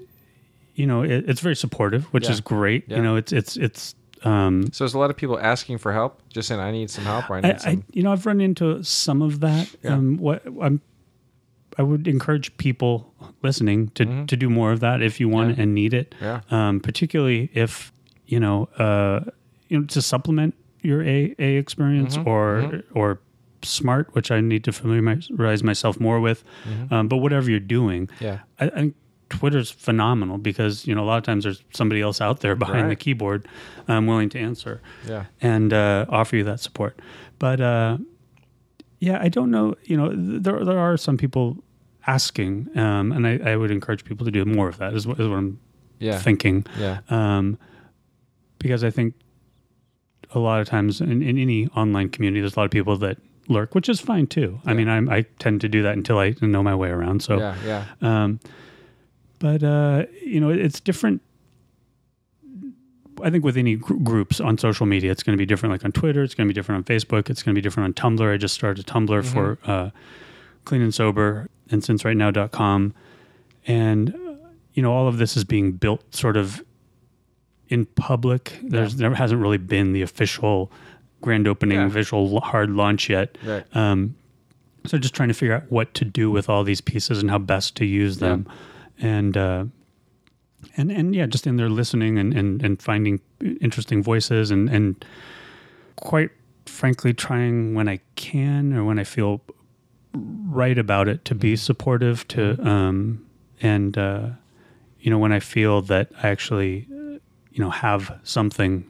you 0.75 0.85
know 0.85 1.01
it, 1.01 1.27
it's 1.27 1.41
very 1.41 1.55
supportive, 1.55 2.03
which 2.13 2.25
Yeah. 2.25 2.31
is 2.33 2.41
great. 2.41 2.83
Yeah. 2.87 2.97
You 2.97 3.03
know, 3.03 3.15
it's 3.15 3.31
it's 3.33 3.57
it's. 3.57 3.95
Um, 4.23 4.71
So 4.71 4.83
there's 4.83 4.93
a 4.93 4.99
lot 4.99 5.09
of 5.09 5.17
people 5.17 5.37
asking 5.39 5.77
for 5.79 5.93
help, 5.93 6.21
just 6.29 6.47
saying 6.47 6.59
I 6.61 6.71
need 6.71 6.89
some 6.89 7.03
help. 7.05 7.29
Or 7.29 7.35
I 7.37 7.41
need 7.41 7.49
I, 7.51 7.53
I 7.53 7.57
some. 7.57 7.83
you 7.91 8.03
know 8.03 8.11
I've 8.11 8.25
run 8.25 8.41
into 8.41 8.83
some 8.83 9.21
of 9.21 9.39
that. 9.41 9.73
Yeah. 9.83 9.93
Um, 9.93 10.17
what 10.17 10.43
I'm 10.61 10.81
I 11.77 11.83
would 11.83 12.07
encourage 12.07 12.55
people 12.57 13.13
listening 13.43 13.89
to 13.95 14.25
to 14.25 14.35
do 14.35 14.49
more 14.49 14.71
of 14.71 14.79
that 14.79 15.01
if 15.01 15.19
you 15.19 15.29
want 15.29 15.49
Mm-hmm. 15.51 15.59
Yeah. 15.59 15.63
and 15.63 15.73
need 15.75 15.93
it. 15.93 16.15
Yeah. 16.21 16.41
Um, 16.49 16.79
particularly 16.79 17.49
if 17.53 17.91
you 18.25 18.39
know 18.39 18.67
uh, 18.79 19.19
you 19.69 19.79
know 19.79 19.85
to 19.87 20.01
supplement 20.01 20.55
your 20.81 21.03
A 21.03 21.35
A 21.37 21.57
experience 21.57 22.17
Mm-hmm. 22.17 22.29
or 22.29 22.83
or 22.95 23.19
smart, 23.63 24.13
which 24.13 24.31
I 24.31 24.39
need 24.41 24.63
to 24.63 24.71
familiarize 24.71 25.63
myself 25.63 25.99
more 25.99 26.19
with. 26.19 26.43
Um, 26.91 27.07
but 27.07 27.17
whatever 27.17 27.49
you're 27.49 27.59
doing, 27.59 28.07
Mm-hmm. 28.07 28.23
Yeah. 28.23 28.39
I, 28.59 28.65
I 28.65 28.69
think 28.69 28.95
Twitter's 29.29 29.69
phenomenal 29.71 30.37
because 30.37 30.87
you 30.87 30.95
know 30.95 31.03
a 31.03 31.07
lot 31.07 31.17
of 31.17 31.23
times 31.23 31.43
there's 31.43 31.63
somebody 31.73 32.01
else 32.01 32.21
out 32.21 32.39
there 32.39 32.55
behind 32.55 32.85
the 32.85 32.89
Right. 32.89 32.99
keyboard, 32.99 33.47
um, 33.87 34.07
willing 34.07 34.29
to 34.29 34.39
answer 34.39 34.81
Yeah. 35.07 35.25
and 35.41 35.73
uh, 35.73 36.05
offer 36.09 36.37
you 36.37 36.43
that 36.45 36.59
support. 36.59 36.99
But 37.39 37.59
uh, 37.61 37.97
yeah, 38.99 39.19
I 39.21 39.27
don't 39.29 39.51
know. 39.51 39.75
You 39.83 39.97
know, 39.97 40.09
th- 40.09 40.43
there 40.43 40.63
there 40.65 40.79
are 40.79 40.97
some 40.97 41.17
people 41.17 41.57
asking, 42.07 42.69
um, 42.77 43.11
and 43.11 43.27
I, 43.27 43.37
I 43.51 43.55
would 43.57 43.69
encourage 43.71 44.05
people 44.05 44.25
to 44.25 44.31
do 44.31 44.45
more 44.45 44.69
of 44.69 44.77
that. 44.77 44.93
Is 44.93 45.05
what, 45.05 45.19
is 45.19 45.27
what 45.27 45.35
I'm 45.37 45.59
Yeah. 45.99 46.17
thinking, 46.19 46.65
Yeah. 46.79 46.99
um, 47.09 47.57
because 48.59 48.83
I 48.83 48.89
think 48.89 49.13
a 50.33 50.39
lot 50.39 50.61
of 50.61 50.67
times 50.67 51.01
in, 51.01 51.21
in 51.21 51.37
any 51.37 51.67
online 51.75 52.09
community, 52.09 52.39
there's 52.41 52.55
a 52.55 52.59
lot 52.59 52.65
of 52.65 52.71
people 52.71 52.97
that 52.97 53.17
lurk, 53.49 53.75
which 53.75 53.87
is 53.89 53.99
fine 53.99 54.27
too. 54.27 54.59
I 54.65 54.73
mean, 54.73 54.87
I'm, 54.89 55.09
I 55.09 55.21
tend 55.39 55.61
to 55.61 55.69
do 55.69 55.81
that 55.83 55.93
until 55.93 56.17
I 56.19 56.35
know 56.41 56.63
my 56.63 56.75
way 56.75 56.89
around. 56.89 57.21
So 57.23 57.37
Yeah. 57.39 57.55
Yeah. 57.65 57.83
um, 58.01 58.39
but 59.39 59.63
uh, 59.63 60.05
you 60.23 60.39
know, 60.39 60.49
it's 60.49 60.79
different. 60.79 61.21
I 63.23 63.31
think 63.31 63.43
with 63.43 63.57
any 63.57 63.75
gr- 63.75 63.95
groups 63.95 64.39
on 64.39 64.57
social 64.57 64.85
media, 64.85 65.11
it's 65.11 65.23
going 65.23 65.35
to 65.35 65.41
be 65.41 65.45
different. 65.45 65.71
Like 65.73 65.83
on 65.83 65.91
Twitter, 65.91 66.21
it's 66.21 66.35
going 66.35 66.47
to 66.47 66.53
be 66.53 66.57
different 66.57 66.77
on 66.89 66.95
Facebook. 66.95 67.29
It's 67.29 67.41
going 67.41 67.55
to 67.55 67.57
be 67.57 67.63
different 67.63 67.99
on 67.99 68.17
Tumblr. 68.17 68.33
I 68.33 68.37
just 68.37 68.53
started 68.53 68.87
a 68.87 68.91
Tumblr 68.91 69.25
for 69.25 69.57
uh, 69.65 69.89
Clean 70.65 70.81
and 70.81 70.93
Sober 70.93 71.49
and 71.69 71.81
SinceRightNow.com, 71.81 72.93
and 73.65 74.13
uh, 74.15 74.47
you 74.73 74.83
know, 74.83 74.93
all 74.93 75.07
of 75.07 75.17
this 75.17 75.35
is 75.35 75.43
being 75.43 75.71
built 75.73 76.13
sort 76.15 76.37
of 76.37 76.63
in 77.69 77.85
public. 77.85 78.59
There's 78.63 78.97
there 78.97 79.13
hasn't 79.15 79.41
really 79.41 79.57
been 79.57 79.93
the 79.93 80.03
official 80.03 80.71
grand 81.21 81.47
opening, 81.47 81.79
Yeah. 81.79 81.87
visual 81.87 82.39
hard 82.41 82.69
launch 82.69 83.09
yet. 83.09 83.35
Right. 83.43 83.65
Um, 83.75 84.15
so 84.85 84.97
just 84.99 85.15
trying 85.15 85.27
to 85.29 85.33
figure 85.33 85.55
out 85.55 85.69
what 85.71 85.93
to 85.95 86.05
do 86.05 86.29
with 86.29 86.47
all 86.49 86.63
these 86.63 86.79
pieces 86.81 87.19
and 87.19 87.29
how 87.31 87.39
best 87.39 87.75
to 87.77 87.85
use 87.85 88.19
them, 88.19 88.47
and 89.01 89.35
uh, 89.37 89.65
and 90.75 90.91
and 90.91 91.15
yeah, 91.15 91.25
just 91.25 91.47
in 91.47 91.57
there 91.57 91.69
listening 91.69 92.17
and 92.17 92.33
and, 92.33 92.63
and 92.63 92.81
finding 92.81 93.19
interesting 93.61 94.01
voices 94.03 94.51
and 94.51 94.69
and 94.69 95.03
quite 95.95 96.31
frankly 96.65 97.13
trying 97.13 97.73
when 97.75 97.87
I 97.87 97.99
can 98.15 98.73
or 98.73 98.83
when 98.83 98.99
I 98.99 99.03
feel 99.03 99.41
right 100.13 100.77
about 100.77 101.07
it 101.07 101.23
to 101.25 101.35
be 101.35 101.55
supportive 101.55 102.27
to 102.29 102.59
um, 102.67 103.25
and 103.61 103.97
uh, 103.97 104.29
you 104.99 105.09
know 105.11 105.17
when 105.19 105.31
I 105.31 105.39
feel 105.39 105.81
that 105.83 106.11
I 106.21 106.29
actually 106.29 106.87
you 106.89 107.63
know 107.63 107.69
have 107.69 108.19
something 108.23 108.85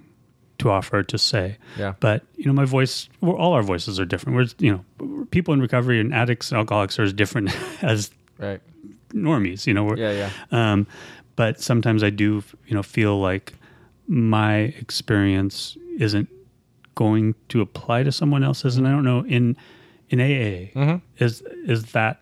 to 0.59 0.69
offer 0.71 1.03
to 1.03 1.17
say 1.19 1.57
Yeah. 1.77 1.93
but 1.99 2.23
you 2.35 2.45
know 2.45 2.53
my 2.53 2.65
voice 2.65 3.07
we're, 3.21 3.37
all 3.37 3.53
our 3.53 3.61
voices 3.61 3.99
are 3.99 4.05
different 4.05 4.35
we're 4.35 4.47
you 4.57 4.71
know 4.99 5.25
people 5.29 5.53
in 5.53 5.61
recovery 5.61 5.99
and 5.99 6.11
addicts 6.13 6.51
and 6.51 6.57
alcoholics 6.57 6.97
are 6.97 7.03
as 7.03 7.13
different 7.13 7.55
as 7.83 8.09
Right. 8.39 8.59
Normies 9.13 9.65
you 9.67 9.73
know 9.73 9.83
we're, 9.83 9.97
Yeah. 9.97 10.29
Yeah. 10.51 10.71
um, 10.71 10.87
but 11.35 11.61
sometimes 11.61 12.03
I 12.03 12.09
do, 12.09 12.43
you 12.67 12.73
know, 12.75 12.83
feel 12.83 13.19
like 13.19 13.53
my 14.07 14.73
experience 14.79 15.77
isn't 15.99 16.29
going 16.95 17.35
to 17.49 17.61
apply 17.61 18.03
to 18.03 18.11
someone 18.11 18.43
else's, 18.43 18.77
and 18.77 18.87
I 18.87 18.91
don't 18.91 19.03
know 19.03 19.23
in 19.25 19.55
in 20.09 20.19
AA 20.21 20.71
Mhm. 20.75 21.01
is 21.19 21.43
is 21.65 21.91
that 21.91 22.21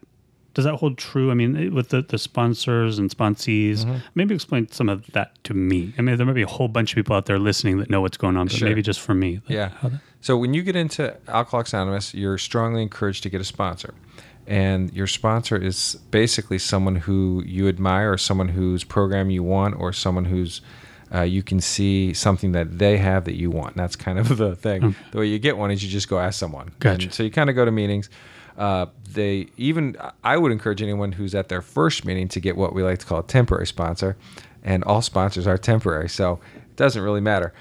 does 0.53 0.63
that 0.65 0.75
hold 0.75 0.97
true? 0.97 1.31
I 1.31 1.33
mean, 1.33 1.73
with 1.73 1.89
the, 1.89 2.01
the 2.01 2.17
sponsors 2.17 2.97
and 2.97 3.09
sponsees, 3.09 3.79
Mm-hmm. 3.83 3.97
maybe 4.15 4.33
explain 4.33 4.69
some 4.71 4.87
of 4.87 5.05
that 5.07 5.43
to 5.43 5.53
me. 5.53 5.93
I 5.97 6.01
mean, 6.01 6.15
there 6.15 6.25
might 6.25 6.31
be 6.33 6.43
a 6.43 6.47
whole 6.47 6.69
bunch 6.69 6.91
of 6.93 6.95
people 6.95 7.13
out 7.13 7.25
there 7.25 7.37
listening 7.39 7.77
that 7.79 7.89
know 7.89 7.99
what's 7.99 8.15
going 8.15 8.37
on, 8.37 8.45
but 8.47 8.55
Sure. 8.55 8.67
maybe 8.69 8.81
just 8.81 9.01
for 9.01 9.13
me. 9.13 9.41
Yeah. 9.49 9.71
that- 9.83 9.99
So 10.21 10.37
when 10.37 10.53
you 10.53 10.63
get 10.63 10.77
into 10.77 11.13
Alcoholics 11.27 11.73
Anonymous, 11.73 12.13
you're 12.13 12.37
strongly 12.37 12.81
encouraged 12.81 13.21
to 13.23 13.29
get 13.29 13.41
a 13.41 13.43
sponsor. 13.43 13.93
And 14.47 14.93
your 14.93 15.07
sponsor 15.07 15.57
is 15.57 15.95
basically 16.11 16.59
someone 16.59 16.95
who 16.95 17.43
you 17.45 17.67
admire, 17.67 18.13
or 18.13 18.17
someone 18.17 18.49
whose 18.49 18.83
program 18.83 19.29
you 19.29 19.43
want, 19.43 19.79
or 19.79 19.91
someone 19.91 20.25
who's 20.25 20.61
uh, 21.13 21.21
you 21.21 21.43
can 21.43 21.61
see 21.61 22.13
something 22.13 22.51
that 22.53 22.77
they 22.77 22.97
have 22.97 23.25
that 23.25 23.35
you 23.35 23.49
want. 23.51 23.75
And 23.75 23.79
that's 23.79 23.95
kind 23.95 24.19
of 24.19 24.37
the 24.37 24.55
thing. 24.55 24.95
The 25.11 25.19
way 25.19 25.25
you 25.27 25.39
get 25.39 25.57
one 25.57 25.71
is 25.71 25.83
you 25.83 25.89
just 25.89 26.09
go 26.09 26.19
ask 26.19 26.39
someone. 26.39 26.71
Gotcha. 26.79 27.05
And 27.05 27.13
so 27.13 27.23
you 27.23 27.31
kind 27.31 27.49
of 27.49 27.55
go 27.55 27.65
to 27.65 27.71
meetings. 27.71 28.09
Uh, 28.57 28.87
they 29.11 29.47
even 29.57 29.97
I 30.23 30.37
would 30.37 30.51
encourage 30.51 30.81
anyone 30.81 31.11
who's 31.11 31.35
at 31.35 31.49
their 31.49 31.61
first 31.61 32.05
meeting 32.05 32.27
to 32.29 32.39
get 32.39 32.55
what 32.55 32.73
we 32.73 32.83
like 32.83 32.99
to 32.99 33.05
call 33.05 33.19
a 33.19 33.23
temporary 33.23 33.67
sponsor, 33.67 34.15
and 34.63 34.83
all 34.85 35.01
sponsors 35.01 35.45
are 35.45 35.57
temporary, 35.57 36.07
so 36.07 36.39
it 36.55 36.75
doesn't 36.77 37.01
really 37.01 37.19
matter. 37.19 37.53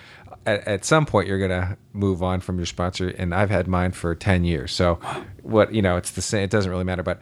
At, 0.47 0.67
at 0.69 0.85
some 0.85 1.07
point, 1.07 1.29
you're 1.29 1.39
gonna 1.39 1.77
move 1.93 2.23
on 2.23 2.41
from 2.41 2.59
your 2.59 2.67
sponsor, 2.67 3.09
and 3.09 3.35
I've 3.35 3.51
had 3.51 3.67
mine 3.67 3.93
for 3.93 4.15
ten 4.15 4.45
years. 4.45 4.73
So, 4.73 4.97
what 5.43 5.75
you 5.75 5.83
know, 5.83 5.97
it's 5.97 6.13
the 6.13 6.23
same. 6.23 6.45
It 6.45 6.51
doesn't 6.51 6.71
really 6.71 6.85
matter, 6.85 7.03
but 7.03 7.21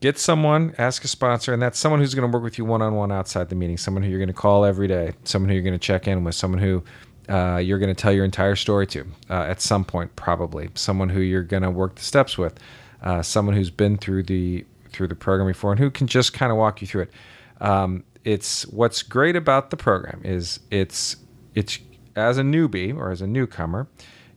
get 0.00 0.18
someone, 0.18 0.74
ask 0.78 1.04
a 1.04 1.08
sponsor, 1.08 1.52
and 1.52 1.62
that's 1.62 1.78
someone 1.78 2.00
who's 2.00 2.14
going 2.14 2.30
to 2.30 2.34
work 2.34 2.42
with 2.42 2.58
you 2.58 2.64
one 2.64 2.82
on 2.82 2.94
one 2.94 3.12
outside 3.12 3.48
the 3.48 3.54
meeting. 3.54 3.76
Someone 3.76 4.02
who 4.02 4.08
you're 4.08 4.18
going 4.18 4.28
to 4.28 4.34
call 4.34 4.64
every 4.64 4.88
day. 4.88 5.12
Someone 5.24 5.48
who 5.48 5.54
you're 5.54 5.62
going 5.64 5.74
to 5.74 5.78
check 5.78 6.08
in 6.08 6.24
with. 6.24 6.34
Someone 6.34 6.60
who 6.60 6.82
uh, 7.28 7.58
you're 7.58 7.78
going 7.78 7.94
to 7.94 8.00
tell 8.00 8.12
your 8.12 8.24
entire 8.24 8.56
story 8.56 8.86
to 8.88 9.06
uh, 9.28 9.42
at 9.42 9.60
some 9.60 9.84
point, 9.84 10.16
probably. 10.16 10.70
Someone 10.74 11.08
who 11.08 11.20
you're 11.20 11.42
going 11.42 11.62
to 11.62 11.70
work 11.70 11.94
the 11.94 12.02
steps 12.02 12.36
with. 12.36 12.58
Uh, 13.02 13.22
someone 13.22 13.54
who's 13.54 13.70
been 13.70 13.96
through 13.96 14.24
the 14.24 14.64
through 14.90 15.08
the 15.08 15.14
program 15.14 15.46
before 15.46 15.70
and 15.70 15.78
who 15.78 15.90
can 15.90 16.06
just 16.06 16.32
kind 16.32 16.50
of 16.50 16.58
walk 16.58 16.80
you 16.80 16.86
through 16.86 17.02
it. 17.02 17.12
Um, 17.60 18.04
it's 18.24 18.66
what's 18.66 19.02
great 19.02 19.36
about 19.36 19.70
the 19.70 19.76
program 19.76 20.20
is 20.24 20.60
it's 20.70 21.16
it's 21.54 21.78
as 22.16 22.38
a 22.38 22.42
newbie 22.42 22.96
or 22.96 23.10
as 23.10 23.20
a 23.22 23.26
newcomer, 23.26 23.86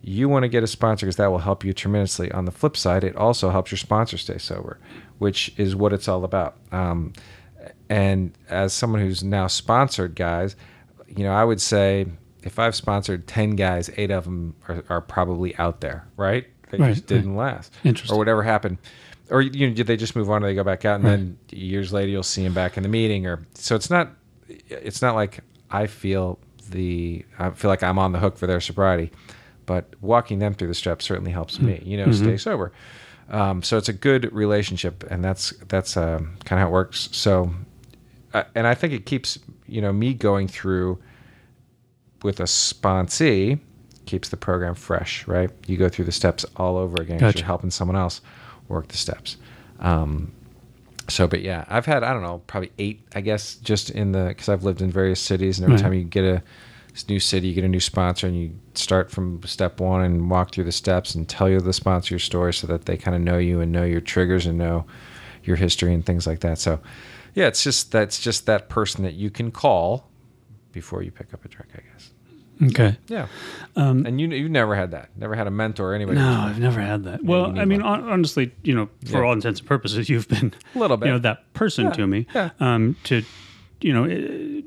you 0.02 0.28
want 0.28 0.44
to 0.44 0.50
get 0.50 0.64
a 0.64 0.68
sponsor 0.68 1.06
because 1.06 1.16
that 1.16 1.28
will 1.32 1.40
help 1.40 1.64
you 1.64 1.74
tremendously. 1.74 2.32
On 2.32 2.46
the 2.46 2.52
flip 2.52 2.76
side, 2.76 3.04
it 3.04 3.16
also 3.16 3.50
helps 3.52 3.72
your 3.72 3.78
sponsor 3.78 4.18
stay 4.18 4.38
sober, 4.38 4.80
which 5.18 5.54
is 5.58 5.76
what 5.76 5.94
it's 5.94 6.08
all 6.08 6.24
about. 6.26 6.58
Um, 6.72 7.14
and 7.90 8.38
as 8.50 8.74
someone 8.74 9.02
who's 9.02 9.24
now 9.24 9.48
sponsored 9.48 10.16
guys, 10.16 10.56
you 11.08 11.24
know, 11.24 11.32
I 11.32 11.44
would 11.44 11.62
say 11.62 12.06
if 12.44 12.60
I've 12.60 12.76
sponsored 12.76 13.28
10 13.28 13.52
guys, 13.52 13.90
eight 13.96 14.12
of 14.12 14.26
them 14.26 14.56
are, 14.68 14.84
are 14.90 15.02
probably 15.02 15.56
out 15.58 15.80
there, 15.82 16.06
right? 16.18 16.46
They 16.72 16.80
Right, 16.80 16.94
just 16.96 17.08
didn't 17.08 17.36
last. 17.36 17.72
Interesting. 17.84 18.16
Or 18.16 18.18
whatever 18.18 18.44
happened. 18.44 18.80
Or, 19.30 19.42
you 19.42 19.68
know, 19.70 19.74
did 19.74 19.88
they 19.88 19.96
just 19.96 20.16
move 20.16 20.30
on 20.30 20.44
or 20.44 20.48
they 20.48 20.56
go 20.56 20.64
back 20.64 20.84
out 20.86 20.96
and 21.00 21.06
then 21.06 21.38
years 21.52 21.94
later 21.94 22.10
you'll 22.10 22.24
see 22.24 22.44
them 22.44 22.54
back 22.54 22.76
in 22.78 22.84
the 22.84 22.90
meeting 22.90 23.26
or, 23.26 23.46
so 23.54 23.76
it's 23.76 23.90
not, 23.90 24.10
it's 24.48 25.02
not 25.02 25.16
like 25.16 25.40
I 25.72 25.88
feel 25.88 26.40
the, 26.74 27.26
I 27.40 27.52
feel 27.52 27.70
like 27.70 27.84
I'm 27.84 27.98
on 27.98 28.12
the 28.12 28.20
hook 28.20 28.38
for 28.38 28.48
their 28.48 28.60
sobriety, 28.60 29.12
but 29.66 29.94
walking 30.02 30.40
them 30.40 30.54
through 30.54 30.68
the 30.68 30.74
steps 30.74 31.06
certainly 31.06 31.32
helps 31.32 31.60
me, 31.60 31.82
you 31.86 31.98
know, 31.98 32.12
stay 32.12 32.38
sober. 32.38 32.72
Um, 33.30 33.64
so 33.64 33.78
it's 33.78 33.90
a 33.90 33.94
good 33.94 34.32
relationship 34.34 35.04
and 35.10 35.24
that's, 35.24 35.52
that's 35.70 35.96
um, 35.96 36.36
kind 36.44 36.60
of 36.60 36.66
how 36.66 36.68
it 36.68 36.72
works. 36.72 37.10
So, 37.14 37.54
uh, 38.34 38.44
and 38.56 38.68
I 38.68 38.76
think 38.76 38.94
it 38.94 39.06
keeps, 39.06 39.40
you 39.66 39.82
know, 39.82 39.94
me 39.94 40.14
going 40.14 40.48
through 40.48 41.02
with 42.24 42.40
a 42.40 42.44
sponsee 42.44 43.60
keeps 44.06 44.30
the 44.30 44.38
program 44.38 44.76
fresh, 44.76 45.28
right? 45.28 45.50
You 45.68 45.78
go 45.78 45.90
through 45.90 46.06
the 46.06 46.12
steps 46.12 46.46
all 46.58 46.78
over 46.78 47.02
again. 47.02 47.20
Gotcha. 47.20 47.40
you're 47.40 47.46
helping 47.46 47.72
someone 47.72 47.96
else 47.96 48.22
work 48.68 48.88
the 48.90 48.98
steps. 48.98 49.38
Um, 49.80 50.32
so, 51.14 51.28
but 51.28 51.42
yeah, 51.42 51.66
I've 51.68 51.86
had, 51.86 52.04
I 52.04 52.12
don't 52.14 52.24
know, 52.24 52.40
probably 52.48 52.72
eight, 52.80 53.08
I 53.16 53.22
guess, 53.22 53.56
just 53.56 53.90
in 53.92 54.12
the, 54.12 54.26
because 54.30 54.50
I've 54.50 54.64
lived 54.64 54.82
in 54.82 54.92
various 54.92 55.20
cities, 55.20 55.60
and 55.60 55.66
every 55.66 55.76
Right. 55.76 55.84
time 55.84 55.94
you 55.94 56.04
get 56.04 56.24
a 56.26 56.42
new 57.10 57.20
city, 57.20 57.48
you 57.48 57.54
get 57.56 57.64
a 57.64 57.68
new 57.70 57.80
sponsor, 57.80 58.28
and 58.28 58.36
you 58.40 58.52
start 58.76 59.12
from 59.12 59.42
step 59.44 59.80
one 59.80 60.02
and 60.02 60.30
walk 60.30 60.52
through 60.52 60.64
the 60.64 60.72
steps 60.72 61.16
and 61.16 61.28
tell 61.28 61.50
you 61.50 61.60
the 61.60 61.74
sponsor 61.74 62.14
your 62.14 62.20
story 62.20 62.54
so 62.54 62.68
that 62.68 62.86
they 62.86 62.98
kind 62.98 63.16
of 63.16 63.22
know 63.22 63.38
you 63.38 63.62
and 63.62 63.72
know 63.72 63.84
your 63.84 64.02
triggers 64.02 64.46
and 64.46 64.58
know 64.58 64.86
your 65.44 65.56
history 65.56 65.94
and 65.94 66.06
things 66.06 66.26
like 66.26 66.40
that. 66.40 66.58
So, 66.60 66.80
yeah, 67.36 67.48
it's 67.48 67.64
just 67.64 67.92
that's 67.92 68.20
just 68.20 68.46
that 68.46 68.70
person 68.70 69.04
that 69.04 69.14
you 69.16 69.30
can 69.30 69.52
call 69.52 70.08
before 70.72 71.04
you 71.04 71.12
pick 71.12 71.34
up 71.34 71.44
a 71.46 71.48
drink, 71.48 71.72
I 71.76 71.82
guess. 71.92 72.13
Okay. 72.70 72.98
Yeah. 73.08 73.28
Um, 73.76 74.06
And 74.06 74.20
you—you've 74.22 74.52
never 74.52 74.76
had 74.76 74.92
that. 74.92 75.10
Never 75.18 75.36
had 75.36 75.48
a 75.48 75.52
mentor 75.52 75.92
or 75.92 75.94
anybody. 75.96 76.20
No, 76.20 76.30
I've 76.30 76.60
never 76.60 76.80
had 76.82 77.04
that. 77.06 77.24
Well, 77.24 77.58
I 77.60 77.66
mean, 77.66 77.84
one. 77.84 78.04
honestly, 78.04 78.52
you 78.64 78.74
know, 78.76 78.90
for 79.06 79.18
Yeah. 79.20 79.24
all 79.28 79.34
intents 79.34 79.60
and 79.60 79.68
purposes, 79.68 80.10
you've 80.12 80.28
been 80.28 80.54
A 80.76 80.80
little 80.80 80.98
bit. 80.98 81.08
you 81.08 81.14
know, 81.14 81.20
that 81.20 81.52
person 81.54 81.86
Yeah, 81.86 81.92
to 81.94 82.08
me. 82.08 82.28
yeah. 82.34 82.50
Um, 82.60 82.96
to, 83.06 83.24
you 83.82 83.94
know, 83.94 84.04
eh, 84.06 84.62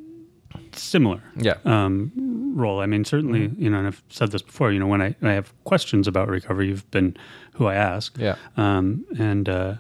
similar. 0.73 1.23
Yeah. 1.37 1.55
Um, 1.65 2.13
role. 2.57 2.81
I 2.81 2.87
mean, 2.87 3.05
certainly, 3.05 3.49
Mm-hmm. 3.49 3.63
you 3.63 3.71
know, 3.71 3.79
and 3.79 3.87
I've 3.87 4.03
said 4.09 4.31
this 4.33 4.43
before. 4.43 4.73
You 4.73 4.79
know, 4.79 4.87
when 4.87 5.03
I, 5.03 5.15
I 5.23 5.33
have 5.33 5.53
questions 5.65 6.09
about 6.09 6.29
recovery, 6.29 6.69
you've 6.69 6.91
been 6.91 7.17
who 7.55 7.67
I 7.67 7.75
ask. 7.75 8.17
Yeah. 8.19 8.37
Um, 8.57 9.05
and 9.19 9.49
uh, 9.49 9.75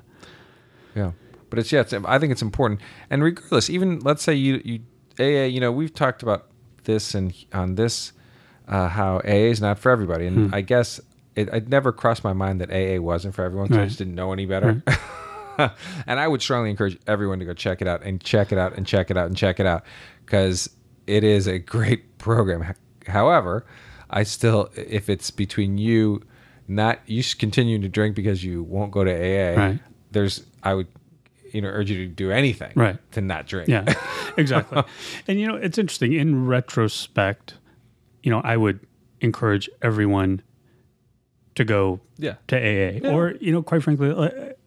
Yeah. 0.94 1.12
But 1.50 1.59
it's 1.61 1.70
yeah, 1.72 1.81
it's, 1.83 1.92
I 1.92 2.18
think 2.18 2.33
it's 2.33 2.42
important. 2.42 2.81
And 3.11 3.22
regardless, 3.22 3.70
even 3.70 4.00
let's 4.00 4.22
say 4.22 4.35
you 4.35 4.61
you 4.64 4.81
AA, 5.18 5.46
you 5.46 5.61
know, 5.61 5.70
we've 5.72 5.94
talked 5.94 6.22
about 6.22 6.46
this 6.87 7.14
and 7.14 7.35
on 7.53 7.75
this 7.77 8.12
uh, 8.66 8.88
how 8.88 9.18
AA 9.18 9.51
is 9.53 9.61
not 9.61 9.79
for 9.79 9.90
everybody, 9.92 10.27
Hmm. 10.29 10.44
and 10.46 10.55
I 10.55 10.61
guess 10.62 10.99
it, 11.37 11.49
it 11.53 11.68
never 11.68 11.92
crossed 11.92 12.25
my 12.25 12.33
mind 12.33 12.61
that 12.62 12.70
AA 12.72 12.99
wasn't 13.01 13.35
for 13.35 13.44
everyone. 13.44 13.68
'cause 13.68 13.77
I 13.77 13.85
just 13.85 13.99
didn't 13.99 14.14
know 14.16 14.33
any 14.33 14.46
better. 14.46 14.83
and 15.59 16.20
I 16.20 16.27
would 16.29 16.42
strongly 16.42 16.70
encourage 16.70 16.99
everyone 17.07 17.38
to 17.38 17.44
go 17.44 17.55
check 17.55 17.81
it 17.81 17.88
out 17.88 18.03
and 18.03 18.20
check 18.20 18.53
it 18.53 18.59
out 18.59 18.75
and 18.77 18.87
check 18.87 19.11
it 19.11 19.16
out 19.16 19.27
and 19.27 19.37
check 19.37 19.61
it 19.61 19.66
out 19.66 19.85
because 20.25 20.68
it 21.07 21.22
is 21.25 21.46
a 21.46 21.59
great 21.59 22.18
program. 22.18 22.75
However, 23.07 23.64
I 24.11 24.22
still, 24.25 24.70
if 24.77 25.09
it's 25.09 25.31
between 25.31 25.79
you, 25.79 26.22
not 26.68 26.99
you 27.07 27.20
s- 27.20 27.35
continuing 27.35 27.83
to 27.83 27.88
drink 27.88 28.16
because 28.16 28.42
you 28.44 28.62
won't 28.64 28.90
go 28.92 29.05
to 29.05 29.11
AA, 29.12 29.57
Right. 29.57 29.79
there's 30.11 30.44
I 30.62 30.75
would 30.75 30.88
you 31.56 31.62
know 31.62 31.68
urge 31.68 31.90
you 31.90 31.96
to 32.06 32.06
do 32.06 32.30
anything 32.30 32.72
Right. 32.76 32.98
to 33.12 33.20
not 33.20 33.46
drink. 33.46 33.68
yeah, 33.68 33.84
exactly. 34.36 34.82
and 35.26 35.40
you 35.40 35.46
know, 35.48 35.56
it's 35.56 35.78
interesting. 35.78 36.12
In 36.12 36.46
retrospect, 36.46 37.54
you 38.22 38.30
know, 38.30 38.40
I 38.44 38.56
would 38.56 38.78
encourage 39.20 39.68
everyone 39.82 40.42
to 41.54 41.64
go 41.64 42.00
yeah. 42.18 42.34
to 42.48 42.56
AA, 42.56 43.08
or 43.10 43.34
you 43.40 43.50
know, 43.52 43.62
quite 43.62 43.82
frankly, 43.82 44.12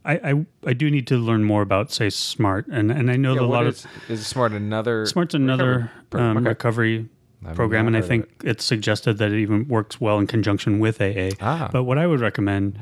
I, 0.04 0.14
I 0.32 0.46
I 0.66 0.74
do 0.74 0.90
need 0.90 1.06
to 1.08 1.18
learn 1.18 1.44
more 1.44 1.62
about 1.62 1.92
say 1.92 2.10
Smart, 2.10 2.66
and 2.68 2.92
and 2.92 3.12
I 3.12 3.16
know 3.16 3.34
Yeah, 3.34 3.42
that 3.42 3.46
a 3.46 3.56
lot 3.58 3.66
is, 3.68 3.86
of 3.86 3.92
is 4.10 4.26
smart 4.28 4.52
another 4.54 5.06
Smart's 5.06 5.36
another 5.36 5.92
pro- 6.10 6.22
um, 6.24 6.38
okay. 6.38 6.50
recovery 6.50 7.08
program, 7.54 7.86
and 7.88 7.96
I 7.96 8.02
think 8.02 8.28
it's 8.44 8.66
suggested 8.66 9.18
that 9.20 9.32
it 9.32 9.40
even 9.40 9.68
works 9.68 10.02
well 10.02 10.18
in 10.20 10.26
conjunction 10.28 10.80
with 10.80 11.00
AA. 11.00 11.30
Ah. 11.40 11.70
But 11.72 11.84
what 11.84 11.98
I 12.00 12.08
would 12.08 12.20
recommend, 12.22 12.82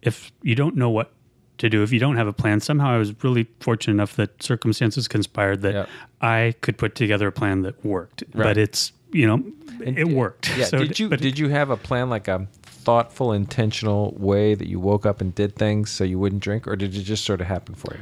if 0.00 0.30
you 0.42 0.54
don't 0.54 0.76
know 0.76 0.88
what 0.90 1.12
to 1.60 1.70
do, 1.70 1.82
if 1.82 1.92
you 1.92 1.98
don't 2.00 2.16
have 2.16 2.26
a 2.26 2.32
plan, 2.32 2.60
somehow 2.60 2.90
I 2.90 2.98
was 2.98 3.14
really 3.24 3.46
fortunate 3.60 3.94
enough 3.94 4.16
that 4.16 4.42
circumstances 4.42 5.08
conspired 5.08 5.62
that 5.62 5.74
Yep. 5.74 5.88
I 6.20 6.54
could 6.60 6.76
put 6.76 6.94
together 6.94 7.28
a 7.28 7.32
plan 7.32 7.62
that 7.62 7.82
worked. 7.84 8.22
Right. 8.34 8.44
But 8.44 8.58
it's 8.58 8.92
you 9.12 9.26
know, 9.26 9.42
it 9.84 10.08
worked. 10.08 10.56
Yeah. 10.56 10.64
So, 10.70 10.78
did 10.78 10.98
you 10.98 11.08
did 11.08 11.38
you 11.38 11.48
have 11.48 11.70
a 11.70 11.76
plan 11.76 12.10
like 12.10 12.28
a 12.28 12.46
thoughtful, 12.64 13.32
intentional 13.32 14.14
way 14.18 14.54
that 14.54 14.66
you 14.68 14.78
woke 14.80 15.04
up 15.06 15.20
and 15.20 15.34
did 15.34 15.54
things 15.56 15.90
so 15.90 16.04
you 16.04 16.18
wouldn't 16.18 16.42
drink, 16.42 16.66
or 16.68 16.76
did 16.76 16.94
it 16.94 17.02
just 17.02 17.24
sort 17.24 17.40
of 17.40 17.46
happen 17.46 17.74
for 17.74 17.94
you? 17.94 18.00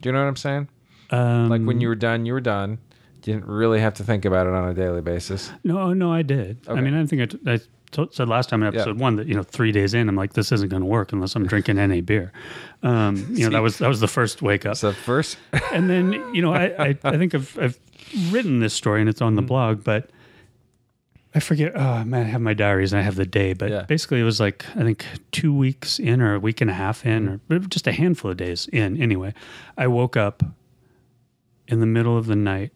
Do 0.00 0.08
you 0.08 0.12
know 0.12 0.20
what 0.22 0.28
I'm 0.28 0.36
saying? 0.36 0.68
um, 1.10 1.48
Like 1.48 1.62
when 1.62 1.80
you 1.80 1.88
were 1.88 1.94
done, 1.94 2.26
you 2.26 2.32
were 2.32 2.40
done. 2.40 2.78
You 3.24 3.34
didn't 3.34 3.46
really 3.46 3.80
have 3.80 3.94
to 3.94 4.04
think 4.04 4.24
about 4.24 4.46
it 4.46 4.52
on 4.54 4.68
a 4.68 4.74
daily 4.74 5.02
basis. 5.02 5.50
No, 5.64 5.92
no, 5.92 6.10
I 6.12 6.22
did. 6.22 6.58
I 6.68 6.80
mean, 6.80 6.94
I 6.94 7.04
think 7.04 7.22
I, 7.22 7.26
t- 7.26 7.38
I 7.46 7.60
t- 7.90 8.06
said 8.12 8.28
last 8.28 8.48
time 8.48 8.62
in 8.62 8.68
episode 8.68 8.98
one 8.98 9.16
that 9.16 9.26
you 9.26 9.34
know 9.34 9.42
three 9.42 9.72
days 9.72 9.94
in, 9.94 10.08
I'm 10.08 10.16
like, 10.16 10.32
this 10.34 10.52
isn't 10.52 10.68
going 10.68 10.82
to 10.82 10.86
work 10.86 11.12
unless 11.12 11.34
I'm 11.36 11.46
drinking 11.46 11.76
NA 11.76 12.00
beer. 12.00 12.32
Um, 12.82 13.26
you 13.30 13.44
know, 13.44 13.50
that 13.56 13.62
was 13.62 13.78
that 13.78 13.88
was 13.88 14.00
the 14.00 14.08
first 14.08 14.42
wake 14.42 14.66
up. 14.66 14.76
So 14.76 14.92
first, 14.92 15.38
and 15.72 15.88
then 15.90 16.12
you 16.34 16.42
know, 16.42 16.52
I 16.54 16.64
I, 16.88 16.98
I 17.04 17.16
think 17.18 17.34
I've 17.34 17.58
I've 17.60 17.78
written 18.30 18.60
this 18.60 18.74
story 18.74 19.00
and 19.00 19.08
it's 19.08 19.20
on 19.20 19.34
the 19.34 19.42
Mm-hmm. 19.42 19.46
blog, 19.48 19.84
but 19.84 20.10
I 21.34 21.40
forget. 21.40 21.72
Oh 21.74 22.04
man, 22.04 22.26
I 22.26 22.28
have 22.30 22.40
my 22.40 22.54
diaries 22.54 22.92
and 22.92 23.00
I 23.00 23.02
have 23.02 23.16
the 23.16 23.26
day, 23.26 23.52
but 23.52 23.70
Yeah. 23.70 23.82
basically 23.82 24.20
it 24.20 24.24
was 24.24 24.40
like 24.40 24.64
I 24.76 24.82
think 24.82 25.04
two 25.30 25.54
weeks 25.54 25.98
in 25.98 26.20
or 26.22 26.34
a 26.34 26.40
week 26.40 26.60
and 26.60 26.70
a 26.70 26.74
half 26.74 27.04
in, 27.04 27.40
Mm-hmm. 27.48 27.52
or 27.52 27.58
just 27.60 27.86
a 27.86 27.92
handful 27.92 28.30
of 28.30 28.36
days 28.38 28.66
in. 28.72 29.00
Anyway, 29.00 29.34
I 29.76 29.86
woke 29.88 30.16
up 30.16 30.42
in 31.66 31.80
the 31.80 31.86
middle 31.86 32.16
of 32.16 32.26
the 32.26 32.36
night. 32.36 32.72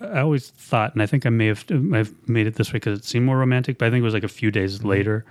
I 0.00 0.20
always 0.20 0.50
thought, 0.50 0.94
and 0.94 1.02
I 1.02 1.06
think 1.06 1.26
I 1.26 1.30
may 1.30 1.46
have 1.48 1.64
I've 1.92 2.12
made 2.28 2.46
it 2.46 2.54
this 2.54 2.68
way 2.72 2.76
because 2.78 2.98
it 2.98 3.04
seemed 3.04 3.26
more 3.26 3.38
romantic, 3.38 3.78
but 3.78 3.86
I 3.86 3.90
think 3.90 4.00
it 4.00 4.04
was 4.04 4.14
like 4.14 4.24
a 4.24 4.28
few 4.28 4.50
days 4.50 4.78
Mm-hmm. 4.78 4.88
later. 4.88 5.24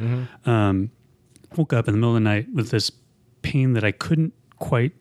Um, 0.46 0.92
woke 1.58 1.74
up 1.74 1.88
in 1.88 1.94
the 1.94 1.98
middle 1.98 2.12
of 2.12 2.16
the 2.16 2.20
night 2.30 2.48
with 2.54 2.70
this 2.70 2.92
pain 3.42 3.74
that 3.74 3.84
I 3.84 3.92
couldn't 3.92 4.34
quite 4.60 4.92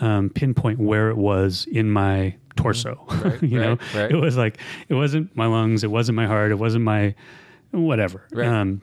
um, 0.00 0.30
pinpoint 0.30 0.80
where 0.80 1.08
it 1.10 1.16
was 1.16 1.66
in 1.70 1.90
my 1.90 2.34
torso. 2.56 2.98
Right, 3.22 3.42
you 3.52 3.60
know, 3.60 3.70
right, 3.72 3.94
right. 3.94 4.10
it 4.10 4.16
was 4.16 4.36
like 4.36 4.58
it 4.88 4.94
wasn't 4.94 5.34
my 5.36 5.46
lungs, 5.46 5.84
it 5.84 5.90
wasn't 5.90 6.16
my 6.16 6.26
heart, 6.26 6.50
it 6.50 6.56
wasn't 6.58 6.84
my 6.84 7.14
whatever. 7.70 8.22
Right. 8.32 8.48
Um, 8.48 8.82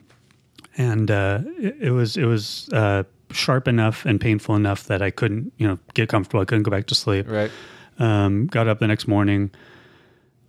and 0.78 1.10
uh, 1.10 1.40
it, 1.58 1.76
it 1.80 1.90
was 1.90 2.16
it 2.16 2.24
was 2.24 2.68
uh, 2.72 3.02
sharp 3.30 3.68
enough 3.68 4.06
and 4.06 4.18
painful 4.20 4.54
enough 4.56 4.84
that 4.84 5.02
I 5.02 5.10
couldn't 5.10 5.52
you 5.58 5.66
know 5.68 5.78
get 5.92 6.08
comfortable. 6.08 6.40
I 6.40 6.44
couldn't 6.46 6.62
go 6.62 6.70
back 6.70 6.86
to 6.86 6.94
sleep. 6.94 7.28
right? 7.28 7.50
Um, 7.98 8.46
got 8.46 8.68
up 8.68 8.78
the 8.78 8.86
next 8.86 9.06
morning. 9.06 9.50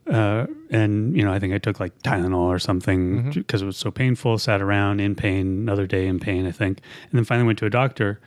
Uh, 0.07 0.47
and 0.69 1.15
you 1.15 1.23
know, 1.23 1.31
I 1.31 1.39
think 1.39 1.53
I 1.53 1.57
took 1.57 1.79
like 1.79 1.97
Tylenol 2.03 2.47
or 2.47 2.59
something 2.59 3.31
because 3.31 3.61
it 3.61 3.65
was 3.65 3.77
so 3.77 3.91
painful. 3.91 4.37
Sat 4.37 4.61
around 4.61 4.99
in 4.99 5.15
pain, 5.15 5.47
another 5.47 5.87
day 5.87 6.07
in 6.07 6.19
pain, 6.19 6.45
I 6.45 6.51
think, 6.51 6.79
and 7.09 7.17
then 7.17 7.23
finally 7.25 7.45
went 7.47 7.59
to 7.59 7.65
a 7.65 7.69
doctor. 7.69 8.19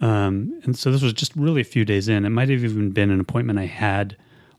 Um, 0.00 0.60
and 0.64 0.76
so 0.78 0.90
this 0.90 1.02
was 1.02 1.12
just 1.12 1.36
really 1.36 1.60
a 1.60 1.64
few 1.64 1.84
days 1.84 2.08
in. 2.08 2.24
It 2.24 2.30
might 2.30 2.48
have 2.48 2.64
even 2.64 2.90
been 2.90 3.10
an 3.10 3.20
appointment 3.20 3.58
I 3.58 3.66
had 3.66 4.16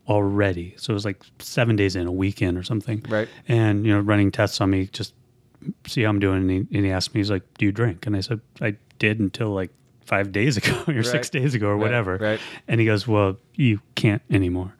already. 0.07 0.73
So 0.77 0.91
it 0.91 0.93
was 0.93 1.05
like 1.05 1.23
seven 1.39 1.75
days 1.75 1.95
in, 1.95 2.05
a 2.07 2.11
weekend 2.11 2.57
or 2.57 2.63
something. 2.63 3.03
Right. 3.09 3.27
And 3.47 3.85
you 3.85 3.93
know, 3.93 3.99
running 3.99 4.31
tests 4.31 4.61
on 4.61 4.69
me, 4.69 4.87
just 4.87 5.13
see 5.87 6.03
how 6.03 6.09
I'm 6.09 6.19
doing. 6.19 6.41
And 6.41 6.51
he, 6.51 6.77
and 6.77 6.85
he 6.85 6.91
asked 6.91 7.13
me, 7.13 7.19
he's 7.19 7.31
like, 7.31 7.43
"Do 7.57 7.65
you 7.65 7.71
drink?" 7.71 8.05
And 8.05 8.15
I 8.15 8.21
said, 8.21 8.39
"I 8.61 8.75
did 8.99 9.19
until 9.19 9.49
like 9.49 9.71
five 10.05 10.31
days 10.31 10.57
ago 10.61 10.83
or 10.87 11.03
six 11.03 11.29
days 11.29 11.53
ago 11.53 11.67
or 11.67 11.75
Right, 11.75 11.81
whatever." 11.81 12.17
right. 12.17 12.39
And 12.67 12.79
he 12.79 12.85
goes, 12.85 13.07
"Well, 13.07 13.37
you 13.55 13.81
can't 13.95 14.21
anymore." 14.29 14.73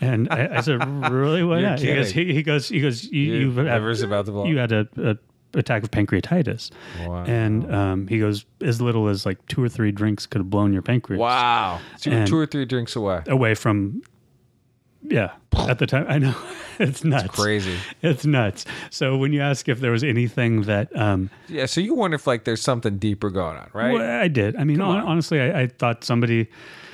And 0.00 0.28
I, 0.30 0.56
I 0.56 0.60
said, 0.62 0.82
"Really? 1.10 1.44
Why 1.44 1.58
You're 1.60 1.70
not?" 1.70 1.78
He 1.80 1.94
goes, 1.94 2.10
he, 2.10 2.32
he 2.32 2.42
goes, 2.42 2.68
he 2.68 2.80
goes, 2.80 3.04
you, 3.04 3.34
you've 3.34 3.56
liver's 3.56 4.02
about 4.02 4.26
to 4.26 4.32
blow. 4.32 4.46
you 4.46 4.56
had 4.58 4.72
a, 4.72 4.88
a 4.96 5.16
attack 5.58 5.82
of 5.82 5.90
pancreatitis, 5.90 6.70
Wow. 7.06 7.24
and 7.24 7.74
um, 7.74 8.06
he 8.06 8.18
goes, 8.18 8.46
as 8.62 8.80
little 8.80 9.08
as 9.08 9.26
like 9.26 9.44
two 9.46 9.62
or 9.62 9.68
three 9.68 9.92
drinks 9.92 10.24
could 10.26 10.38
have 10.40 10.48
blown 10.48 10.72
your 10.72 10.82
pancreas 10.82 11.18
Wow. 11.20 11.80
So 11.98 12.24
two 12.24 12.38
or 12.38 12.46
three 12.46 12.64
drinks 12.64 12.96
away. 12.96 13.22
away 13.26 13.54
from." 13.54 14.02
Yeah, 15.02 15.32
at 15.56 15.78
the 15.78 15.86
time, 15.86 16.04
I 16.10 16.18
know 16.18 16.34
it's 16.78 17.02
nuts. 17.04 17.28
Crazy. 17.28 17.74
It's 18.02 18.26
nuts. 18.26 18.66
So 18.90 19.16
when 19.16 19.32
you 19.32 19.40
ask 19.40 19.66
if 19.66 19.80
there 19.80 19.90
was 19.92 20.04
anything 20.04 20.62
that 20.62 20.94
um, 20.94 21.30
Yeah. 21.48 21.64
So 21.66 21.80
you 21.80 21.94
wonder 21.94 22.16
if 22.16 22.26
like 22.26 22.44
there's 22.44 22.60
something 22.60 22.98
deeper 22.98 23.30
going 23.30 23.56
on, 23.56 23.70
right? 23.72 23.94
well, 23.94 24.20
I 24.22 24.28
did. 24.28 24.56
I 24.56 24.64
mean, 24.64 24.78
on. 24.80 24.98
honestly, 24.98 25.40
I, 25.40 25.62
I 25.62 25.66
thought 25.68 26.04
somebody 26.04 26.48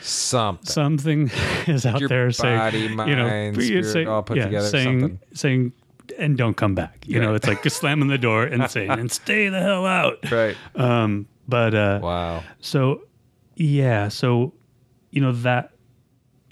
Something. 0.06 0.66
something 0.66 1.30
is 1.66 1.84
out 1.86 2.00
Your 2.00 2.08
there 2.08 2.30
saying, 2.30 2.58
body, 2.58 2.78
you 2.80 2.88
know, 3.16 3.26
mind, 3.26 3.56
you 3.56 3.82
spirit 3.82 4.06
all 4.08 4.22
put 4.22 4.34
together, 4.36 4.68
saying, 4.68 5.00
something. 5.00 5.18
saying, 5.34 5.72
and 6.18 6.38
don't 6.38 6.56
come 6.56 6.74
back. 6.74 7.04
You 7.06 7.20
know, 7.20 7.34
it's 7.34 7.46
like 7.48 7.62
just 7.62 7.76
slamming 7.78 8.08
the 8.08 8.18
door 8.18 8.44
and 8.44 8.70
saying, 8.70 8.90
and 9.00 9.10
stay 9.10 9.48
the 9.48 9.60
hell 9.60 9.84
out. 9.84 10.18
right. 10.30 10.56
Um, 10.76 11.26
but 11.48 11.74
uh, 11.74 12.00
Wow. 12.02 12.42
so 12.60 13.02
yeah, 13.56 14.08
so 14.08 14.52
you 15.10 15.20
know 15.20 15.32
that 15.32 15.70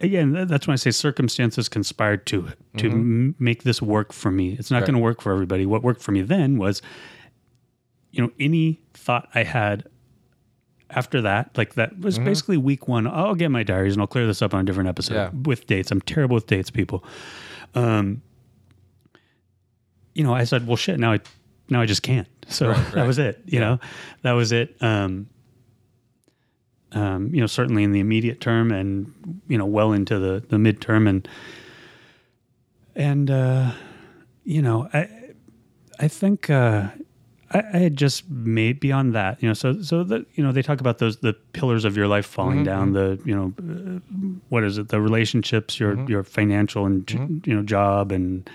again. 0.00 0.32
That's 0.48 0.66
when 0.66 0.72
I 0.72 0.76
say 0.76 0.90
circumstances 0.90 1.68
conspired 1.68 2.26
to 2.26 2.48
to 2.78 2.90
m- 2.90 3.34
make 3.38 3.62
this 3.62 3.80
work 3.80 4.12
for 4.12 4.30
me. 4.30 4.54
It's 4.58 4.70
not 4.70 4.78
Mm-hmm. 4.78 4.82
Right. 4.82 4.86
going 4.86 4.94
to 5.00 5.02
work 5.04 5.20
for 5.20 5.32
everybody. 5.32 5.66
What 5.66 5.82
worked 5.82 6.02
for 6.02 6.12
me 6.12 6.22
then 6.22 6.58
was, 6.58 6.82
you 8.10 8.22
know, 8.22 8.30
any 8.40 8.80
thought 8.94 9.28
I 9.34 9.42
had 9.44 9.84
after 10.96 11.22
that, 11.22 11.56
like 11.56 11.74
that 11.74 11.98
was 11.98 12.16
Mm-hmm. 12.16 12.24
basically 12.24 12.56
week 12.56 12.86
one. 12.88 13.06
I'll 13.06 13.34
get 13.34 13.50
my 13.50 13.62
diaries 13.62 13.94
and 13.94 14.00
I'll 14.02 14.06
clear 14.06 14.26
this 14.26 14.42
up 14.42 14.54
on 14.54 14.60
a 14.60 14.64
different 14.64 14.88
episode 14.88 15.14
Yeah. 15.14 15.30
with 15.32 15.66
dates. 15.66 15.90
I'm 15.90 16.00
terrible 16.00 16.34
with 16.34 16.46
dates, 16.46 16.70
people. 16.70 17.04
Um, 17.74 18.22
you 20.14 20.22
know, 20.22 20.32
I 20.34 20.44
said, 20.44 20.66
well, 20.66 20.76
shit. 20.76 20.98
Now 21.00 21.12
I, 21.12 21.20
now 21.68 21.80
I 21.80 21.86
just 21.86 22.02
can't. 22.02 22.28
So 22.48 22.68
Right, 22.68 22.92
that 22.94 23.06
was 23.06 23.18
it. 23.18 23.40
You 23.46 23.58
know, 23.60 23.80
that 24.22 24.32
was 24.32 24.52
it. 24.52 24.76
Um, 24.82 25.28
um, 26.92 27.34
you 27.34 27.40
know, 27.40 27.46
certainly 27.48 27.82
in 27.82 27.90
the 27.92 27.98
immediate 28.00 28.40
term, 28.40 28.70
and 28.70 29.40
you 29.48 29.58
know, 29.58 29.64
well 29.66 29.92
into 29.92 30.18
the 30.18 30.44
the 30.48 30.58
midterm, 30.58 31.08
and 31.08 31.26
and 32.94 33.30
uh, 33.30 33.72
you 34.44 34.62
know, 34.62 34.88
I 34.92 35.08
I 35.98 36.06
think 36.08 36.50
uh, 36.50 36.88
I, 37.54 37.62
I 37.72 37.78
had 37.78 37.96
just 37.96 38.28
made 38.28 38.80
beyond 38.80 39.14
that. 39.14 39.40
You 39.42 39.48
know, 39.48 39.54
so 39.54 39.80
so 39.80 40.02
that 40.04 40.26
you 40.34 40.42
know, 40.44 40.52
they 40.52 40.62
talk 40.62 40.80
about 40.80 40.98
those 40.98 41.18
the 41.18 41.32
pillars 41.52 41.84
of 41.84 41.96
your 41.96 42.08
life 42.08 42.26
falling 42.26 42.56
Mm-hmm, 42.58 42.64
down. 42.64 42.92
The 42.92 43.18
you 43.24 43.34
know, 43.34 43.54
uh, 43.58 44.00
what 44.48 44.64
is 44.64 44.76
it? 44.78 44.88
The 44.88 45.00
relationships, 45.00 45.78
your 45.80 45.94
Mm-hmm. 45.96 46.10
your 46.10 46.22
financial 46.24 46.84
and 46.86 47.08
you 47.46 47.54
know 47.54 47.62
job 47.62 48.12
and 48.12 48.48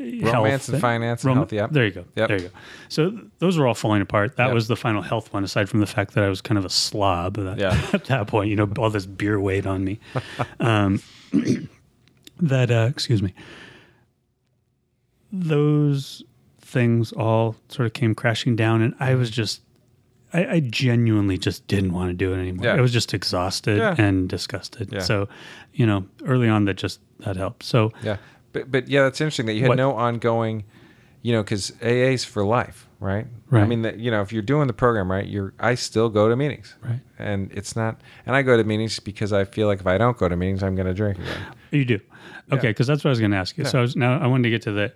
Romance 0.00 0.30
health 0.30 0.68
and 0.68 0.80
finance 0.80 1.24
and 1.24 1.34
health, 1.34 1.52
yep. 1.52 1.72
There 1.72 1.84
you 1.84 1.90
go. 1.90 2.04
Yep. 2.14 2.28
There 2.28 2.38
you 2.40 2.48
go. 2.48 2.54
So 2.88 3.18
those 3.40 3.58
were 3.58 3.66
all 3.66 3.74
falling 3.74 4.00
apart. 4.00 4.36
That 4.36 4.46
Yep. 4.46 4.54
was 4.54 4.68
the 4.68 4.76
final 4.76 5.02
health 5.02 5.32
one, 5.32 5.42
aside 5.42 5.68
from 5.68 5.80
the 5.80 5.86
fact 5.88 6.14
that 6.14 6.22
I 6.22 6.28
was 6.28 6.40
kind 6.40 6.56
of 6.56 6.64
a 6.64 6.70
slob 6.70 7.36
at, 7.38 7.58
Yeah. 7.58 7.76
at 7.92 8.04
that 8.04 8.28
point. 8.28 8.48
You 8.50 8.54
know, 8.54 8.70
all 8.78 8.90
this 8.90 9.06
beer 9.06 9.40
weighed 9.40 9.66
on 9.66 9.82
me. 9.82 9.98
um, 10.60 11.02
that 12.40 12.70
uh, 12.70 12.86
excuse 12.88 13.22
me. 13.22 13.34
Those 15.32 16.22
things 16.68 17.12
all 17.12 17.56
sort 17.68 17.86
of 17.86 17.94
came 17.94 18.14
crashing 18.14 18.54
down, 18.56 18.82
and 18.82 18.94
I 19.00 19.14
was 19.14 19.30
mm-hmm. 19.30 19.36
just. 19.36 19.62
I, 20.30 20.46
I 20.46 20.60
genuinely 20.60 21.38
just 21.38 21.66
didn't 21.68 21.94
want 21.94 22.10
to 22.10 22.12
do 22.12 22.34
it 22.34 22.36
anymore. 22.36 22.66
Yeah. 22.66 22.74
I 22.74 22.82
was 22.82 22.92
just 22.92 23.14
exhausted 23.14 23.78
Yeah. 23.78 23.94
and 23.96 24.28
disgusted. 24.28 24.92
Yeah. 24.92 24.98
So, 24.98 25.26
you 25.72 25.86
know, 25.86 26.04
early 26.26 26.50
on 26.50 26.66
that 26.66 26.74
just 26.74 27.00
that 27.20 27.36
helped. 27.36 27.62
So 27.62 27.92
Yeah. 28.02 28.18
But 28.52 28.70
but 28.70 28.88
yeah, 28.88 29.04
that's 29.04 29.22
interesting 29.22 29.46
that 29.46 29.54
you 29.54 29.62
had 29.62 29.70
What- 29.70 29.78
no 29.78 29.94
ongoing, 29.94 30.64
you 31.22 31.32
know, 31.32 31.42
because 31.42 31.72
AA's 31.82 32.26
for 32.26 32.44
life, 32.44 32.86
right? 33.00 33.26
I 33.50 33.64
mean, 33.64 33.80
that 33.80 34.00
you 34.00 34.10
know, 34.10 34.20
if 34.20 34.30
you're 34.30 34.42
doing 34.42 34.66
the 34.66 34.74
program 34.74 35.10
right, 35.10 35.26
you're 35.26 35.54
I 35.58 35.76
still 35.76 36.10
go 36.10 36.28
to 36.28 36.36
meetings, 36.36 36.74
Right. 36.82 37.00
And 37.18 37.50
it's 37.52 37.74
not, 37.74 37.98
and 38.26 38.36
I 38.36 38.42
go 38.42 38.54
to 38.58 38.64
meetings 38.64 39.00
because 39.00 39.32
I 39.32 39.44
feel 39.44 39.66
like 39.66 39.80
if 39.80 39.86
I 39.86 39.96
don't 39.96 40.18
go 40.18 40.28
to 40.28 40.36
meetings, 40.36 40.62
I'm 40.62 40.74
going 40.74 40.88
to 40.88 40.94
drink 40.94 41.18
again. 41.18 41.42
You 41.70 41.86
do. 41.86 42.00
Okay, 42.52 42.68
because 42.68 42.86
that's 42.86 43.02
what 43.02 43.08
I 43.08 43.12
was 43.12 43.18
going 43.20 43.30
to 43.30 43.38
ask 43.38 43.56
you. 43.56 43.64
So 43.64 43.78
I 43.78 43.80
was, 43.80 43.96
now 43.96 44.18
I 44.18 44.26
wanted 44.26 44.42
to 44.42 44.50
get 44.50 44.62
to 44.62 44.72
the 44.72 44.92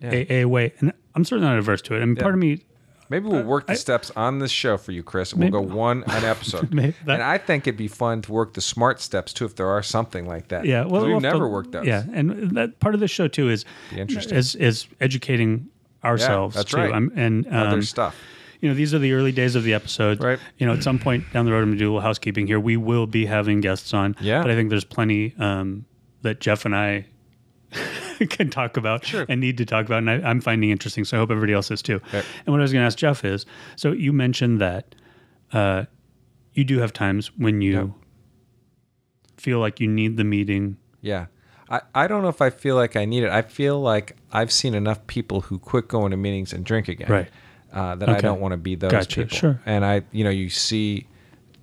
Yeah. 0.00 0.42
AA 0.44 0.46
way, 0.46 0.72
and 0.80 0.92
I'm 1.14 1.24
certainly 1.24 1.48
not 1.48 1.58
averse 1.58 1.80
to 1.82 1.94
it. 1.94 2.02
I 2.02 2.04
mean, 2.04 2.16
part 2.16 2.34
of 2.34 2.40
me, 2.40 2.62
Maybe 3.08 3.28
we'll 3.28 3.44
work 3.44 3.68
the 3.68 3.76
steps 3.76 4.10
on 4.16 4.40
this 4.40 4.50
show 4.50 4.76
for 4.76 4.90
you, 4.90 5.04
Chris. 5.04 5.32
We'll 5.32 5.48
go 5.50 5.60
one 5.60 6.02
an 6.08 6.24
episode. 6.24 6.70
That- 6.74 6.94
and 7.06 7.22
I 7.22 7.38
think 7.38 7.66
it'd 7.68 7.78
be 7.78 7.86
fun 7.88 8.20
to 8.22 8.32
work 8.32 8.54
the 8.54 8.60
smart 8.60 9.00
steps 9.00 9.32
too, 9.32 9.44
if 9.44 9.54
there 9.54 9.68
are 9.68 9.82
something 9.82 10.26
like 10.26 10.48
that. 10.48 10.64
Yeah, 10.64 10.84
well, 10.84 11.02
we've 11.02 11.12
we'll 11.12 11.20
never 11.20 11.38
to- 11.44 11.46
worked 11.48 11.70
those. 11.72 11.86
Yeah, 11.86 12.02
and 12.12 12.50
that 12.56 12.80
part 12.80 12.94
of 12.94 13.00
the 13.00 13.06
show 13.08 13.28
too 13.28 13.48
is 13.48 13.64
interesting. 13.96 14.36
is 14.36 14.56
is 14.56 14.88
educating 15.00 15.68
ourselves 16.04 16.56
that's 16.56 16.72
too. 16.72 16.78
right. 16.78 16.92
I'm- 16.92 17.12
and 17.14 17.46
um, 17.46 17.52
Other 17.68 17.82
stuff. 17.82 18.16
you 18.60 18.68
know, 18.68 18.74
these 18.74 18.92
are 18.92 18.98
the 18.98 19.12
early 19.12 19.30
days 19.32 19.54
of 19.54 19.62
the 19.62 19.72
episode. 19.74 20.20
Right. 20.22 20.40
You 20.58 20.66
know, 20.66 20.72
at 20.72 20.82
some 20.82 20.98
point 20.98 21.32
down 21.32 21.44
the 21.46 21.52
road, 21.52 21.58
I'm 21.62 21.66
going 21.68 21.78
to 21.78 21.84
do 21.84 21.86
a 21.86 21.92
little 21.92 22.00
housekeeping 22.00 22.48
here. 22.48 22.58
We 22.58 22.76
will 22.76 23.06
be 23.06 23.26
having 23.26 23.60
guests 23.60 23.94
on. 23.94 24.16
Yeah. 24.20 24.42
But 24.42 24.50
I 24.50 24.54
think 24.56 24.68
there's 24.70 24.84
plenty 24.84 25.32
um, 25.38 25.84
that 26.22 26.40
Jeff 26.40 26.64
and 26.64 26.74
I 26.74 27.06
can 28.30 28.50
talk 28.50 28.76
about 28.76 29.04
Sure. 29.04 29.26
and 29.28 29.40
need 29.40 29.58
to 29.58 29.64
talk 29.66 29.86
about, 29.86 29.98
and 29.98 30.10
I, 30.10 30.14
I'm 30.28 30.40
finding 30.40 30.70
interesting. 30.70 31.04
So 31.04 31.16
I 31.16 31.20
hope 31.20 31.30
everybody 31.30 31.52
else 31.52 31.70
is 31.70 31.82
too. 31.82 32.00
Right. 32.12 32.24
And 32.46 32.52
what 32.52 32.60
I 32.60 32.62
was 32.62 32.72
going 32.72 32.82
to 32.82 32.86
ask 32.86 32.96
Jeff 32.98 33.24
is, 33.24 33.44
so 33.76 33.92
you 33.92 34.12
mentioned 34.12 34.60
that 34.60 34.94
uh, 35.52 35.84
you 36.54 36.64
do 36.64 36.78
have 36.78 36.92
times 36.92 37.28
when 37.36 37.60
you 37.60 37.72
Yep. 37.74 37.88
feel 39.36 39.58
like 39.60 39.80
you 39.80 39.88
need 39.88 40.16
the 40.16 40.24
meeting. 40.24 40.76
Yeah. 41.02 41.26
I, 41.68 41.80
I 41.94 42.06
don't 42.06 42.22
know 42.22 42.28
if 42.28 42.40
I 42.40 42.50
feel 42.50 42.76
like 42.76 42.96
I 42.96 43.04
need 43.04 43.24
it. 43.24 43.30
I 43.30 43.42
feel 43.42 43.80
like 43.80 44.16
I've 44.32 44.52
seen 44.52 44.74
enough 44.74 45.04
people 45.08 45.40
who 45.42 45.58
quit 45.58 45.88
going 45.88 46.12
to 46.12 46.16
meetings 46.16 46.52
and 46.52 46.64
drink 46.64 46.88
again. 46.88 47.08
Right. 47.10 47.28
Uh, 47.72 47.94
that 47.96 48.08
I 48.08 48.20
don't 48.20 48.40
want 48.40 48.52
to 48.52 48.56
be 48.56 48.74
those 48.76 48.92
Gotcha. 48.92 49.22
people. 49.22 49.36
Sure. 49.36 49.60
And 49.66 49.84
I, 49.84 50.02
you 50.12 50.24
know, 50.24 50.30
you 50.30 50.48
see 50.48 51.06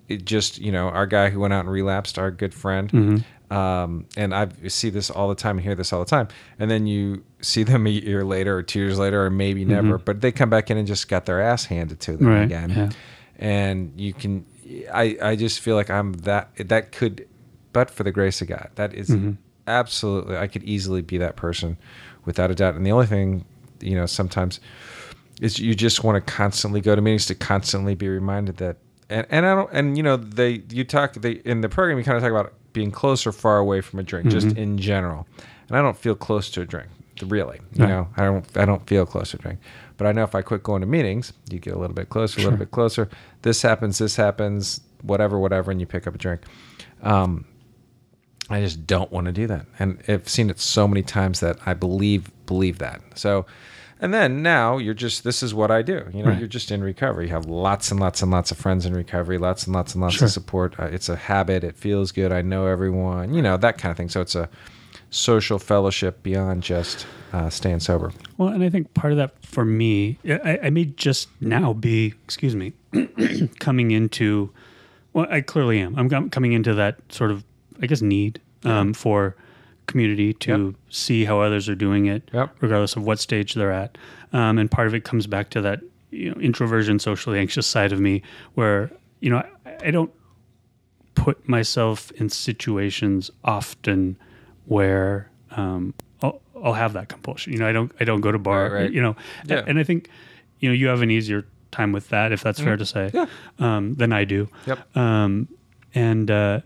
it 0.08 0.24
just, 0.24 0.58
you 0.58 0.70
know, 0.70 0.88
our 0.90 1.06
guy 1.06 1.30
who 1.30 1.40
went 1.40 1.54
out 1.54 1.60
and 1.60 1.70
relapsed, 1.70 2.18
our 2.18 2.30
good 2.30 2.52
friend. 2.54 2.88
Mm-hmm. 2.92 3.16
Um, 3.54 4.06
and 4.16 4.34
I 4.34 4.48
see 4.68 4.90
this 4.90 5.10
all 5.10 5.28
the 5.28 5.34
time 5.34 5.58
and 5.58 5.64
hear 5.64 5.74
this 5.74 5.92
all 5.92 6.00
the 6.00 6.10
time. 6.10 6.28
And 6.58 6.70
then 6.70 6.86
you 6.86 7.22
see 7.40 7.62
them 7.62 7.86
a 7.86 7.90
year 7.90 8.24
later 8.24 8.56
or 8.56 8.62
two 8.62 8.80
years 8.80 8.98
later 8.98 9.24
or 9.24 9.30
maybe 9.30 9.64
never, 9.64 9.98
but 9.98 10.20
they 10.20 10.32
come 10.32 10.50
back 10.50 10.70
in 10.70 10.76
and 10.78 10.86
just 10.86 11.08
got 11.08 11.26
their 11.26 11.40
ass 11.40 11.66
handed 11.66 12.00
to 12.00 12.12
them 12.16 12.20
Mm-hmm. 12.26 12.28
Right, 12.34 12.42
again. 12.42 12.70
yeah. 12.70 12.90
And 13.38 13.92
you 14.00 14.12
can, 14.14 14.46
I, 14.92 15.16
I 15.22 15.36
just 15.36 15.60
feel 15.60 15.76
like 15.76 15.90
I'm 15.90 16.14
that, 16.24 16.50
that 16.56 16.92
could, 16.92 17.28
but 17.72 17.90
for 17.90 18.02
the 18.02 18.12
grace 18.12 18.40
of 18.42 18.48
God, 18.48 18.70
that 18.76 18.94
is 18.94 19.08
Mm-hmm. 19.10 19.32
absolutely, 19.66 20.36
I 20.36 20.46
could 20.46 20.62
easily 20.64 21.02
be 21.02 21.18
that 21.18 21.36
person 21.36 21.76
without 22.24 22.50
a 22.50 22.54
doubt. 22.54 22.74
And 22.74 22.84
the 22.86 22.92
only 22.92 23.06
thing, 23.06 23.44
you 23.80 23.94
know, 23.94 24.06
sometimes 24.06 24.60
is 25.40 25.58
you 25.58 25.74
just 25.74 26.02
want 26.04 26.16
to 26.24 26.32
constantly 26.32 26.80
go 26.80 26.94
to 26.94 27.02
meetings 27.02 27.26
to 27.26 27.34
constantly 27.34 27.94
be 27.94 28.08
reminded 28.08 28.56
that, 28.58 28.76
and, 29.10 29.26
and 29.30 29.44
I 29.46 29.54
don't, 29.54 29.70
and 29.72 29.96
you 29.96 30.02
know, 30.02 30.16
they, 30.16 30.62
you 30.70 30.84
talk, 30.84 31.14
they, 31.14 31.32
in 31.44 31.60
the 31.60 31.68
program, 31.68 31.98
you 31.98 32.04
kind 32.04 32.16
of 32.16 32.22
talk 32.22 32.30
about 32.30 32.52
being 32.74 32.90
close 32.90 33.26
or 33.26 33.32
far 33.32 33.56
away 33.56 33.80
from 33.80 33.98
a 33.98 34.02
drink, 34.02 34.28
just 34.28 34.48
Mm-hmm. 34.48 34.58
in 34.58 34.76
general. 34.78 35.26
And 35.68 35.78
I 35.78 35.80
don't 35.80 35.96
feel 35.96 36.14
close 36.14 36.50
to 36.50 36.60
a 36.60 36.66
drink, 36.66 36.88
really. 37.22 37.60
You 37.72 37.84
Right. 37.84 37.88
know, 37.88 38.08
I 38.18 38.24
don't, 38.24 38.44
I 38.58 38.66
don't 38.66 38.86
feel 38.86 39.06
close 39.06 39.30
to 39.30 39.38
a 39.38 39.40
drink. 39.40 39.60
But 39.96 40.06
I 40.06 40.12
know 40.12 40.24
if 40.24 40.34
I 40.34 40.42
quit 40.42 40.62
going 40.62 40.82
to 40.82 40.86
meetings, 40.86 41.32
you 41.50 41.58
get 41.58 41.72
a 41.72 41.78
little 41.78 41.94
bit 41.94 42.10
closer, 42.10 42.40
a 42.40 42.44
little 42.44 42.58
bit 42.58 42.70
closer. 42.72 43.08
This 43.42 43.62
happens, 43.62 43.96
this 43.98 44.16
happens, 44.16 44.80
whatever, 45.02 45.38
whatever, 45.38 45.70
and 45.70 45.80
you 45.80 45.86
pick 45.86 46.06
up 46.06 46.14
a 46.14 46.18
drink. 46.18 46.42
Um, 47.02 47.46
I 48.50 48.60
just 48.60 48.86
don't 48.86 49.10
want 49.10 49.24
to 49.26 49.32
do 49.32 49.46
that. 49.46 49.64
And 49.78 50.02
I've 50.06 50.28
seen 50.28 50.50
it 50.50 50.58
so 50.60 50.86
many 50.86 51.02
times 51.02 51.40
that 51.40 51.56
I 51.64 51.72
believe 51.74 52.30
believe 52.46 52.78
that. 52.80 53.00
So 53.14 53.46
and 54.04 54.12
then 54.14 54.42
now 54.42 54.78
you're 54.78 54.94
just 54.94 55.24
this 55.24 55.42
is 55.42 55.54
what 55.54 55.70
I 55.70 55.82
do. 55.82 56.04
You 56.12 56.22
know, 56.22 56.28
Right. 56.30 56.38
you're 56.38 56.48
just 56.48 56.70
in 56.70 56.82
recovery. 56.82 57.26
You 57.26 57.32
have 57.32 57.46
lots 57.46 57.90
and 57.90 57.98
lots 57.98 58.22
and 58.22 58.30
lots 58.30 58.50
of 58.50 58.58
friends 58.58 58.84
in 58.86 58.92
recovery, 58.94 59.38
lots 59.38 59.66
and 59.66 59.74
lots 59.74 59.94
and 59.94 60.02
lots 60.02 60.14
Sure. 60.16 60.26
of 60.26 60.32
support. 60.32 60.78
Uh, 60.78 60.84
it's 60.86 61.08
a 61.08 61.16
habit. 61.16 61.64
It 61.64 61.76
feels 61.76 62.12
good. 62.12 62.30
I 62.32 62.42
know 62.42 62.66
everyone. 62.66 63.34
You 63.34 63.42
know 63.42 63.56
that 63.56 63.78
kind 63.78 63.90
of 63.90 63.96
thing. 63.96 64.08
So 64.08 64.20
it's 64.20 64.34
a 64.34 64.48
social 65.10 65.58
fellowship 65.58 66.22
beyond 66.22 66.62
just 66.62 67.06
uh, 67.32 67.48
staying 67.48 67.80
sober. 67.80 68.12
Well, 68.36 68.48
and 68.48 68.62
I 68.64 68.68
think 68.70 68.92
part 68.94 69.12
of 69.12 69.16
that 69.16 69.32
for 69.44 69.64
me, 69.64 70.18
I, 70.28 70.58
I 70.64 70.70
may 70.70 70.84
just 70.86 71.28
now 71.40 71.72
be, 71.72 72.14
excuse 72.24 72.54
me, 72.56 72.72
coming 73.60 73.90
into, 73.90 74.50
well, 75.12 75.26
I 75.30 75.40
clearly 75.40 75.78
am. 75.80 75.96
I'm 75.96 76.30
coming 76.30 76.52
into 76.52 76.74
that 76.74 76.96
sort 77.10 77.30
of, 77.30 77.44
I 77.80 77.86
guess, 77.86 78.02
need 78.02 78.40
um, 78.64 78.92
for 78.92 79.36
community 79.86 80.32
to 80.34 80.66
Yep. 80.66 80.74
see 80.88 81.24
how 81.24 81.40
others 81.40 81.68
are 81.68 81.74
doing 81.74 82.06
it, 82.06 82.30
Yep. 82.32 82.56
regardless 82.60 82.96
of 82.96 83.04
what 83.04 83.18
stage 83.18 83.54
they're 83.54 83.72
at. 83.72 83.96
Um, 84.32 84.58
and 84.58 84.70
part 84.70 84.86
of 84.86 84.94
it 84.94 85.04
comes 85.04 85.26
back 85.26 85.50
to 85.50 85.60
that 85.62 85.80
you 86.10 86.30
know, 86.30 86.40
introversion, 86.40 86.98
socially 86.98 87.38
anxious 87.38 87.66
side 87.66 87.92
of 87.92 88.00
me, 88.00 88.22
where 88.54 88.90
you 89.20 89.30
know 89.30 89.38
I, 89.66 89.88
I 89.88 89.90
don't 89.90 90.10
put 91.14 91.48
myself 91.48 92.10
in 92.12 92.28
situations 92.28 93.30
often 93.44 94.16
where 94.66 95.30
um, 95.52 95.94
I'll, 96.22 96.40
I'll 96.62 96.72
have 96.72 96.92
that 96.94 97.08
compulsion. 97.08 97.52
You 97.52 97.58
know, 97.60 97.68
I 97.68 97.72
don't 97.72 97.92
I 98.00 98.04
don't 98.04 98.20
go 98.20 98.32
to 98.32 98.38
bar. 98.38 98.64
Right, 98.64 98.72
right. 98.82 98.92
You 98.92 99.02
know, 99.02 99.16
Yeah. 99.46 99.62
and 99.66 99.78
I 99.78 99.82
think 99.84 100.08
you 100.60 100.68
know 100.68 100.74
you 100.74 100.86
have 100.88 101.02
an 101.02 101.10
easier 101.10 101.46
time 101.70 101.92
with 101.92 102.08
that 102.10 102.32
if 102.32 102.42
that's 102.42 102.60
fair 102.60 102.76
to 102.76 102.86
say. 102.86 103.10
Yeah. 103.12 103.26
Um, 103.58 103.94
than 103.94 104.12
I 104.12 104.24
do. 104.24 104.48
Yep. 104.66 104.96
Um, 104.96 105.48
and 105.94 106.30
uh, 106.30 106.60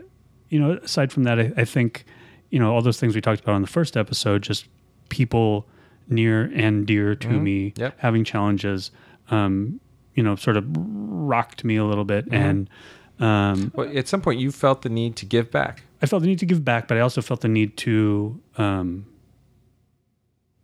you 0.48 0.60
know, 0.60 0.72
aside 0.82 1.12
from 1.12 1.24
that, 1.24 1.38
I, 1.38 1.52
I 1.56 1.64
think 1.64 2.04
you 2.50 2.58
know 2.58 2.72
all 2.74 2.82
those 2.82 2.98
things 3.00 3.14
we 3.14 3.20
talked 3.20 3.40
about 3.42 3.54
on 3.54 3.62
the 3.62 3.68
first 3.68 3.96
episode, 3.96 4.42
just 4.42 4.66
people 5.08 5.66
near 6.08 6.50
and 6.54 6.86
dear 6.86 7.14
to 7.14 7.28
me 7.28 7.72
Yep. 7.76 7.98
having 7.98 8.24
challenges, 8.24 8.90
um, 9.30 9.78
you 10.14 10.22
know, 10.22 10.36
sort 10.36 10.56
of 10.56 10.64
rocked 10.74 11.64
me 11.64 11.76
a 11.76 11.84
little 11.84 12.04
bit, 12.04 12.26
and 12.32 12.68
um, 13.20 13.72
Well, 13.74 13.90
at 13.96 14.06
some 14.08 14.20
point, 14.20 14.38
you 14.40 14.50
felt 14.52 14.82
the 14.82 14.88
need 14.88 15.16
to 15.16 15.26
give 15.26 15.50
back. 15.50 15.82
I 16.00 16.06
felt 16.06 16.22
the 16.22 16.28
need 16.28 16.38
to 16.38 16.46
give 16.46 16.64
back, 16.64 16.86
but 16.88 16.96
I 16.96 17.00
also 17.00 17.20
felt 17.20 17.40
the 17.40 17.48
need 17.48 17.76
to 17.78 18.40
um, 18.56 19.06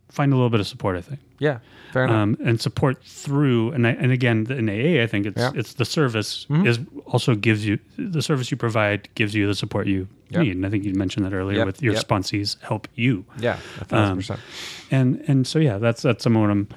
find 0.09 0.31
a 0.31 0.35
little 0.35 0.49
bit 0.49 0.59
of 0.61 0.67
support. 0.67 0.95
I 0.95 1.01
think. 1.01 1.19
Yeah, 1.39 1.59
fair 1.91 2.05
enough. 2.05 2.15
um, 2.15 2.37
and 2.45 2.61
support 2.61 3.03
through 3.03 3.71
and 3.71 3.85
I, 3.85 3.91
and 3.91 4.11
again 4.11 4.47
in 4.49 4.69
AA 4.69 5.03
I 5.03 5.07
think 5.07 5.25
it's 5.25 5.37
Yeah. 5.37 5.49
Mm-hmm. 5.49 5.59
it's 5.59 5.73
the 5.73 5.85
service 5.85 6.45
is 6.49 6.79
also 7.07 7.35
gives 7.35 7.65
you 7.65 7.77
the 7.97 8.21
service 8.21 8.51
you 8.51 8.57
provide 8.57 9.09
gives 9.15 9.33
you 9.35 9.45
the 9.47 9.55
support 9.55 9.87
you 9.87 10.07
Yep. 10.29 10.41
need 10.43 10.55
and 10.55 10.65
I 10.65 10.69
think 10.69 10.85
you 10.85 10.93
mentioned 10.93 11.25
that 11.25 11.33
earlier 11.33 11.57
Yep, 11.59 11.65
with 11.67 11.81
your 11.83 11.93
yep. 11.93 12.03
sponsees 12.07 12.57
help 12.61 12.87
you 12.95 13.25
yeah, 13.39 13.57
a 13.81 13.85
thousand 13.85 14.11
um, 14.11 14.17
percent. 14.17 14.39
and 14.91 15.23
and 15.27 15.45
so 15.45 15.59
yeah 15.59 15.77
that's 15.77 16.01
that's 16.01 16.23
some 16.23 16.35
of 16.37 16.49
I'm 16.49 16.67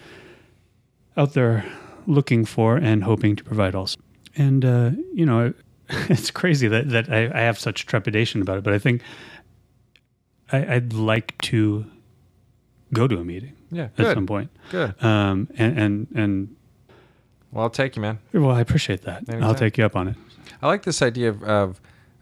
out 1.17 1.33
there 1.35 1.65
looking 2.07 2.45
for 2.45 2.77
and 2.77 3.05
hoping 3.05 3.37
to 3.37 3.45
provide 3.45 3.75
also 3.75 3.99
and 4.37 4.65
uh, 4.65 4.91
you 5.15 5.25
know 5.27 5.53
it's 6.11 6.31
crazy 6.31 6.69
that 6.69 6.91
that 6.91 7.09
I, 7.11 7.31
I 7.33 7.41
have 7.43 7.59
such 7.59 7.87
trepidation 7.87 8.43
about 8.43 8.59
it 8.59 8.65
but 8.65 8.73
I 8.75 8.79
think 8.79 9.03
I, 10.53 10.75
I'd 10.75 10.93
like 10.93 11.37
to 11.43 11.87
go 12.93 13.07
to 13.07 13.19
a 13.19 13.25
meeting 13.25 13.53
Yeah, 13.71 13.85
at 13.85 13.97
good, 13.97 14.15
some 14.15 14.27
point 14.27 14.51
good. 14.71 14.95
um, 15.05 15.49
and 15.57 15.79
and 15.79 16.07
and 16.15 16.57
Well, 17.53 17.65
I'll 17.65 17.71
take 17.71 17.97
you, 17.97 18.03
man. 18.03 18.19
Well, 18.33 18.51
I 18.51 18.61
appreciate 18.61 19.03
that. 19.03 19.29
Anytime. 19.29 19.45
I'll 19.45 19.55
take 19.55 19.77
you 19.79 19.85
up 19.85 19.97
on 19.97 20.09
it. 20.09 20.17
I 20.63 20.67
like 20.67 20.83
this 20.83 21.03
idea 21.03 21.29
of, 21.31 21.43
of 21.45 21.81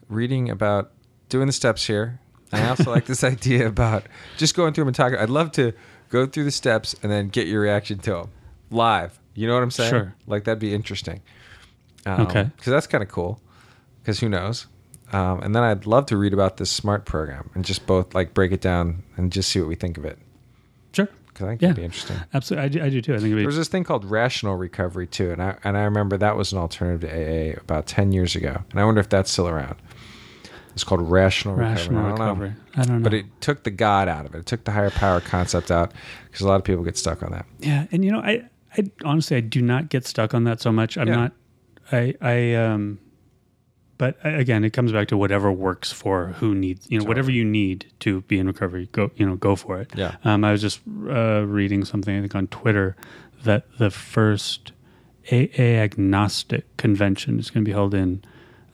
reading 0.09 0.49
about 0.49 0.91
doing 1.29 1.47
the 1.47 1.53
steps 1.53 1.85
here. 1.87 2.19
I 2.51 2.67
also 2.69 2.91
like 2.91 3.05
this 3.05 3.23
idea 3.35 3.67
about 3.67 4.03
just 4.37 4.55
going 4.55 4.73
through 4.73 4.83
them 4.83 4.89
and 4.89 4.95
talking. 4.95 5.17
I'd 5.17 5.29
love 5.29 5.51
to 5.53 5.73
go 6.09 6.25
through 6.25 6.45
the 6.45 6.51
steps 6.51 6.95
and 7.03 7.11
then 7.11 7.29
get 7.29 7.47
your 7.47 7.61
reaction 7.61 7.99
to 7.99 8.11
them 8.11 8.29
live. 8.71 9.19
You 9.33 9.47
know 9.47 9.53
what 9.53 9.63
I'm 9.63 9.71
saying? 9.71 9.89
Sure. 9.89 10.15
Like 10.25 10.43
that'd 10.45 10.59
be 10.59 10.73
interesting. 10.73 11.21
Um, 12.05 12.21
Okay. 12.21 12.43
Because 12.55 12.71
that's 12.71 12.87
kind 12.87 13.03
of 13.03 13.09
cool. 13.09 13.39
Because 14.01 14.19
who 14.19 14.29
knows? 14.29 14.67
Um, 15.13 15.41
and 15.41 15.55
then 15.55 15.63
I'd 15.63 15.85
love 15.85 16.05
to 16.07 16.17
read 16.17 16.33
about 16.33 16.57
this 16.57 16.69
SMART 16.69 17.05
program 17.05 17.49
and 17.55 17.63
just 17.63 17.85
both 17.85 18.13
like 18.15 18.33
break 18.33 18.51
it 18.51 18.61
down 18.61 19.03
and 19.15 19.31
just 19.31 19.49
see 19.49 19.59
what 19.59 19.69
we 19.69 19.75
think 19.75 19.97
of 19.97 20.05
it. 20.05 20.17
Because 21.37 21.45
I 21.45 21.49
think 21.51 21.61
Yeah. 21.61 21.67
it'd 21.67 21.75
be 21.77 21.83
interesting. 21.85 22.17
Absolutely. 22.33 22.65
I 22.65 22.69
do, 22.69 22.83
I 22.83 22.89
do 22.89 23.01
too. 23.01 23.13
I 23.13 23.17
think 23.17 23.25
it'd 23.27 23.37
There 23.37 23.43
be, 23.43 23.45
was 23.45 23.57
this 23.57 23.67
thing 23.67 23.83
called 23.83 24.05
rational 24.05 24.55
recovery 24.55 25.05
too, 25.05 25.31
and 25.31 25.41
I 25.41 25.55
and 25.63 25.77
I 25.77 25.83
remember 25.83 26.17
that 26.17 26.35
was 26.35 26.51
an 26.51 26.57
alternative 26.57 27.01
to 27.09 27.15
AA 27.15 27.59
about 27.61 27.85
ten 27.85 28.11
years 28.11 28.35
ago, 28.35 28.63
and 28.71 28.79
I 28.79 28.85
wonder 28.85 28.99
if 29.01 29.09
that's 29.09 29.29
still 29.31 29.47
around. 29.47 29.75
It's 30.73 30.83
called 30.83 31.01
rational, 31.09 31.55
rational 31.55 32.01
recovery. 32.03 32.13
I 32.13 32.17
don't 32.17 32.17
know. 32.39 32.45
recovery. 32.45 32.53
I 32.75 32.83
don't 32.85 32.97
know. 32.99 33.03
But 33.03 33.13
it 33.13 33.25
took 33.41 33.63
the 33.63 33.71
God 33.71 34.07
out 34.07 34.25
of 34.25 34.35
it. 34.35 34.39
It 34.39 34.45
took 34.47 34.63
the 34.63 34.71
higher 34.71 34.89
power 34.91 35.19
concept 35.21 35.69
out 35.71 35.91
because 36.25 36.41
a 36.41 36.47
lot 36.47 36.55
of 36.55 36.63
people 36.63 36.83
get 36.83 36.97
stuck 36.97 37.21
on 37.23 37.31
that. 37.31 37.45
yeah. 37.59 37.85
And 37.91 38.03
you 38.05 38.11
know, 38.11 38.19
I, 38.19 38.47
I 38.77 38.83
honestly, 39.05 39.37
I 39.37 39.39
do 39.41 39.61
not 39.61 39.89
get 39.89 40.05
stuck 40.05 40.33
on 40.35 40.43
that 40.43 40.59
so 40.61 40.71
much. 40.71 40.97
I'm 40.97 41.07
Yeah. 41.07 41.15
not, 41.15 41.31
I, 41.91 42.13
I, 42.21 42.53
um, 42.55 42.99
but 43.97 44.17
again, 44.23 44.63
it 44.63 44.71
comes 44.73 44.91
back 44.91 45.07
to 45.09 45.17
whatever 45.17 45.51
works 45.51 45.91
for 45.91 46.27
who 46.39 46.53
needs, 46.53 46.87
you 46.89 46.99
know, 46.99 47.05
whatever 47.05 47.31
you 47.31 47.43
need 47.43 47.85
to 48.01 48.21
be 48.21 48.37
in 48.39 48.47
recovery, 48.47 48.89
go, 48.91 49.11
you 49.15 49.25
know, 49.25 49.35
go 49.35 49.55
for 49.55 49.79
it. 49.81 49.91
Yeah. 49.95 50.15
Um, 50.23 50.43
I 50.43 50.51
was 50.51 50.61
just 50.61 50.81
uh, 51.09 51.45
reading 51.45 51.83
something, 51.85 52.15
I 52.15 52.21
think 52.21 52.35
on 52.35 52.47
Twitter 52.47 52.95
that 53.43 53.65
the 53.77 53.89
first 53.89 54.71
AA 55.31 55.61
agnostic 55.61 56.77
convention 56.77 57.39
is 57.39 57.49
going 57.49 57.63
to 57.65 57.69
be 57.69 57.73
held 57.73 57.93
in 57.93 58.23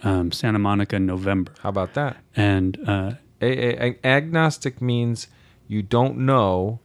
um, 0.03 0.31
Santa 0.31 0.59
Monica 0.59 0.97
in 0.97 1.05
November. 1.05 1.53
How 1.61 1.69
about 1.69 1.93
that? 1.93 2.17
And, 2.35 2.77
uh, 2.87 3.13
AA 3.41 3.91
agnostic 4.05 4.81
means 4.81 5.27
you 5.67 5.81
don't 5.81 6.17
know, 6.19 6.79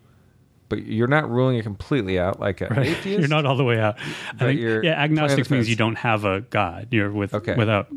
but 0.68 0.82
you're 0.84 1.06
not 1.08 1.30
ruling 1.30 1.56
it 1.56 1.62
completely 1.62 2.18
out, 2.18 2.40
like 2.40 2.60
an 2.60 2.76
atheist. 2.78 3.04
You're 3.20 3.28
not 3.28 3.46
all 3.46 3.56
the 3.56 3.64
way 3.64 3.78
out. 3.78 3.96
I 4.34 4.38
think, 4.38 4.60
yeah, 4.60 5.00
agnostic 5.02 5.50
means 5.50 5.68
you 5.68 5.76
don't 5.76 5.94
have 5.96 6.24
a 6.24 6.40
God. 6.42 6.88
You're 6.90 7.10
with 7.10 7.32
Okay. 7.32 7.54
without. 7.54 7.88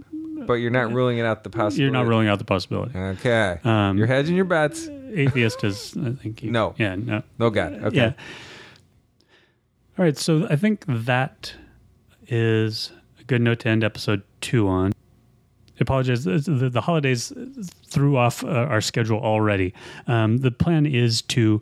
But 0.45 0.55
you're 0.55 0.71
not 0.71 0.91
ruling 0.91 1.17
it 1.17 1.25
out 1.25 1.43
the 1.43 1.49
possibility. 1.49 1.83
You're 1.83 1.91
not 1.91 2.07
ruling 2.07 2.27
out 2.27 2.39
the 2.39 2.45
possibility. 2.45 2.97
Okay. 2.97 3.59
Um, 3.63 3.97
you're 3.97 4.07
hedging 4.07 4.35
your 4.35 4.45
bets. 4.45 4.87
Atheist 5.13 5.63
is, 5.63 5.95
I 5.97 6.11
think. 6.11 6.43
You, 6.43 6.51
No. 6.51 6.75
Yeah. 6.77 6.95
No. 6.95 7.23
No 7.37 7.49
God. 7.49 7.73
Okay. 7.83 7.97
Yeah. 7.97 8.13
All 9.97 10.05
right. 10.05 10.17
So 10.17 10.47
I 10.49 10.55
think 10.55 10.85
that 10.87 11.53
is 12.27 12.91
a 13.19 13.23
good 13.23 13.41
note 13.41 13.59
to 13.59 13.69
end 13.69 13.83
episode 13.83 14.23
two 14.39 14.67
on. 14.67 14.93
I 14.93 15.81
apologize. 15.81 16.23
The, 16.23 16.69
the, 16.71 16.81
holidays 16.81 17.33
threw 17.87 18.15
off 18.15 18.43
uh, 18.43 18.47
our 18.47 18.81
schedule 18.81 19.19
already. 19.19 19.73
Um, 20.07 20.37
the 20.37 20.51
plan 20.51 20.85
is 20.85 21.21
to 21.23 21.61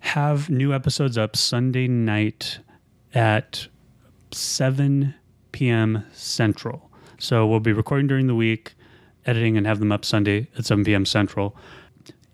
have 0.00 0.50
new 0.50 0.74
episodes 0.74 1.16
up 1.16 1.36
Sunday 1.36 1.88
night 1.88 2.58
at 3.14 3.68
7 4.32 5.14
p.m. 5.52 6.04
Central. 6.12 6.90
So 7.22 7.46
we'll 7.46 7.60
be 7.60 7.72
recording 7.72 8.08
during 8.08 8.26
the 8.26 8.34
week, 8.34 8.74
editing, 9.26 9.56
and 9.56 9.64
have 9.64 9.78
them 9.78 9.92
up 9.92 10.04
Sunday 10.04 10.48
at 10.58 10.64
7 10.66 10.84
p.m. 10.84 11.06
Central. 11.06 11.56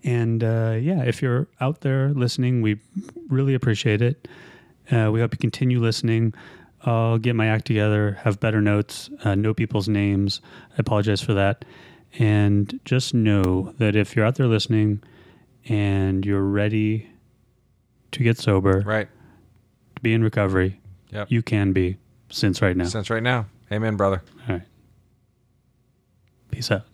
And 0.03 0.43
uh, 0.43 0.77
yeah, 0.81 1.03
if 1.03 1.21
you're 1.21 1.47
out 1.61 1.81
there 1.81 2.09
listening, 2.09 2.63
we 2.63 2.79
really 3.27 3.53
appreciate 3.53 4.01
it. 4.01 4.27
Uh, 4.91 5.11
we 5.13 5.19
hope 5.19 5.31
you 5.35 5.37
continue 5.37 5.79
listening. 5.79 6.33
I'll 6.85 7.19
get 7.19 7.35
my 7.35 7.45
act 7.45 7.65
together, 7.65 8.17
have 8.23 8.39
better 8.39 8.61
notes, 8.61 9.11
uh, 9.23 9.35
know 9.35 9.53
people's 9.53 9.87
names. 9.87 10.41
I 10.71 10.75
apologize 10.77 11.21
for 11.21 11.35
that. 11.35 11.65
And 12.17 12.79
just 12.83 13.13
know 13.13 13.75
that 13.77 13.95
if 13.95 14.15
you're 14.15 14.25
out 14.25 14.35
there 14.35 14.47
listening 14.47 15.03
and 15.65 16.25
you're 16.25 16.41
ready 16.41 17.11
to 18.13 18.23
get 18.23 18.39
sober, 18.39 18.81
Right. 18.83 19.07
to 19.97 20.01
be 20.01 20.13
in 20.13 20.23
recovery, 20.23 20.79
Yep. 21.11 21.27
you 21.29 21.43
can 21.43 21.73
be 21.73 21.97
since 22.31 22.59
right 22.59 22.75
now. 22.75 22.85
Since 22.85 23.11
right 23.11 23.21
now. 23.21 23.45
Amen, 23.71 23.95
brother. 23.95 24.23
All 24.47 24.55
right. 24.55 24.63
Peace 26.51 26.71
out. 26.71 26.88